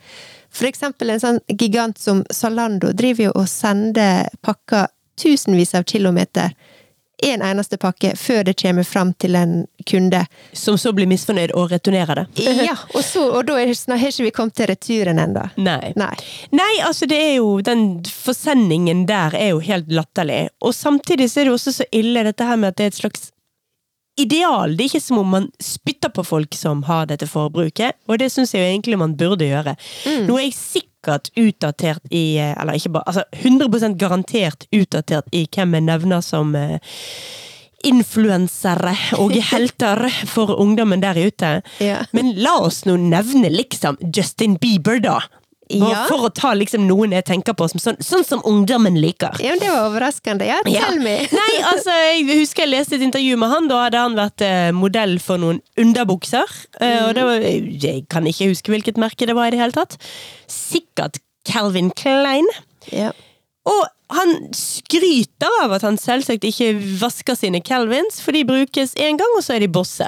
For 0.51 0.67
eksempel 0.67 1.13
en 1.13 1.23
sånn 1.23 1.39
gigant 1.47 1.99
som 1.99 2.25
Zalando 2.33 2.91
driver 2.95 3.29
jo 3.29 3.35
og 3.43 3.47
sender 3.51 4.27
pakker 4.43 4.89
tusenvis 5.19 5.75
av 5.77 5.87
kilometer 5.87 6.51
en 7.22 7.41
eneste 7.45 7.78
pakke 7.78 8.13
før 8.17 8.43
det 8.47 8.55
kommer 8.61 8.86
fram 8.88 9.13
til 9.13 9.36
en 9.38 9.65
kunde. 9.88 10.24
Som 10.53 10.78
så 10.82 10.93
blir 10.95 11.09
misfornøyd 11.09 11.53
og 11.57 11.72
returnerer 11.72 12.24
det. 12.24 12.45
Ja, 12.65 12.78
og, 12.93 13.03
så, 13.05 13.26
og 13.30 13.45
da 13.49 13.59
sånn, 13.78 13.97
har 13.97 14.13
ikke 14.13 14.28
vi 14.28 14.34
kommet 14.36 14.57
til 14.57 14.69
returen 14.72 15.22
ennå. 15.22 15.47
Nei. 15.61 15.93
Nei. 15.99 16.13
Nei, 16.55 16.72
altså 16.86 17.07
det 17.09 17.17
er 17.17 17.36
jo 17.39 17.59
Den 17.65 18.01
forsendingen 18.05 19.05
der 19.09 19.36
er 19.38 19.53
jo 19.53 19.61
helt 19.65 19.91
latterlig. 19.93 20.47
Og 20.65 20.74
samtidig 20.76 21.30
så 21.32 21.41
er 21.41 21.49
det 21.49 21.55
også 21.57 21.76
så 21.82 21.88
ille 21.95 22.26
dette 22.28 22.47
her 22.47 22.59
med 22.59 22.74
at 22.74 22.80
det 22.80 22.89
er 22.89 22.93
et 22.95 23.01
slags 23.01 23.30
ideal. 24.19 24.76
Det 24.78 24.86
er 24.86 24.91
ikke 24.91 25.03
som 25.03 25.22
om 25.22 25.36
man 25.38 25.49
spytter 25.63 26.11
på 26.13 26.26
folk 26.28 26.55
som 26.57 26.84
har 26.89 27.07
dette 27.09 27.30
forbruket, 27.30 27.97
og 28.09 28.19
det 28.22 28.32
syns 28.34 28.53
jeg 28.53 28.63
jo 28.63 28.72
egentlig 28.74 28.99
man 28.99 29.15
burde 29.17 29.47
gjøre. 29.47 29.76
Nå 30.28 30.38
er 30.38 30.49
jeg 30.49 30.57
sikkert 31.01 31.31
utdatert 31.35 32.01
i 32.11 32.37
Eller 32.37 32.73
ikke 32.73 32.89
bare 32.89 33.03
Altså 33.07 33.23
100% 33.33 33.97
garantert 33.97 34.67
utdatert 34.71 35.25
i 35.31 35.47
hvem 35.47 35.73
jeg 35.73 35.83
nevner 35.83 36.21
som 36.21 36.55
eh, 36.55 36.79
influensere 37.83 38.93
og 39.17 39.31
helter 39.51 40.07
for 40.27 40.53
ungdommen 40.59 41.01
der 41.01 41.17
ute. 41.17 41.61
Ja. 41.79 42.05
Men 42.11 42.35
la 42.37 42.59
oss 42.61 42.85
nå 42.85 42.95
nevne 42.97 43.49
liksom 43.49 43.97
Justin 44.15 44.57
Bieber, 44.61 44.99
da. 45.01 45.19
Ja. 45.80 46.05
For 46.09 46.28
å 46.28 46.32
ta 46.34 46.51
liksom 46.57 46.84
noen 46.89 47.13
jeg 47.15 47.26
tenker 47.30 47.53
på 47.57 47.67
som 47.72 47.80
sånn, 47.82 47.99
sånn 48.03 48.26
som 48.28 48.41
ungdommen 48.47 48.97
liker. 48.99 49.38
Ja, 49.39 49.53
men 49.55 49.59
det 49.63 49.69
var 49.72 49.88
overraskende. 49.89 50.45
Ja, 50.47 50.59
Ja. 50.67 50.88
tell 50.88 50.99
me! 50.99 51.15
Nei, 51.39 51.53
altså, 51.72 51.93
jeg 52.11 52.26
husker 52.41 52.65
jeg 52.65 52.74
leste 52.74 52.95
et 52.99 53.05
intervju 53.07 53.38
med 53.41 53.49
han. 53.53 53.67
Da 53.72 53.84
hadde 53.86 54.01
han 54.03 54.15
vært 54.19 54.41
eh, 54.45 54.72
modell 54.76 55.17
for 55.24 55.38
noen 55.41 55.61
underbukser. 55.80 56.49
Eh, 56.82 56.99
og 57.07 57.15
det 57.17 57.24
var, 57.28 57.47
jeg 57.88 58.05
kan 58.11 58.28
ikke 58.28 58.49
huske 58.51 58.74
hvilket 58.74 58.99
merke 59.01 59.28
det 59.30 59.36
var 59.38 59.47
i 59.47 59.55
det 59.55 59.61
hele 59.63 59.76
tatt. 59.76 59.97
Sikkert 60.51 61.22
Calvin 61.47 61.91
Klein. 61.97 62.47
Ja. 62.91 63.11
Og 63.69 63.82
han 64.12 64.34
skryter 64.55 65.49
av 65.64 65.74
at 65.78 65.86
han 65.88 65.97
selvsagt 65.99 66.43
ikke 66.47 66.74
vasker 67.01 67.38
sine 67.39 67.62
Calvins, 67.66 68.20
for 68.24 68.36
de 68.36 68.43
brukes 68.47 68.93
én 68.99 69.18
gang, 69.20 69.34
og 69.38 69.43
så 69.45 69.55
er 69.55 69.64
de 69.66 69.72
bosse. 69.72 70.07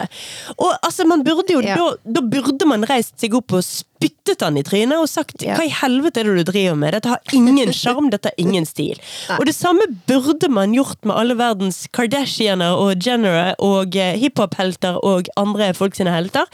Og 0.57 0.71
altså, 0.83 1.05
man 1.09 1.23
burde 1.25 1.53
jo, 1.55 1.61
Ja. 1.63 1.75
da, 1.79 1.95
da 2.19 2.21
burde 2.21 2.67
man 2.69 2.83
reist 2.89 3.17
seg 3.21 3.33
opp 3.37 3.53
og 3.53 3.63
spyttet 3.63 4.41
han 4.43 4.57
i 4.59 4.63
trynet 4.67 4.99
og 4.99 5.07
sagt 5.07 5.41
Ja. 5.45 5.55
hva 5.55 5.63
i 5.65 5.71
helvete 5.71 6.19
er 6.19 6.23
det 6.29 6.45
du 6.45 6.51
driver 6.51 6.75
med, 6.75 6.93
dette 6.93 7.09
har 7.13 7.21
ingen 7.33 7.71
sjarm, 7.71 8.09
dette 8.11 8.31
har 8.31 8.37
ingen 8.37 8.65
stil. 8.65 8.99
Og 9.39 9.45
det 9.45 9.55
samme 9.55 9.87
burde 10.07 10.49
man 10.51 10.73
gjort 10.75 11.03
med 11.05 11.15
alle 11.15 11.35
verdens 11.39 11.87
Kardashianer 11.93 12.75
og 12.75 12.99
Jennere 12.99 13.55
og 13.59 13.95
eh, 13.95 14.17
hiphop-helter 14.19 14.99
og 15.03 15.29
andre 15.37 15.73
folk 15.73 15.95
sine 15.95 16.11
helter. 16.11 16.45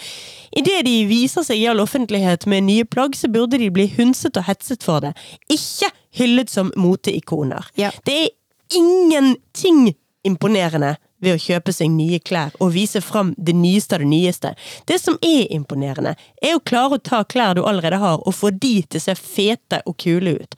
Idet 0.58 0.84
de 0.86 1.06
viser 1.06 1.44
seg 1.46 1.58
i 1.62 1.68
all 1.70 1.80
offentlighet 1.82 2.46
med 2.50 2.64
nye 2.66 2.86
plagg, 2.86 3.14
så 3.18 3.30
burde 3.32 3.58
de 3.62 3.70
bli 3.70 3.88
hundset 3.98 4.38
og 4.38 4.48
hetset 4.48 4.82
for 4.86 5.00
det. 5.04 5.12
Ikke 5.50 5.92
hyllet 6.16 6.50
som 6.50 6.72
moteikoner. 6.76 7.66
Ja. 7.80 7.92
Det 8.06 8.18
er 8.26 8.30
ingenting 8.76 9.94
imponerende 10.24 10.96
ved 11.20 11.36
å 11.36 11.42
kjøpe 11.42 11.74
seg 11.76 11.92
nye 11.92 12.20
klær 12.24 12.54
og 12.64 12.74
vise 12.76 13.02
fram 13.04 13.34
det 13.38 13.56
nyeste 13.58 13.98
av 13.98 14.04
det 14.04 14.10
nyeste. 14.12 14.54
Det 14.88 15.00
som 15.02 15.18
er 15.26 15.50
imponerende, 15.56 16.16
er 16.42 16.56
å 16.56 16.64
klare 16.64 16.98
å 16.98 17.04
ta 17.04 17.24
klær 17.28 17.58
du 17.58 17.66
allerede 17.68 18.00
har, 18.00 18.22
og 18.24 18.36
få 18.36 18.54
de 18.56 18.80
til 18.88 19.02
å 19.02 19.06
se 19.10 19.16
fete 19.20 19.82
og 19.86 19.98
kule 20.00 20.38
ut. 20.40 20.56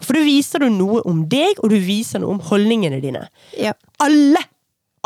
For 0.00 0.16
da 0.16 0.22
viser 0.24 0.62
du 0.62 0.70
noe 0.72 1.02
om 1.08 1.24
deg, 1.30 1.58
og 1.62 1.72
du 1.72 1.78
viser 1.82 2.22
noe 2.22 2.36
om 2.36 2.42
holdningene 2.50 3.00
dine. 3.04 3.26
Ja. 3.58 3.74
Alle, 4.04 4.42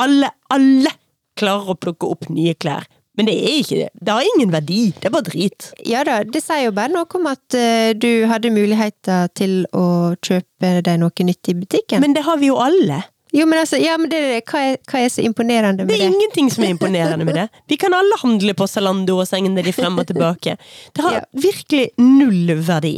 alle, 0.01 0.30
alle 0.53 0.93
klarer 1.38 1.72
å 1.72 1.78
plukke 1.80 2.11
opp 2.12 2.28
nye 2.30 2.55
klær. 2.55 2.86
Men 3.18 3.26
det 3.28 3.34
er 3.36 3.56
ikke 3.60 3.76
det. 3.76 3.88
Det 4.00 4.12
har 4.16 4.24
ingen 4.36 4.52
verdi. 4.54 4.80
Det 4.96 5.04
er 5.10 5.12
bare 5.12 5.26
drit. 5.28 5.66
Ja 5.84 6.00
da, 6.08 6.22
det 6.24 6.40
sier 6.40 6.64
jo 6.70 6.72
bare 6.72 6.88
noe 6.94 7.04
om 7.18 7.26
at 7.28 7.54
eh, 7.58 7.92
du 7.92 8.24
hadde 8.30 8.48
muligheter 8.54 9.26
til 9.36 9.66
å 9.76 10.14
kjøpe 10.24 10.78
deg 10.86 11.00
noe 11.02 11.26
nytt 11.28 11.50
i 11.52 11.54
butikken. 11.60 12.00
Men 12.00 12.14
det 12.16 12.22
har 12.24 12.38
vi 12.40 12.48
jo 12.48 12.56
alle. 12.56 13.02
jo, 13.32 13.44
men 13.48 13.58
altså, 13.60 13.76
ja, 13.80 13.98
men 14.00 14.08
det, 14.12 14.20
det. 14.30 14.38
hva, 14.48 14.62
er, 14.72 14.78
hva 14.88 15.02
er 15.04 15.08
så 15.12 15.20
imponerende 15.24 15.84
med 15.84 15.92
Det 15.92 15.98
Det 16.00 16.06
er 16.06 16.14
ingenting 16.14 16.48
som 16.52 16.64
er 16.64 16.72
imponerende 16.72 17.24
med 17.28 17.34
det. 17.36 17.46
Vi 17.68 17.76
kan 17.80 17.92
alle 17.96 18.16
handle 18.22 18.54
på 18.56 18.66
Zalando 18.68 19.18
og 19.20 19.28
sengene 19.28 19.64
de 19.64 19.72
frem 19.76 19.98
og 20.00 20.06
tilbake. 20.08 20.56
Det 20.96 21.04
har 21.04 21.18
Ja. 21.20 21.22
virkelig 21.32 21.90
null 22.00 22.54
verdi. 22.64 22.94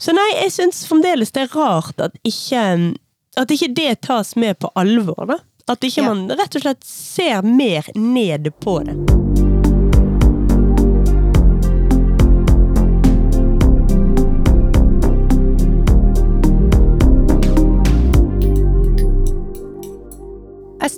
Så 0.00 0.12
nei, 0.16 0.28
jeg 0.42 0.52
syns 0.52 0.84
fremdeles 0.88 1.32
det 1.32 1.46
er 1.46 1.56
rart 1.56 2.00
at 2.04 2.16
ikke, 2.24 2.66
at 3.40 3.48
ikke 3.56 3.72
det 3.76 4.00
tas 4.04 4.36
med 4.36 4.58
på 4.60 4.68
alvor, 4.76 5.24
da. 5.28 5.40
At 5.68 5.80
ikke 5.86 6.02
Ja. 6.02 6.12
man 6.12 6.26
rett 6.36 6.56
og 6.56 6.62
slett 6.64 6.84
ser 6.84 7.42
mer 7.46 7.86
ned 7.94 8.52
på 8.60 8.80
det. 8.84 9.21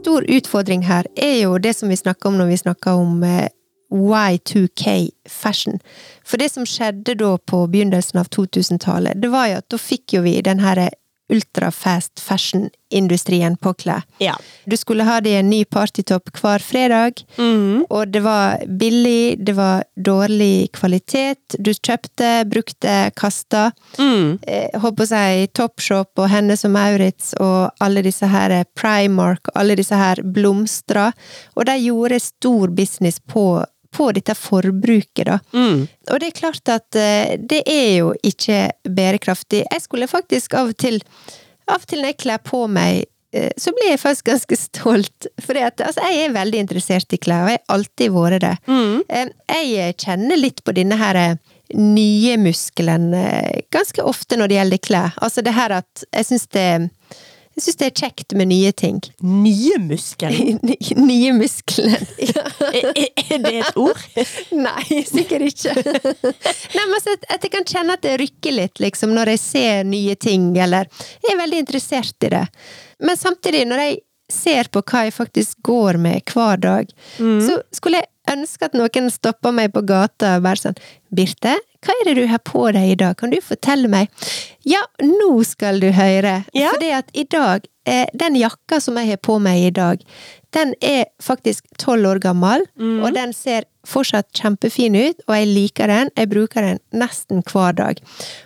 Stor 0.04 0.24
utfordring 0.28 0.82
her 0.84 1.06
er 1.16 1.38
jo 1.38 1.58
det 1.58 1.72
som 1.78 1.88
vi 1.88 1.96
snakker 1.96 2.28
om 2.28 2.34
når 2.36 2.50
vi 2.50 2.56
snakker 2.60 2.98
om 3.00 3.22
eh, 3.24 3.48
Y2K 3.94 5.08
fashion. 5.30 5.78
For 6.26 6.36
det 6.36 6.50
som 6.52 6.66
skjedde 6.68 7.14
da 7.16 7.30
på 7.38 7.62
begynnelsen 7.72 8.20
av 8.20 8.28
2000-tallet, 8.34 9.16
det 9.22 9.30
var 9.32 9.48
jo 9.48 9.62
at 9.62 9.68
da 9.72 9.80
fikk 9.80 10.16
jo 10.18 10.24
vi 10.26 10.34
den 10.44 10.60
her 10.60 10.82
ultrafast 11.32 12.20
fashion-industrien 12.20 13.56
klær. 13.56 14.02
Ja. 14.18 14.36
Du 14.64 14.76
skulle 14.76 15.04
ha 15.04 15.20
deg 15.24 15.38
en 15.40 15.50
ny 15.50 15.64
partytopp 15.64 16.30
hver 16.36 16.60
fredag, 16.60 17.24
mm. 17.38 17.86
og 17.88 18.08
det 18.12 18.20
var 18.24 18.64
billig, 18.68 19.38
det 19.40 19.56
var 19.56 19.84
dårlig 19.96 20.70
kvalitet, 20.76 21.56
du 21.58 21.72
kjøpte, 21.72 22.44
brukte, 22.44 23.10
kasta. 23.16 23.70
Mm. 23.98 24.38
eh, 24.42 24.80
holdt 24.80 24.98
på 24.98 25.06
å 25.06 25.12
si 25.12 25.48
Topshop 25.56 26.20
og 26.20 26.28
Hennes 26.30 26.64
og 26.64 26.74
Maurits 26.74 27.34
og 27.40 27.72
alle 27.80 28.04
disse 28.04 28.28
her 28.28 28.52
Primark 28.76 29.48
og 29.48 29.60
alle 29.60 29.78
disse 29.80 29.96
her 29.96 30.20
blomstra, 30.22 31.10
og 31.56 31.68
de 31.68 31.78
gjorde 31.86 32.20
stor 32.20 32.68
business 32.74 33.20
på, 33.20 33.64
på 33.94 34.10
dette 34.16 34.34
forbruket, 34.38 35.24
da. 35.28 35.38
Mm. 35.54 35.86
Og 36.10 36.20
det 36.20 36.28
er 36.30 36.36
klart 36.36 36.70
at 36.72 36.98
eh, 36.98 37.34
det 37.38 37.62
er 37.70 37.90
jo 38.00 38.12
ikke 38.26 38.66
bærekraftig. 38.90 39.64
Jeg 39.70 39.84
skulle 39.84 40.10
faktisk 40.10 40.56
av 40.58 40.74
og 40.74 40.78
til 40.80 41.00
Av 41.64 41.80
og 41.80 41.86
til 41.88 42.02
når 42.02 42.10
jeg 42.10 42.18
kler 42.20 42.40
på 42.44 42.58
meg 42.68 43.06
eh, 43.32 43.48
så 43.56 43.72
blir 43.72 43.94
jeg 43.94 44.02
faktisk 44.02 44.26
ganske 44.28 44.58
stolt. 44.60 45.28
For 45.40 45.56
altså, 45.56 45.94
jeg 46.10 46.26
er 46.26 46.34
veldig 46.34 46.60
interessert 46.60 47.16
i 47.16 47.18
klær, 47.24 47.46
og 47.46 47.54
jeg 47.54 47.62
har 47.62 47.78
alltid 47.78 48.12
vært 48.12 48.44
det. 48.44 48.54
Mm. 48.68 48.98
Eh, 49.08 49.30
Jeg 49.64 49.96
kjenner 50.04 50.40
litt 50.42 50.60
på 50.64 50.74
denne 50.76 50.98
her 51.00 51.20
nye 51.74 52.34
muskelen 52.36 53.06
ganske 53.72 54.02
ofte 54.04 54.36
når 54.36 54.50
det 54.50 54.58
gjelder 54.58 54.82
klær. 54.84 55.14
Altså 55.24 55.40
det 55.42 55.54
her 55.56 55.72
at 55.78 56.04
jeg 56.12 56.28
syns 56.28 56.44
det 56.52 56.68
jeg 57.54 57.62
syns 57.62 57.78
det 57.80 57.86
er 57.86 57.98
kjekt 58.02 58.34
med 58.34 58.48
nye 58.50 58.70
ting. 58.74 59.00
Nye 59.22 59.78
muskler. 59.82 60.34
Nye 61.10 61.34
muskler. 61.36 62.00
Er, 62.74 63.38
det 63.40 63.52
et 63.60 63.76
ord? 63.78 64.00
Nei, 64.66 65.02
sikkert 65.06 65.44
ikke. 65.46 65.74
Nei, 65.74 66.82
men 66.82 66.96
altså, 66.96 67.14
at 67.30 67.44
jeg 67.44 67.52
kan 67.52 67.66
kjenne 67.68 67.94
at 67.94 68.02
det 68.04 68.16
rykker 68.20 68.56
litt, 68.56 68.80
liksom, 68.82 69.12
når 69.14 69.34
jeg 69.34 69.42
ser 69.42 69.84
nye 69.86 70.16
ting, 70.18 70.50
eller 70.58 70.88
Jeg 71.22 71.34
er 71.34 71.40
veldig 71.40 71.60
interessert 71.62 72.26
i 72.26 72.32
det. 72.34 72.44
Men 73.04 73.18
samtidig, 73.20 73.62
når 73.70 73.84
jeg 73.84 74.00
ser 74.32 74.70
på 74.72 74.82
hva 74.82 75.04
jeg 75.06 75.14
faktisk 75.14 75.62
går 75.66 76.00
med 76.02 76.34
hver 76.34 76.60
dag, 76.62 76.90
så 77.18 77.60
skulle 77.74 78.02
jeg 78.02 78.10
ønske 78.30 78.68
at 78.68 78.76
noen 78.78 79.10
stopper 79.12 79.54
meg 79.54 79.72
på 79.74 79.84
gata 79.86 80.36
og 80.38 80.46
bare 80.46 80.60
sånn 80.60 80.78
Birte, 81.14 81.54
hva 81.84 81.94
er 82.00 82.08
det 82.08 82.14
du 82.18 82.24
har 82.30 82.40
på 82.42 82.64
deg 82.74 82.94
i 82.94 82.96
dag, 82.98 83.14
kan 83.20 83.30
du 83.30 83.38
fortelle 83.44 83.90
meg? 83.90 84.10
Ja, 84.66 84.80
nå 85.04 85.36
skal 85.46 85.78
du 85.82 85.90
høre. 85.94 86.40
Ja. 86.56 86.72
Fordi 86.74 86.90
at 86.96 87.12
i 87.14 87.26
dag, 87.30 87.68
eh, 87.86 88.06
den 88.14 88.38
jakka 88.40 88.80
som 88.80 88.98
jeg 89.00 89.14
har 89.14 89.22
på 89.22 89.38
meg 89.42 89.68
i 89.68 89.74
dag, 89.74 90.02
den 90.54 90.74
er 90.84 91.08
faktisk 91.22 91.66
tolv 91.82 92.06
år 92.06 92.20
gammel, 92.22 92.62
og 92.78 93.14
den 93.16 93.32
ser 93.34 93.64
fortsatt 93.88 94.28
kjempefin 94.36 94.94
ut, 94.96 95.18
og 95.26 95.34
jeg 95.36 95.48
liker 95.50 95.90
den. 95.90 96.10
Jeg 96.16 96.30
bruker 96.30 96.64
den 96.64 96.78
nesten 96.96 97.42
hver 97.50 97.74
dag. 97.76 98.00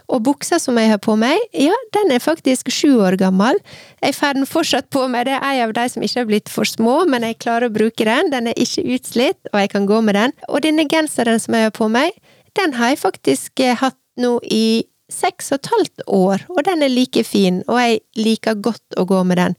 Og 0.08 0.24
buksa 0.26 0.58
som 0.62 0.78
jeg 0.80 0.90
har 0.92 1.00
på 1.04 1.14
meg, 1.20 1.38
ja, 1.52 1.76
den 1.94 2.12
er 2.14 2.22
faktisk 2.22 2.72
sju 2.72 2.98
år 3.04 3.18
gammel. 3.20 3.60
Jeg 4.02 4.16
får 4.16 4.38
den 4.38 4.48
fortsatt 4.48 4.90
på 4.94 5.04
meg. 5.12 5.28
Det 5.28 5.36
er 5.36 5.60
en 5.60 5.68
av 5.68 5.76
de 5.76 5.86
som 5.92 6.02
ikke 6.02 6.22
har 6.22 6.30
blitt 6.32 6.52
for 6.52 6.68
små, 6.68 7.04
men 7.10 7.26
jeg 7.26 7.40
klarer 7.44 7.68
å 7.68 7.76
bruke 7.76 8.08
den. 8.08 8.32
Den 8.34 8.50
er 8.50 8.58
ikke 8.58 8.86
utslitt, 8.96 9.40
og 9.52 9.60
jeg 9.62 9.72
kan 9.76 9.86
gå 9.86 10.00
med 10.04 10.18
den. 10.18 10.36
Og 10.48 10.64
denne 10.66 10.88
genseren 10.90 11.40
som 11.42 11.54
jeg 11.54 11.68
har 11.68 11.76
på 11.76 11.90
meg, 11.92 12.16
den 12.58 12.74
har 12.78 12.94
jeg 12.94 13.02
faktisk 13.04 13.60
eh, 13.62 13.76
hatt 13.78 13.98
nå 14.18 14.38
i 14.42 14.87
seks 15.08 15.52
og 15.54 15.58
et 15.62 15.70
halvt 15.72 16.02
år, 16.12 16.42
og 16.52 16.58
den 16.66 16.82
er 16.84 16.92
like 16.92 17.22
fin, 17.24 17.62
og 17.66 17.78
jeg 17.80 18.00
liker 18.20 18.58
godt 18.60 18.98
å 19.00 19.06
gå 19.08 19.22
med 19.24 19.38
den. 19.40 19.54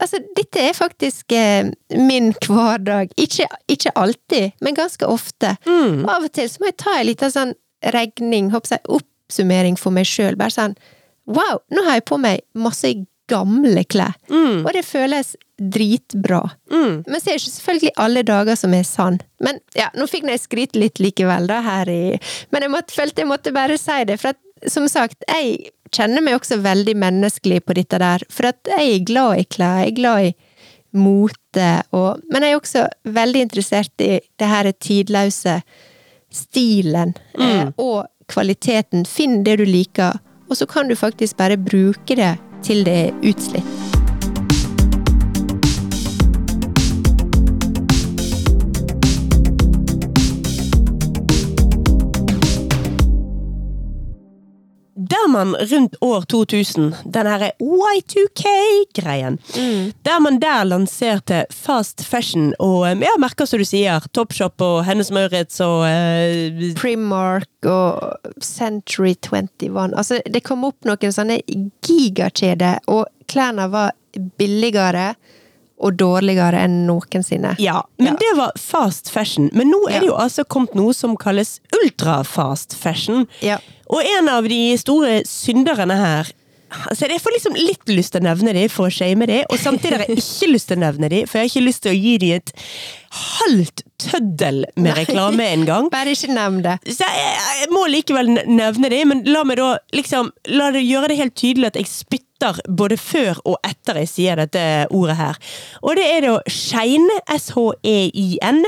Altså, 0.00 0.20
dette 0.36 0.62
er 0.64 0.72
faktisk 0.76 1.32
eh, 1.36 1.68
min 1.92 2.32
hverdag. 2.46 3.12
Ikke, 3.20 3.46
ikke 3.68 3.92
alltid, 4.00 4.52
men 4.64 4.74
ganske 4.78 5.04
ofte. 5.06 5.54
Mm. 5.68 6.02
Og 6.06 6.10
av 6.16 6.24
og 6.28 6.32
til 6.32 6.48
så 6.48 6.60
må 6.64 6.70
jeg 6.72 6.78
ta 6.80 6.96
en 6.98 7.08
liten 7.10 7.34
sånn 7.34 7.54
regning, 7.94 8.48
håper 8.54 8.78
jeg, 8.78 8.86
oppsummering 8.96 9.76
for 9.80 9.92
meg 9.92 10.08
sjøl. 10.08 10.36
Bare 10.40 10.54
sånn 10.56 10.76
Wow, 11.24 11.62
nå 11.72 11.80
har 11.86 11.94
jeg 12.00 12.04
på 12.10 12.18
meg 12.20 12.42
masse 12.60 12.90
gamle 13.32 13.80
klær, 13.88 14.12
Mm. 14.28 14.66
og 14.66 14.72
det 14.76 14.82
føles 14.84 15.30
dritbra. 15.56 16.42
Mm. 16.72 17.04
Men 17.06 17.20
så 17.20 17.30
er 17.30 17.38
det 17.38 17.40
ikke 17.40 17.54
selvfølgelig 17.54 17.92
alle 18.04 18.22
dager 18.28 18.58
som 18.60 18.74
er 18.76 18.82
sann. 18.84 19.16
Men 19.40 19.60
ja, 19.78 19.86
nå 19.96 20.04
fikk 20.10 20.26
jeg 20.28 20.42
skryte 20.42 20.80
litt 20.82 21.00
likevel, 21.00 21.46
da, 21.48 21.62
her 21.64 21.88
i 21.88 22.18
Men 22.52 22.66
jeg 22.66 22.72
måtte, 22.74 22.92
følte 22.96 23.22
jeg 23.24 23.30
måtte 23.30 23.54
bare 23.56 23.78
si 23.80 23.96
det, 24.10 24.18
for 24.20 24.34
at 24.34 24.40
som 24.70 24.86
sagt, 24.88 25.24
jeg 25.28 25.70
kjenner 25.94 26.24
meg 26.24 26.38
også 26.38 26.60
veldig 26.64 26.96
menneskelig 26.98 27.62
på 27.66 27.76
dette 27.78 28.00
der. 28.00 28.24
For 28.32 28.50
at 28.50 28.70
jeg 28.70 28.94
er 28.94 29.06
glad 29.06 29.40
i 29.40 29.46
klær, 29.48 29.80
jeg 29.82 29.92
er 29.92 29.98
glad 29.98 30.28
i 30.28 30.34
mote, 30.94 31.70
og 31.92 32.20
Men 32.30 32.42
jeg 32.42 32.52
er 32.52 32.60
også 32.60 32.84
veldig 33.04 33.40
interessert 33.40 34.00
i 34.00 34.20
det 34.38 34.48
her 34.48 34.70
tidløse 34.72 35.60
stilen 36.30 37.14
mm. 37.38 37.74
og 37.78 38.06
kvaliteten. 38.28 39.06
Finn 39.06 39.42
det 39.44 39.58
du 39.58 39.64
liker, 39.64 40.18
og 40.48 40.56
så 40.56 40.66
kan 40.66 40.88
du 40.88 40.94
faktisk 40.94 41.36
bare 41.36 41.58
bruke 41.58 42.16
det 42.16 42.36
til 42.62 42.84
det 42.84 42.96
er 43.08 43.20
utslitt. 43.22 43.93
Der 55.24 55.30
man 55.32 55.54
rundt 55.56 55.94
år 56.00 56.20
2000, 56.28 56.94
den 57.04 57.26
her 57.26 57.50
Y2K-greien, 57.60 59.38
der 60.04 60.20
man 60.20 60.38
der 60.40 60.64
lanserte 60.64 61.44
fast 61.50 62.04
fashion 62.04 62.52
og 62.60 62.84
eh, 62.88 62.98
ja, 63.00 63.14
merker 63.18 63.46
som 63.48 63.58
du 63.62 63.64
sier, 63.64 64.04
Topshop 64.12 64.60
og 64.64 64.82
Hennes 64.84 65.08
Maurits 65.14 65.60
og 65.64 65.86
eh, 65.88 66.74
Primark 66.76 67.48
og 67.64 68.18
Century 68.44 69.14
21. 69.16 69.94
Altså, 69.96 70.20
det 70.28 70.44
kom 70.44 70.64
opp 70.68 70.84
noen 70.88 71.14
sånne 71.14 71.40
gigakjeder, 71.84 72.82
og 72.92 73.06
klærne 73.30 73.70
var 73.72 73.94
billigere 74.38 75.14
og 75.84 75.96
dårligere 75.98 76.60
enn 76.64 76.84
noensinne. 76.86 77.56
Ja, 77.60 77.80
men 77.98 78.12
Ja. 78.12 78.18
det 78.20 78.34
var 78.38 78.52
fast 78.60 79.08
fashion. 79.10 79.48
Men 79.52 79.72
nå 79.72 79.80
er 79.90 80.00
det 80.04 80.08
jo 80.12 80.14
altså 80.20 80.44
kommet 80.44 80.76
noe 80.78 80.92
som 80.94 81.16
kalles 81.16 81.56
ultrafast 81.80 82.76
fashion. 82.78 83.26
Ja. 83.42 83.58
Og 83.92 84.00
en 84.04 84.30
av 84.32 84.48
de 84.48 84.62
store 84.80 85.20
synderne 85.28 85.98
her 86.00 86.32
Altså, 86.90 87.06
Jeg 87.06 87.22
får 87.22 87.34
liksom 87.36 87.56
litt 87.58 87.90
lyst 87.92 88.14
til 88.14 88.22
å 88.22 88.26
nevne 88.26 88.54
dem 88.56 88.70
for 88.72 88.88
å 88.88 88.92
shame 88.92 89.28
dem, 89.30 89.44
og 89.46 89.60
samtidig 89.62 89.94
har 89.94 90.08
jeg 90.08 90.18
ikke 90.18 90.50
lyst 90.50 90.70
til 90.70 90.78
å 90.78 90.82
nevne 90.82 91.10
dem, 91.12 91.28
for 91.28 91.38
jeg 91.38 91.44
har 91.46 91.52
ikke 91.52 91.68
lyst 91.68 91.84
til 91.84 91.92
å 91.92 91.98
gi 91.98 92.14
dem 92.18 92.32
et 92.40 92.52
halvt 93.14 93.84
tøddel 94.02 94.64
med 94.82 94.96
reklame 94.98 95.46
en 95.52 95.64
gang. 95.68 95.88
Bare 95.92 96.16
ikke 96.16 96.34
nevn 96.34 96.64
det. 96.64 96.74
Så 96.88 97.06
jeg, 97.06 97.36
jeg 97.60 97.70
må 97.70 97.84
likevel 97.92 98.32
nevne 98.50 98.90
dem, 98.90 99.12
men 99.12 99.22
la 99.30 99.44
meg 99.46 99.60
da 99.60 99.70
liksom 99.94 100.32
La 100.58 100.72
det 100.74 100.82
gjøre 100.82 101.12
det 101.12 101.20
helt 101.20 101.36
tydelig 101.38 101.70
at 101.70 101.78
jeg 101.78 101.90
spytter 101.90 102.58
både 102.66 102.98
før 103.00 103.38
og 103.46 103.56
etter 103.64 104.02
jeg 104.02 104.10
sier 104.10 104.42
dette 104.42 104.64
ordet 104.90 105.16
her. 105.20 105.38
Og 105.86 105.94
det 105.98 106.04
er 106.10 106.26
da 106.26 106.34
Shein, 106.50 107.06
S-H-E-I-N, 107.38 108.64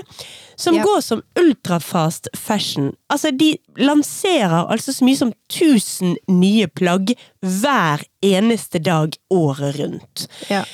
som 0.57 0.74
yep. 0.74 0.84
går 0.84 1.00
som 1.04 1.22
ultrafast 1.40 2.28
fashion. 2.36 2.92
Altså, 3.12 3.30
de 3.30 3.54
lanserer 3.76 4.66
altså 4.72 4.92
så 4.92 5.07
mye 5.07 5.20
som 5.20 5.32
1000 5.52 6.16
nye 6.32 6.68
plagg 6.68 7.14
hver 7.44 8.04
eneste 8.24 8.80
dag 8.82 9.16
året 9.32 9.80
rundt. 9.80 10.26
Ja. 10.50 10.64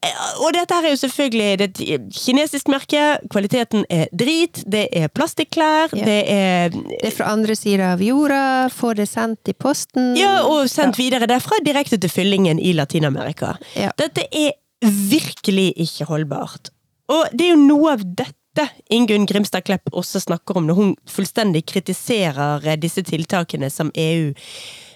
Eh, 0.00 0.20
Og 0.40 0.54
dette 0.56 0.74
her 0.76 0.86
er 0.88 0.94
jo 0.94 1.00
selvfølgelig 1.02 1.58
det 1.60 1.68
et 1.84 2.06
kinesisk 2.16 2.70
merke. 2.72 3.02
Kvaliteten 3.32 3.84
er 3.92 4.08
drit. 4.16 4.62
Det 4.64 4.86
er 4.96 5.12
plastikklær. 5.12 5.92
Ja. 5.92 6.04
Det 6.04 6.20
er 6.32 6.68
Det 6.70 7.04
er 7.04 7.16
fra 7.16 7.32
andre 7.32 7.56
sida 7.56 7.92
av 7.94 8.02
jorda, 8.02 8.68
får 8.72 8.94
det 9.02 9.08
sendt 9.08 9.48
i 9.48 9.52
posten. 9.52 10.14
Ja, 10.16 10.40
og 10.48 10.68
sendt 10.72 10.98
videre 10.98 11.28
derfra 11.28 11.60
direkte 11.64 12.00
til 12.00 12.10
fyllingen 12.10 12.58
i 12.58 12.72
Latin-Amerika. 12.72 13.56
Ja. 13.76 13.92
Dette 13.96 14.24
er 14.32 14.52
virkelig 14.80 15.72
ikke 15.76 16.08
holdbart. 16.08 16.70
Og 17.10 17.26
det 17.34 17.48
er 17.48 17.56
jo 17.56 17.64
noe 17.66 17.96
av 17.98 18.04
dette 18.04 18.39
dette 18.56 18.68
Ingunn 18.90 19.26
Grimstad 19.26 19.64
Klepp 19.64 19.92
også 19.92 20.20
snakker 20.20 20.56
om 20.56 20.66
når 20.66 20.74
hun 20.74 20.96
fullstendig 21.08 21.64
kritiserer 21.70 22.66
eh, 22.66 22.78
disse 22.80 23.02
tiltakene 23.02 23.70
som 23.70 23.92
EU 23.94 24.32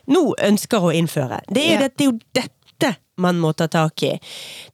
nå 0.07 0.35
ønsker 0.43 0.85
å 0.85 0.93
innføre. 0.93 1.41
Det 1.49 1.63
er 1.63 1.73
Ja. 1.75 1.81
dette, 1.87 1.97
det 1.97 2.05
er 2.05 2.11
jo 2.11 2.19
dette 2.35 2.97
man 3.17 3.39
må 3.39 3.53
ta 3.55 3.69
tak 3.69 4.03
i. 4.03 4.19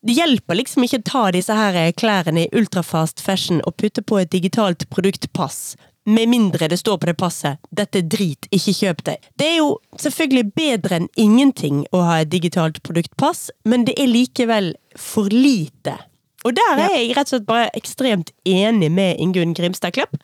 Det 0.03 0.16
hjelper 0.16 0.57
liksom 0.57 0.85
ikke 0.85 0.99
å 0.99 1.05
ta 1.05 1.31
disse 1.31 1.55
her 1.55 1.76
eh, 1.76 1.93
klærne 1.93 2.47
i 2.47 2.51
ultrafast 2.57 3.20
fashion 3.20 3.61
og 3.66 3.76
putte 3.76 4.03
på 4.03 4.18
et 4.18 4.31
digitalt 4.31 4.89
produktpass. 4.91 5.76
Med 6.07 6.28
mindre 6.33 6.66
det 6.66 6.78
står 6.81 6.97
på 6.99 7.07
det 7.07 7.18
passet 7.20 7.59
'dette 7.70 7.99
er 7.99 8.09
drit, 8.09 8.49
ikke 8.51 8.72
kjøp 8.72 9.03
det'. 9.05 9.18
Det 9.37 9.47
er 9.47 9.57
jo 9.59 9.78
selvfølgelig 9.99 10.55
bedre 10.55 10.97
enn 10.97 11.09
ingenting 11.16 11.85
å 11.93 12.01
ha 12.03 12.20
et 12.20 12.31
digitalt 12.31 12.83
produktpass, 12.83 13.51
men 13.64 13.85
det 13.85 13.99
er 14.01 14.09
likevel 14.09 14.74
for 14.97 15.28
lite. 15.28 15.99
Og 16.45 16.57
der 16.57 16.80
er 16.86 16.95
jeg 16.95 17.14
rett 17.16 17.28
og 17.28 17.34
slett 17.34 17.49
bare 17.49 17.70
ekstremt 17.76 18.32
enig 18.49 18.88
med 18.93 19.20
Ingunn 19.20 19.53
Grimstad 19.57 19.93
Klepp. 19.97 20.16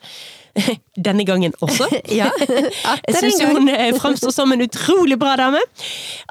Denne 1.07 1.25
gangen 1.25 1.53
også. 1.61 1.89
Ja, 2.19 2.29
Jeg 3.07 3.19
syns 3.19 3.41
hun 3.45 3.69
eh, 3.69 3.93
framstår 3.97 4.33
som 4.33 4.53
en 4.53 4.63
utrolig 4.65 5.19
bra 5.19 5.35
dame. 5.37 5.61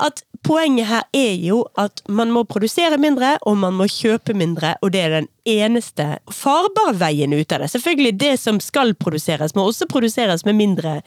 At 0.02 0.24
poenget 0.46 0.88
her 0.90 1.06
er 1.14 1.38
jo 1.42 1.62
at 1.78 2.02
man 2.08 2.32
må 2.34 2.44
produsere 2.48 2.98
mindre, 3.02 3.36
og 3.46 3.58
man 3.62 3.76
må 3.78 3.88
kjøpe 3.90 4.34
mindre, 4.34 4.74
og 4.82 4.92
det 4.94 5.02
er 5.04 5.14
den 5.20 5.30
eneste 5.46 6.08
farbare 6.34 6.96
veien 6.98 7.34
ut 7.34 7.52
av 7.54 7.62
det. 7.62 7.70
Selvfølgelig, 7.74 8.14
det 8.20 8.34
som 8.42 8.60
skal 8.62 8.94
produseres, 8.98 9.54
må 9.54 9.66
også 9.66 9.88
produseres 9.90 10.46
med 10.46 10.58
mindre 10.58 11.00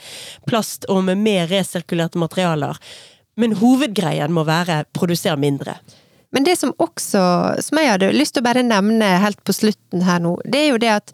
plast 0.47 0.87
og 0.91 1.03
med 1.07 1.23
mer 1.23 1.49
resirkulerte 1.51 2.19
materialer. 2.19 2.79
Men 3.39 3.55
hovedgreien 3.59 4.31
må 4.35 4.43
være 4.47 4.83
produsere 4.95 5.39
mindre. 5.39 5.79
Men 6.31 6.45
det 6.45 6.55
som 6.59 6.73
også, 6.77 7.21
som 7.65 7.79
jeg 7.81 7.89
hadde 7.89 8.11
lyst 8.13 8.35
til 8.35 8.43
å 8.43 8.49
bare 8.49 8.65
nevne 8.65 9.15
helt 9.23 9.41
på 9.47 9.55
slutten 9.55 10.05
her 10.05 10.21
nå, 10.21 10.35
det 10.45 10.61
er 10.61 10.67
jo 10.73 10.81
det 10.81 10.91
at 10.93 11.13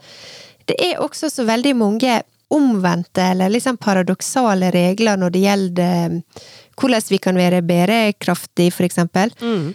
det 0.70 0.76
er 0.82 1.02
også 1.04 1.30
så 1.32 1.46
veldig 1.48 1.76
mange 1.78 2.20
omvendte 2.54 3.24
eller 3.32 3.50
liksom 3.54 3.78
paradoksale 3.82 4.70
regler 4.74 5.18
når 5.18 5.34
det 5.34 5.42
gjelder 5.46 6.06
eh, 6.06 6.46
hvordan 6.76 7.08
vi 7.10 7.20
kan 7.24 7.40
være 7.40 7.64
bærekraftig, 7.66 8.70
for 8.74 8.86
eksempel. 8.86 9.32
Mm. 9.42 9.74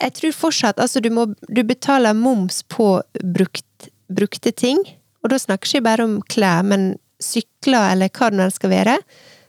Jeg 0.00 0.14
tror 0.18 0.34
fortsatt 0.34 0.80
Altså, 0.82 1.00
du 1.00 1.10
må 1.10 1.26
Du 1.48 1.62
betaler 1.62 2.14
moms 2.14 2.62
på 2.62 3.02
brukt, 3.22 3.88
brukte 4.08 4.52
ting, 4.52 4.78
og 5.22 5.30
da 5.32 5.38
snakker 5.38 5.68
ikke 5.68 5.80
jeg 5.80 5.86
bare 5.86 6.06
om 6.06 6.20
klær, 6.22 6.62
men 6.62 6.94
sykler 7.22 7.92
eller 7.94 8.12
hva 8.12 8.30
det 8.30 8.38
nå 8.38 8.48
skal 8.52 8.70
være, 8.70 8.98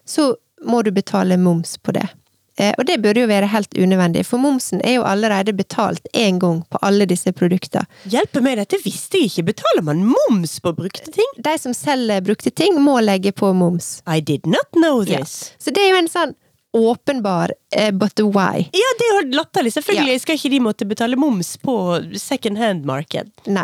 så 0.05 0.33
må 0.65 0.81
du 0.81 0.91
betale 0.95 1.37
moms 1.37 1.77
på 1.77 1.93
det. 1.97 2.05
Eh, 2.57 2.71
Og 2.79 2.85
det 2.87 3.01
burde 3.03 3.19
jo 3.19 3.27
være 3.27 3.47
helt 3.51 3.73
unødvendig, 3.77 4.25
for 4.25 4.37
momsen 4.39 4.79
er 4.83 4.93
jo 4.95 5.03
allerede 5.03 5.51
betalt 5.53 6.07
én 6.15 6.37
gang 6.39 6.61
på 6.71 6.79
alle 6.81 7.05
disse 7.05 7.31
produktene. 7.35 7.83
Hjelpe 8.07 8.39
meg, 8.41 8.57
dette 8.61 8.79
visste 8.83 9.19
jeg 9.19 9.27
ikke. 9.31 9.43
Betaler 9.51 9.83
man 9.83 10.05
moms 10.07 10.59
på 10.63 10.71
brukte 10.77 11.11
ting? 11.11 11.27
De 11.43 11.57
som 11.59 11.73
selger 11.75 12.21
brukte 12.23 12.49
ting, 12.55 12.79
må 12.79 12.99
legge 13.03 13.31
på 13.35 13.51
moms. 13.53 14.01
I 14.07 14.21
did 14.21 14.47
not 14.47 14.71
know 14.71 15.01
Ja. 15.03 15.17
this. 15.19 15.51
Så 15.59 15.71
det 15.73 15.83
er 15.83 15.89
jo 15.91 15.97
en 15.97 16.07
sånn 16.07 16.35
åpenbar 16.75 17.53
eh, 17.71 17.91
but 17.95 18.19
why. 18.19 18.65
Ja, 18.75 18.89
det 18.99 19.05
er 19.07 19.13
jo 19.15 19.37
latterlig. 19.37 19.71
Selvfølgelig 19.75 20.15
Ja. 20.17 20.19
skal 20.23 20.35
ikke 20.39 20.51
de 20.51 20.59
måtte 20.63 20.87
betale 20.89 21.15
moms 21.19 21.53
på 21.63 21.75
second 22.19 22.59
hand-marked. 22.59 23.31
Nei. 23.47 23.63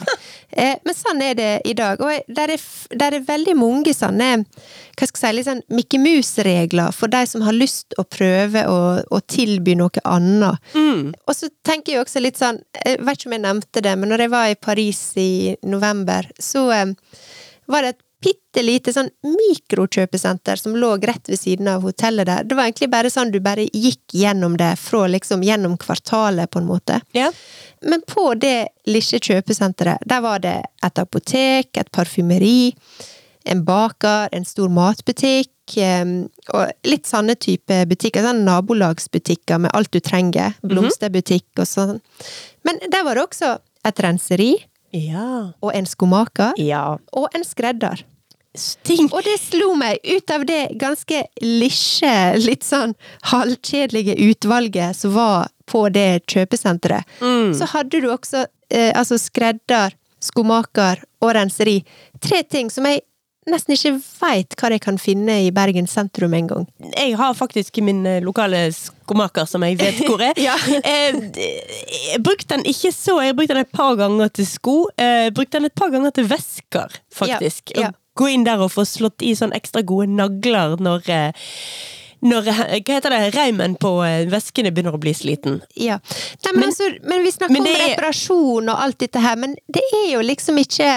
Eh, 0.51 0.78
men 0.86 0.95
sånn 0.95 1.22
er 1.24 1.36
det 1.36 1.49
i 1.68 1.74
dag. 1.78 1.99
Og 2.03 2.24
der 2.36 2.53
er, 2.55 2.64
der 2.99 3.18
er 3.20 3.26
veldig 3.28 3.55
mange 3.59 3.93
sånne 3.95 4.32
hva 4.45 5.07
skal 5.07 5.16
jeg 5.16 5.22
si, 5.22 5.36
litt 5.38 5.47
sånn 5.47 5.62
Mickey 5.74 5.99
Mouse-regler 6.03 6.91
for 6.93 7.07
de 7.12 7.22
som 7.28 7.41
har 7.45 7.55
lyst 7.55 7.95
å 7.99 8.03
prøve 8.05 8.66
å, 8.70 8.80
å 9.07 9.22
tilby 9.32 9.76
noe 9.80 10.03
annet. 10.05 10.59
Og 10.76 11.34
så 11.36 11.49
tenker 11.68 11.95
jeg 11.95 12.03
også 12.05 12.22
litt 12.22 12.38
sånn 12.39 12.59
Jeg 12.86 12.99
vet 13.01 13.18
ikke 13.18 13.30
om 13.32 13.36
jeg 13.38 13.45
nevnte 13.47 13.82
det, 13.84 13.95
men 13.97 14.12
når 14.14 14.26
jeg 14.26 14.34
var 14.36 14.51
i 14.51 14.59
Paris 14.59 15.01
i 15.20 15.32
november, 15.64 16.28
så 16.39 16.68
eh, 16.76 16.93
var 17.72 17.82
det 17.86 17.95
et 17.95 18.01
bitte 18.22 18.61
lite 18.63 18.93
sånn 18.93 19.09
mikrokjøpesenter 19.26 20.59
som 20.59 20.76
lå 20.78 20.91
rett 21.01 21.30
ved 21.30 21.39
siden 21.39 21.67
av 21.72 21.82
hotellet 21.88 22.28
der. 22.30 22.43
Det 22.43 22.55
var 22.57 22.67
egentlig 22.67 22.89
bare 22.91 23.09
sånn 23.13 23.32
du 23.34 23.39
bare 23.43 23.65
gikk 23.74 24.13
gjennom 24.13 24.57
det 24.59 24.76
fra 24.80 25.07
liksom 25.09 25.43
gjennom 25.45 25.78
kvartalet, 25.82 26.49
på 26.51 26.59
en 26.61 26.67
måte. 26.69 26.99
Ja. 27.17 27.32
Men 27.82 28.03
på 28.07 28.34
det 28.39 28.67
lille 28.86 29.19
kjøpesenteret, 29.19 30.03
der 30.05 30.22
var 30.22 30.39
det 30.43 30.57
et 30.86 30.99
apotek, 31.01 31.72
et 31.78 31.91
parfymeri, 31.91 32.74
en 33.49 33.63
baker, 33.65 34.30
en 34.32 34.45
stor 34.45 34.69
matbutikk, 34.69 35.49
eh, 35.82 36.05
og 36.53 36.72
litt 36.86 37.09
sånne 37.09 37.34
type 37.41 37.80
butikker, 37.89 38.22
sånn 38.28 38.43
nabolagsbutikker 38.45 39.63
med 39.65 39.72
alt 39.74 39.91
du 39.91 39.99
trenger, 39.99 40.53
blomsterbutikk 40.61 41.47
og 41.63 41.65
sånn. 41.69 42.01
Men 42.67 42.78
der 42.91 43.03
var 43.07 43.15
det 43.17 43.24
også 43.30 43.55
et 43.86 43.95
renseri, 44.05 44.51
Ja. 44.93 45.53
og 45.63 45.72
en 45.74 45.86
skomaker, 45.86 46.51
Ja. 46.57 46.97
og 47.13 47.30
en 47.34 47.43
skredder. 47.43 48.03
Sting. 48.58 49.08
Og 49.16 49.24
det 49.24 49.38
slo 49.39 49.74
meg, 49.80 49.99
ut 50.04 50.32
av 50.36 50.43
det 50.45 50.62
ganske 50.82 51.22
lisje, 51.41 52.16
litt 52.43 52.66
sånn 52.68 52.93
halvkjedelige 53.32 54.18
utvalget 54.30 54.95
som 54.97 55.14
var 55.16 55.47
på 55.72 55.86
det 55.93 56.24
kjøpesenteret, 56.28 57.08
så 57.56 57.68
hadde 57.72 58.02
du 58.04 58.10
også 58.12 58.43
eh, 58.74 58.91
altså 58.97 59.16
skredder, 59.22 59.93
skomaker 60.22 60.99
og 61.24 61.32
renseri. 61.38 61.78
Tre 62.22 62.41
ting 62.43 62.68
som 62.74 62.86
jeg 62.89 63.02
nesten 63.49 63.74
ikke 63.74 63.93
veit 64.22 64.54
hva 64.60 64.70
jeg 64.70 64.84
kan 64.84 64.99
finne 65.02 65.39
i 65.47 65.49
Bergen 65.56 65.88
sentrum 65.89 66.36
engang. 66.38 66.68
Jeg 66.93 67.16
har 67.18 67.34
faktisk 67.39 67.80
min 67.82 68.04
eh, 68.06 68.20
lokale 68.22 68.68
skomaker 68.76 69.47
som 69.49 69.64
jeg 69.66 69.80
vet 69.80 70.04
hvor 70.06 70.22
er. 70.28 70.36
Ja. 70.49 70.58
Eh, 70.91 71.18
Jeg 72.12 72.20
brukte 72.24 72.58
den 72.58 72.68
ikke 72.70 72.91
så, 72.93 73.16
jeg 73.24 73.36
brukte 73.39 73.56
den 73.56 73.64
et 73.66 73.72
par 73.74 73.95
ganger 73.99 74.30
til 74.36 74.45
sko. 74.45 74.76
eh, 74.99 75.30
Jeg 75.30 75.34
brukte 75.39 75.58
den 75.58 75.72
et 75.72 75.76
par 75.80 75.89
ganger 75.95 76.12
til 76.20 76.28
vesker, 76.30 76.99
faktisk. 77.16 77.74
Ja, 77.80 77.88
ja. 77.88 77.91
Gå 78.18 78.28
inn 78.34 78.43
der 78.47 78.62
og 78.64 78.74
få 78.74 78.86
slått 78.88 79.24
i 79.24 79.34
sånn 79.38 79.53
ekstra 79.55 79.84
gode 79.88 80.12
nagler 80.12 80.78
når 80.84 81.09
eh, 81.09 81.49
når, 82.22 82.47
eh, 82.51 82.80
hva 82.86 82.97
heter 82.97 83.14
det, 83.16 83.22
reimen 83.34 83.76
på 83.82 83.95
eh, 84.05 84.28
veskene 84.30 84.72
begynner 84.74 84.93
å 84.97 85.01
bli 85.01 85.14
sliten. 85.18 85.62
Ja. 85.74 85.97
Nei, 86.45 86.51
men, 86.53 86.59
Men- 86.59 86.70
altså, 86.70 86.89
men 87.03 87.24
vi 87.26 87.32
snakker 87.34 87.55
men 87.55 87.70
om 87.70 87.80
reparasjon 87.82 88.74
og 88.74 88.84
alt 88.88 88.99
dette 89.01 89.24
her, 89.24 89.39
men 89.41 89.55
det 89.68 89.84
er 90.03 90.09
jo 90.14 90.26
liksom 90.26 90.59
ikke 90.62 90.91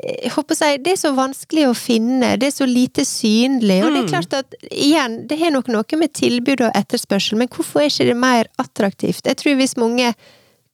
jeg 0.00 0.30
håper 0.32 0.54
å 0.56 0.68
Det 0.80 0.92
er 0.94 0.96
så 0.96 1.10
vanskelig 1.12 1.66
å 1.68 1.74
finne, 1.76 2.36
det 2.40 2.46
er 2.48 2.54
så 2.54 2.66
lite 2.66 3.04
synlig. 3.04 3.82
Og 3.84 3.92
det 3.92 4.04
er 4.04 4.08
klart 4.08 4.32
at 4.32 4.54
igjen, 4.70 5.26
det 5.28 5.38
har 5.38 5.50
nok 5.50 5.68
noe 5.68 5.98
med 6.00 6.14
tilbud 6.16 6.62
og 6.64 6.72
etterspørsel, 6.74 7.36
men 7.36 7.48
hvorfor 7.48 7.82
er 7.82 7.90
ikke 7.90 8.06
det 8.08 8.16
mer 8.16 8.48
attraktivt? 8.58 9.26
Jeg 9.26 9.36
tror 9.36 9.58
hvis 9.58 9.76
mange 9.76 10.14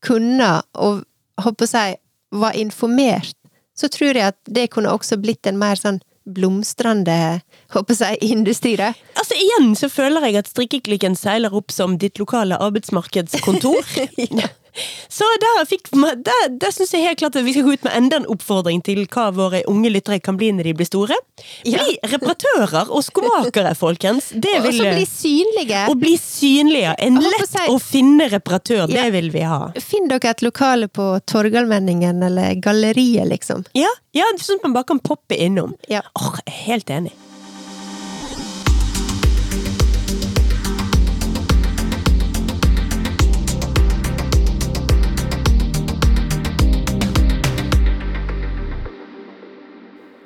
kunne, 0.07 0.63
og 0.79 1.03
håper 1.43 1.67
å 1.67 1.73
si, 1.73 1.97
var 2.39 2.55
informert, 2.55 3.35
så 3.77 3.91
tror 3.93 4.17
jeg 4.17 4.35
at 4.35 4.39
det 4.49 4.71
kunne 4.75 4.93
også 4.93 5.19
blitt 5.21 5.47
en 5.47 5.59
mer 5.61 5.79
sånn 5.81 6.01
blomstrende 6.27 7.41
håper 7.71 7.99
jeg, 8.01 8.19
industri. 8.27 8.75
da. 8.77 8.93
Altså 9.15 9.37
Igjen 9.39 9.75
så 9.79 9.89
føler 9.93 10.27
jeg 10.27 10.41
at 10.41 10.51
strikkeklikken 10.51 11.15
seiler 11.19 11.55
opp 11.55 11.71
som 11.75 11.99
ditt 12.03 12.19
lokale 12.19 12.59
arbeidsmarkedskontor. 12.59 13.87
Så 15.09 15.25
der, 15.41 15.65
fikk, 15.69 15.89
der, 16.27 16.49
der 16.61 16.71
syns 16.75 16.93
jeg 16.93 17.07
helt 17.07 17.19
klart 17.23 17.37
at 17.37 17.45
vi 17.47 17.53
skal 17.55 17.65
gå 17.67 17.73
ut 17.77 17.85
med 17.87 17.95
enda 17.97 18.19
en 18.21 18.27
oppfordring 18.33 18.83
til 18.85 19.05
hva 19.07 19.29
våre 19.35 19.63
unge 19.71 19.91
lyttere 19.93 20.19
kan 20.21 20.37
bli 20.37 20.51
når 20.53 20.69
de 20.71 20.75
blir 20.79 20.89
store. 20.89 21.17
Ja. 21.65 21.81
Bli 21.83 21.97
reparatører 22.13 22.91
og 22.93 23.05
skomakere, 23.07 23.75
folkens. 23.79 24.31
Det 24.35 24.55
Og 24.59 24.67
vil 24.69 24.79
så 24.81 24.91
bli 24.93 25.07
synlige. 25.11 25.83
Og 25.91 25.99
bli 26.03 26.15
synlige. 26.21 26.95
En 26.99 27.21
lett 27.23 27.49
si- 27.49 27.67
å 27.73 27.79
finne 27.81 28.29
reparatør, 28.33 28.87
Ja. 28.91 29.03
det 29.05 29.13
vil 29.13 29.31
vi 29.35 29.41
ha. 29.49 29.73
Finn 29.81 30.09
dere 30.09 30.31
et 30.35 30.43
lokale 30.43 30.89
på 30.89 31.09
Torgallmenningen 31.27 32.23
eller 32.23 32.55
Galleriet, 32.61 33.29
liksom. 33.29 33.65
Ja, 33.75 33.89
ja 34.13 34.25
sånn 34.39 34.57
at 34.61 34.63
man 34.69 34.73
bare 34.77 34.85
kan 34.93 35.01
poppe 35.01 35.37
innom. 35.39 35.75
Ja. 35.89 36.03
Åh, 36.19 36.37
helt 36.67 36.91
enig. 36.91 37.13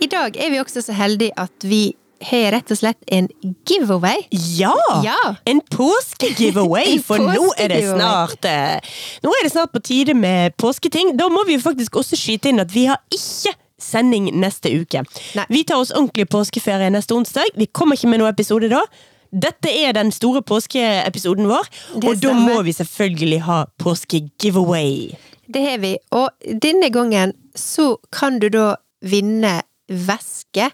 I 0.01 0.09
dag 0.09 0.37
er 0.37 0.51
vi 0.53 0.61
også 0.61 0.81
så 0.85 0.95
heldige 0.97 1.35
at 1.37 1.67
vi 1.69 1.93
har 2.25 2.51
rett 2.53 2.71
og 2.73 2.79
slett 2.81 3.01
en 3.13 3.29
giveaway. 3.69 4.23
Ja! 4.33 4.75
Ja. 5.05 5.17
En 5.49 5.61
påskegiveaway, 5.73 6.99
for 7.07 7.21
nå 7.21 7.51
er 7.61 7.73
det 7.73 7.83
snart 7.89 8.45
eh, 8.49 8.81
Nå 9.25 9.33
er 9.39 9.47
det 9.47 9.53
snart 9.55 9.73
på 9.73 9.83
tide 9.85 10.15
med 10.17 10.57
påsketing. 10.61 11.15
Da 11.21 11.29
må 11.33 11.45
vi 11.49 11.57
jo 11.57 11.65
faktisk 11.65 11.97
også 12.01 12.19
skyte 12.21 12.53
inn 12.53 12.61
at 12.63 12.73
vi 12.75 12.87
har 12.91 13.01
ikke 13.13 13.55
sending 13.81 14.29
neste 14.41 14.73
uke. 14.77 15.05
Nei. 15.37 15.47
Vi 15.49 15.65
tar 15.69 15.81
oss 15.81 15.93
ordentlig 15.95 16.29
påskeferie 16.33 16.91
neste 16.93 17.17
onsdag. 17.17 17.57
Vi 17.57 17.69
kommer 17.73 17.97
ikke 17.97 18.13
med 18.13 18.21
noen 18.21 18.33
episode 18.33 18.69
da. 18.73 18.83
Dette 19.31 19.71
er 19.71 19.95
den 19.95 20.11
store 20.13 20.43
påskeepisoden 20.43 21.47
vår, 21.47 21.69
og 22.01 22.17
da 22.19 22.33
må 22.35 22.65
vi 22.67 22.73
selvfølgelig 22.75 23.45
ha 23.47 23.63
påskegiveaway. 23.79 25.13
Det 25.47 25.63
har 25.65 25.79
vi. 25.83 25.95
Og 26.17 26.33
denne 26.63 26.91
gangen 26.93 27.37
så 27.55 27.95
kan 28.13 28.41
du 28.43 28.49
da 28.51 28.73
vinne 29.01 29.61
væske 29.91 30.71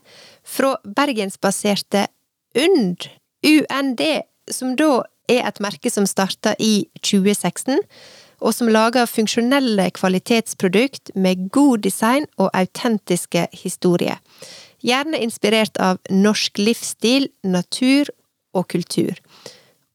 fra 0.47 0.77
bergensbaserte 0.85 2.07
UND, 2.57 3.09
UND, 3.47 4.03
som 4.51 4.77
da 4.79 5.03
er 5.29 5.49
et 5.49 5.61
merke 5.61 5.91
som 5.91 6.07
starta 6.07 6.55
i 6.59 6.87
2016. 7.03 7.81
og 8.37 8.53
som 8.53 8.69
lager 8.69 9.07
funksjonelle 9.09 9.87
kvalitetsprodukt 9.97 11.11
med 11.15 11.49
god 11.51 11.79
design 11.79 12.27
og 12.37 12.51
autentiske 12.53 13.47
historier. 13.53 14.21
Gjerne 14.85 15.23
inspirert 15.25 15.81
av 15.81 15.97
norsk 16.11 16.59
livsstil, 16.61 17.31
natur 17.43 18.13
og 18.53 18.69
kultur. 18.69 19.17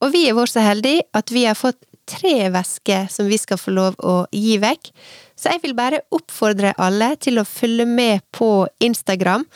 Og 0.02 0.10
vi 0.16 0.26
er 0.26 0.34
vår 0.34 0.50
så 0.50 0.66
heldige 0.66 1.06
at 1.14 1.30
vi 1.30 1.46
har 1.46 1.60
fått 1.60 1.78
tre 2.12 2.36
væsker 2.54 3.10
som 3.12 3.30
vi 3.32 3.40
skal 3.42 3.60
få 3.60 3.74
lov 3.76 3.98
å 4.04 4.16
gi 4.36 4.58
vekk. 4.62 4.92
Så 5.40 5.56
jeg 5.56 5.64
vil 5.64 5.74
bare 5.78 6.04
oppfordre 6.14 6.76
alle 6.82 7.16
til 7.22 7.42
å 7.42 7.48
følge 7.48 7.88
med 7.90 8.22
på 8.36 8.68
Instagram. 8.84 9.48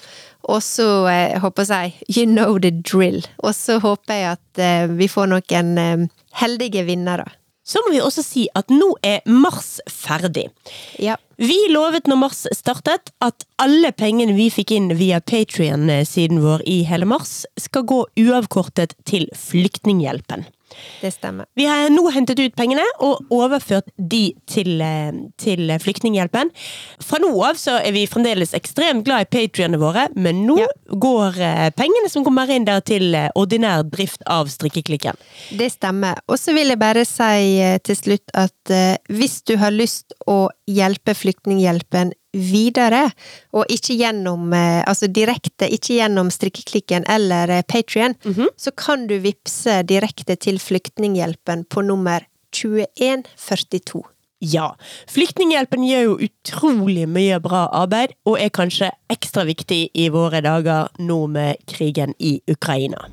Og 0.49 0.61
så 0.63 0.87
eh, 1.09 1.37
håper 1.41 1.69
jeg 1.69 1.93
you 2.09 2.25
know 2.29 2.57
the 2.61 2.71
drill. 2.73 3.21
Og 3.43 3.53
så 3.57 3.79
håper 3.83 4.21
jeg 4.21 4.37
at 4.37 4.61
eh, 4.61 4.85
vi 4.97 5.09
får 5.11 5.31
noen 5.33 5.73
eh, 5.81 6.05
heldige 6.41 6.85
vinnere. 6.87 7.27
Så 7.65 7.81
må 7.81 7.95
vi 7.95 8.01
også 8.03 8.21
si 8.21 8.43
at 8.53 8.69
nå 8.69 8.91
er 9.05 9.23
mars 9.25 9.79
ferdig. 9.89 10.51
Ja. 11.01 11.17
Vi 11.41 11.57
lovet 11.73 12.05
når 12.07 12.19
mars 12.21 12.43
startet 12.53 13.09
at 13.25 13.45
alle 13.59 13.89
pengene 13.97 14.37
vi 14.37 14.51
fikk 14.53 14.75
inn 14.75 14.91
via 14.95 15.17
Patrion-siden 15.19 16.43
vår 16.45 16.61
i 16.69 16.83
hele 16.87 17.09
mars, 17.09 17.41
skal 17.59 17.87
gå 17.89 18.03
uavkortet 18.21 18.93
til 19.09 19.25
Flyktninghjelpen. 19.35 20.45
Det 21.01 21.11
stemmer. 21.13 21.45
Vi 21.55 21.65
har 21.69 21.89
nå 21.93 22.03
hentet 22.11 22.39
ut 22.41 22.55
pengene 22.57 22.83
og 23.05 23.21
overført 23.33 23.87
de 23.97 24.33
til, 24.49 24.81
eh, 24.81 25.11
til 25.37 25.69
Flyktninghjelpen. 25.79 26.49
Fra 27.03 27.19
nå 27.21 27.31
av 27.45 27.59
så 27.61 27.77
er 27.79 27.91
vi 27.95 28.05
fremdeles 28.09 28.53
ekstremt 28.57 29.05
glad 29.05 29.27
i 29.27 29.29
patrionene 29.37 29.79
våre, 29.79 30.07
men 30.15 30.45
nå 30.47 30.57
Ja. 30.59 30.67
går 30.89 31.37
eh, 31.39 31.69
pengene 31.77 32.09
som 32.09 32.25
kommer 32.25 32.49
inn 32.49 32.65
der 32.65 32.81
til 32.81 33.13
eh, 33.15 33.29
ordinær 33.35 33.83
drift 33.89 34.21
av 34.25 34.47
strikkeklikken. 34.47 35.15
Det 35.55 35.71
stemmer. 35.71 36.19
Og 36.27 36.37
så 36.41 36.53
vil 36.53 36.67
jeg 36.73 36.79
bare 36.79 37.05
si 37.05 37.79
til 37.85 37.95
slutt 37.95 38.33
at 38.33 39.01
hvis 39.09 39.41
du 39.45 39.55
har 39.57 39.71
lyst 39.71 40.13
å 40.27 40.49
hjelpe 40.67 41.13
Flyktninghjelpen 41.15 42.11
videre, 42.35 43.09
og 43.55 43.65
ikke 43.71 43.95
gjennom 43.99 44.53
eh, 44.53 44.83
Altså 44.85 45.07
direkte, 45.07 45.69
ikke 45.71 45.95
gjennom 45.97 46.29
strikkeklikken 46.31 47.07
eller 47.09 47.61
Patrion, 47.63 48.15
mm 48.23 48.33
-hmm. 48.33 48.47
så 48.57 48.71
kan 48.71 49.07
du 49.07 49.17
vippse 49.19 49.83
direkte 49.83 50.35
til 50.35 50.59
Flyktninghjelpen 50.59 51.65
på 51.65 51.81
nummer 51.81 52.21
2142. 52.51 54.03
Ja, 54.39 54.75
Flyktninghjelpen 55.07 55.85
gjør 55.87 56.01
jo 56.01 56.17
utrolig 56.27 57.07
mye 57.09 57.39
bra 57.39 57.65
arbeid, 57.71 58.13
og 58.25 58.37
er 58.41 58.49
kanskje 58.49 58.91
ekstra 59.09 59.45
viktig 59.47 59.89
i 59.93 60.09
våre 60.09 60.41
dager 60.41 60.91
nå 60.99 61.27
med 61.27 61.55
krigen 61.71 62.13
i 62.19 62.41
Ukraina. 62.51 63.07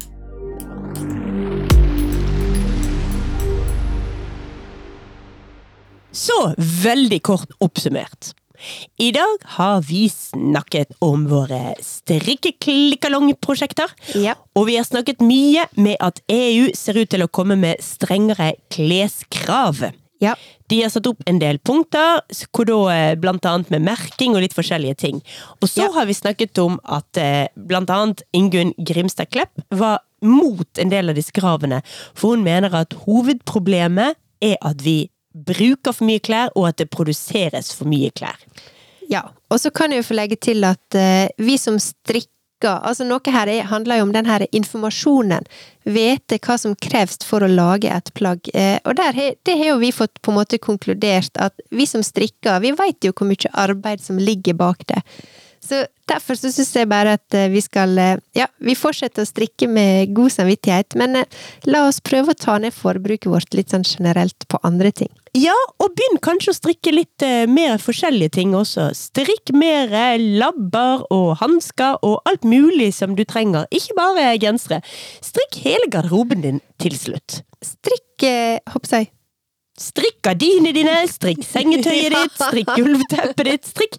Så 6.12 6.54
veldig 6.58 7.22
kort 7.24 7.54
oppsummert. 7.64 8.34
I 8.98 9.10
dag 9.14 9.36
har 9.56 9.80
vi 9.86 10.08
snakket 10.08 10.88
om 11.00 11.26
våre 11.30 11.74
strikkeklikkalong-prosjekter. 11.82 13.90
Ja. 14.18 14.34
Og 14.56 14.66
vi 14.68 14.76
har 14.78 14.84
snakket 14.88 15.20
mye 15.24 15.66
med 15.76 15.96
at 16.00 16.20
EU 16.32 16.70
ser 16.76 16.98
ut 17.02 17.10
til 17.12 17.22
å 17.24 17.28
komme 17.30 17.56
med 17.58 17.82
strengere 17.84 18.52
kleskrav. 18.72 19.90
Ja. 20.22 20.34
De 20.70 20.82
har 20.82 20.90
satt 20.94 21.06
opp 21.10 21.22
en 21.26 21.38
del 21.42 21.58
punkter, 21.58 22.20
eh, 22.22 23.14
blant 23.18 23.44
annet 23.44 23.70
med 23.70 23.82
merking 23.82 24.34
og 24.36 24.42
litt 24.42 24.54
forskjellige 24.54 24.96
ting. 24.96 25.22
Og 25.60 25.68
så 25.68 25.82
Ja. 25.82 25.92
har 25.92 26.06
vi 26.06 26.12
snakket 26.14 26.58
om 26.58 26.78
at 26.84 27.16
eh, 27.16 27.48
blant 27.56 27.90
annet 27.90 28.22
Ingunn 28.32 28.72
Grimstad 28.78 29.30
Klepp 29.30 29.50
var 29.70 29.98
mot 30.22 30.78
en 30.78 30.88
del 30.88 31.08
av 31.10 31.16
disse 31.16 31.32
kravene, 31.32 31.82
for 32.14 32.36
hun 32.36 32.44
mener 32.44 32.72
at 32.72 32.90
hovedproblemet 32.90 34.14
er 34.40 34.56
at 34.62 34.80
vi 34.82 35.10
bruker 35.32 35.94
for 35.94 36.08
mye 36.08 36.22
klær, 36.22 36.52
og 36.56 36.70
at 36.72 36.80
det 36.82 36.90
produseres 36.92 37.72
for 37.76 37.90
mye 37.90 38.12
klær. 38.14 38.38
Ja, 39.10 39.26
og 39.50 39.60
så 39.60 39.72
kan 39.74 39.92
jeg 39.92 40.02
jo 40.02 40.10
få 40.10 40.18
legge 40.18 40.38
til 40.40 40.64
at 40.64 40.96
uh, 40.96 41.26
vi 41.42 41.58
som 41.60 41.80
strikker 41.80 42.28
Altså 42.62 43.02
noe 43.02 43.32
her 43.34 43.50
er, 43.50 43.64
handler 43.66 43.98
jo 43.98 44.04
om 44.06 44.12
den 44.14 44.28
her 44.30 44.44
informasjonen. 44.54 45.48
Vite 45.82 46.36
hva 46.46 46.54
som 46.54 46.76
kreves 46.78 47.18
for 47.26 47.42
å 47.42 47.48
lage 47.50 47.90
et 47.90 48.12
plagg. 48.14 48.46
Uh, 48.54 48.78
og 48.86 48.94
der, 49.00 49.18
det 49.42 49.56
har 49.58 49.72
jo 49.72 49.80
vi 49.80 49.90
fått 49.90 50.20
på 50.22 50.30
en 50.30 50.38
måte 50.38 50.60
konkludert 50.62 51.34
at 51.42 51.58
vi 51.74 51.88
som 51.90 52.04
strikker, 52.06 52.60
vi 52.62 52.70
veit 52.78 53.02
jo 53.02 53.10
hvor 53.10 53.26
mye 53.26 53.50
arbeid 53.64 54.04
som 54.04 54.22
ligger 54.22 54.54
bak 54.62 54.86
det. 54.94 55.02
Så 55.62 55.84
derfor 56.10 56.36
så 56.38 56.50
syns 56.50 56.72
jeg 56.74 56.88
bare 56.90 57.14
at 57.18 57.36
eh, 57.38 57.50
vi 57.52 57.62
skal 57.62 57.94
eh, 58.00 58.20
Ja, 58.36 58.48
vi 58.58 58.74
fortsetter 58.78 59.22
å 59.22 59.28
strikke 59.28 59.68
med 59.70 60.10
god 60.16 60.34
samvittighet, 60.34 60.96
men 60.98 61.20
eh, 61.22 61.40
la 61.70 61.84
oss 61.86 62.02
prøve 62.02 62.34
å 62.34 62.38
ta 62.38 62.58
ned 62.62 62.74
forbruket 62.74 63.30
vårt 63.30 63.54
litt 63.54 63.70
sånn 63.70 63.86
generelt 63.86 64.48
på 64.50 64.60
andre 64.66 64.90
ting. 65.02 65.12
Ja, 65.38 65.54
og 65.80 65.94
begynn 65.96 66.20
kanskje 66.24 66.52
å 66.52 66.58
strikke 66.58 66.92
litt 66.92 67.24
mer 67.48 67.78
forskjellige 67.80 68.34
ting 68.36 68.50
også. 68.52 68.90
Strikk 68.92 69.54
mer 69.56 69.88
labber 70.20 71.06
og 71.14 71.38
hansker 71.40 71.96
og 72.04 72.18
alt 72.28 72.44
mulig 72.44 72.90
som 72.98 73.16
du 73.16 73.24
trenger, 73.24 73.64
ikke 73.72 73.96
bare 73.96 74.26
gensere. 74.42 74.82
Strikk 75.24 75.62
hele 75.64 75.88
garderoben 75.88 76.44
din 76.44 76.60
til 76.82 76.98
slutt. 77.00 77.40
Strikk, 77.64 78.28
hopp, 78.28 78.74
håper 78.74 78.96
jeg 78.98 79.12
Strikk 79.80 80.18
gardinene 80.26 80.74
dine, 80.76 80.98
strikk 81.08 81.40
sengetøyet 81.48 82.12
ditt, 82.12 82.34
strikk 82.50 82.74
gulvteppet 82.76 83.48
ditt, 83.48 83.68
strikk 83.72 83.96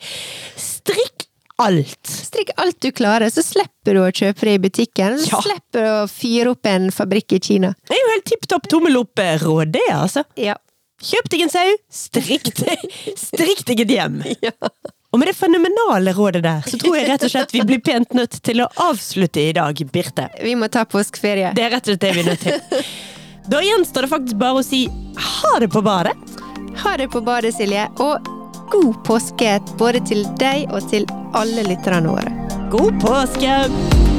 Strikk 0.53 1.25
alt! 1.61 2.07
Strikk 2.07 2.49
alt 2.57 2.79
du 2.81 2.91
klarer, 2.91 3.29
så 3.29 3.43
slipper 3.45 3.93
du 3.97 4.01
å 4.03 4.09
kjøpe 4.11 4.47
det 4.47 4.53
i 4.57 4.61
butikken. 4.63 5.19
Så 5.19 5.29
Ja. 5.35 5.41
slipper 5.45 5.81
du 5.85 5.89
å 5.89 6.07
fyre 6.09 6.51
opp 6.55 6.65
en 6.65 6.89
fabrikk 6.91 7.33
i 7.37 7.39
Kina. 7.39 7.73
Det 7.87 7.95
er 7.97 8.01
jo 8.01 8.11
helt 8.15 8.25
tipp 8.25 8.47
topp 8.47 8.67
tommel 8.71 8.97
opp-råd, 8.97 9.71
det, 9.71 9.85
altså. 9.91 10.23
Ja. 10.35 10.55
Kjøp 11.03 11.29
deg 11.29 11.41
en 11.41 11.49
sau, 11.51 11.69
strikk 11.91 12.53
deg, 12.55 12.83
strikk 13.19 13.65
deg 13.67 13.79
et 13.81 13.89
hjem. 13.91 14.21
Og 15.13 15.19
med 15.19 15.27
det 15.29 15.35
fenomenale 15.37 16.09
rådet 16.17 16.41
der, 16.41 16.61
så 16.65 16.77
tror 16.81 16.95
jeg 16.97 17.05
rett 17.11 17.23
og 17.27 17.29
slett 17.29 17.51
vi 17.53 17.61
blir 17.69 17.81
pent 17.85 18.15
nødt 18.17 18.39
til 18.41 18.63
å 18.63 18.67
avslutte 18.87 19.43
i 19.43 19.51
dag, 19.53 19.77
Birte. 19.93 20.29
Vi 20.41 20.55
må 20.57 20.69
ta 20.73 20.85
påskeferie. 20.89 21.51
Det 21.53 21.67
er 21.67 21.69
rett 21.75 21.85
og 21.85 21.91
slett 21.93 22.01
det 22.01 22.13
vi 22.15 22.23
er 22.23 22.29
nødt 22.31 22.41
til. 22.47 22.87
Da 23.45 23.59
gjenstår 23.61 24.07
det 24.07 24.09
faktisk 24.09 24.39
bare 24.41 24.57
å 24.57 24.63
si 24.65 24.87
ha 24.87 25.59
det 25.61 25.67
på 25.69 25.83
badet. 25.85 26.15
Ha 26.81 26.95
det 26.97 27.11
på 27.13 27.21
badet, 27.21 27.53
Silje, 27.53 27.85
og 28.01 28.25
god 28.73 28.95
påske 29.05 29.59
både 29.77 30.01
til 30.09 30.25
deg 30.41 30.71
og 30.73 30.87
til 30.89 31.05
alle 31.37 31.65
lytterne 31.67 32.09
våre. 32.15 32.33
God 32.73 32.97
påske! 33.03 34.12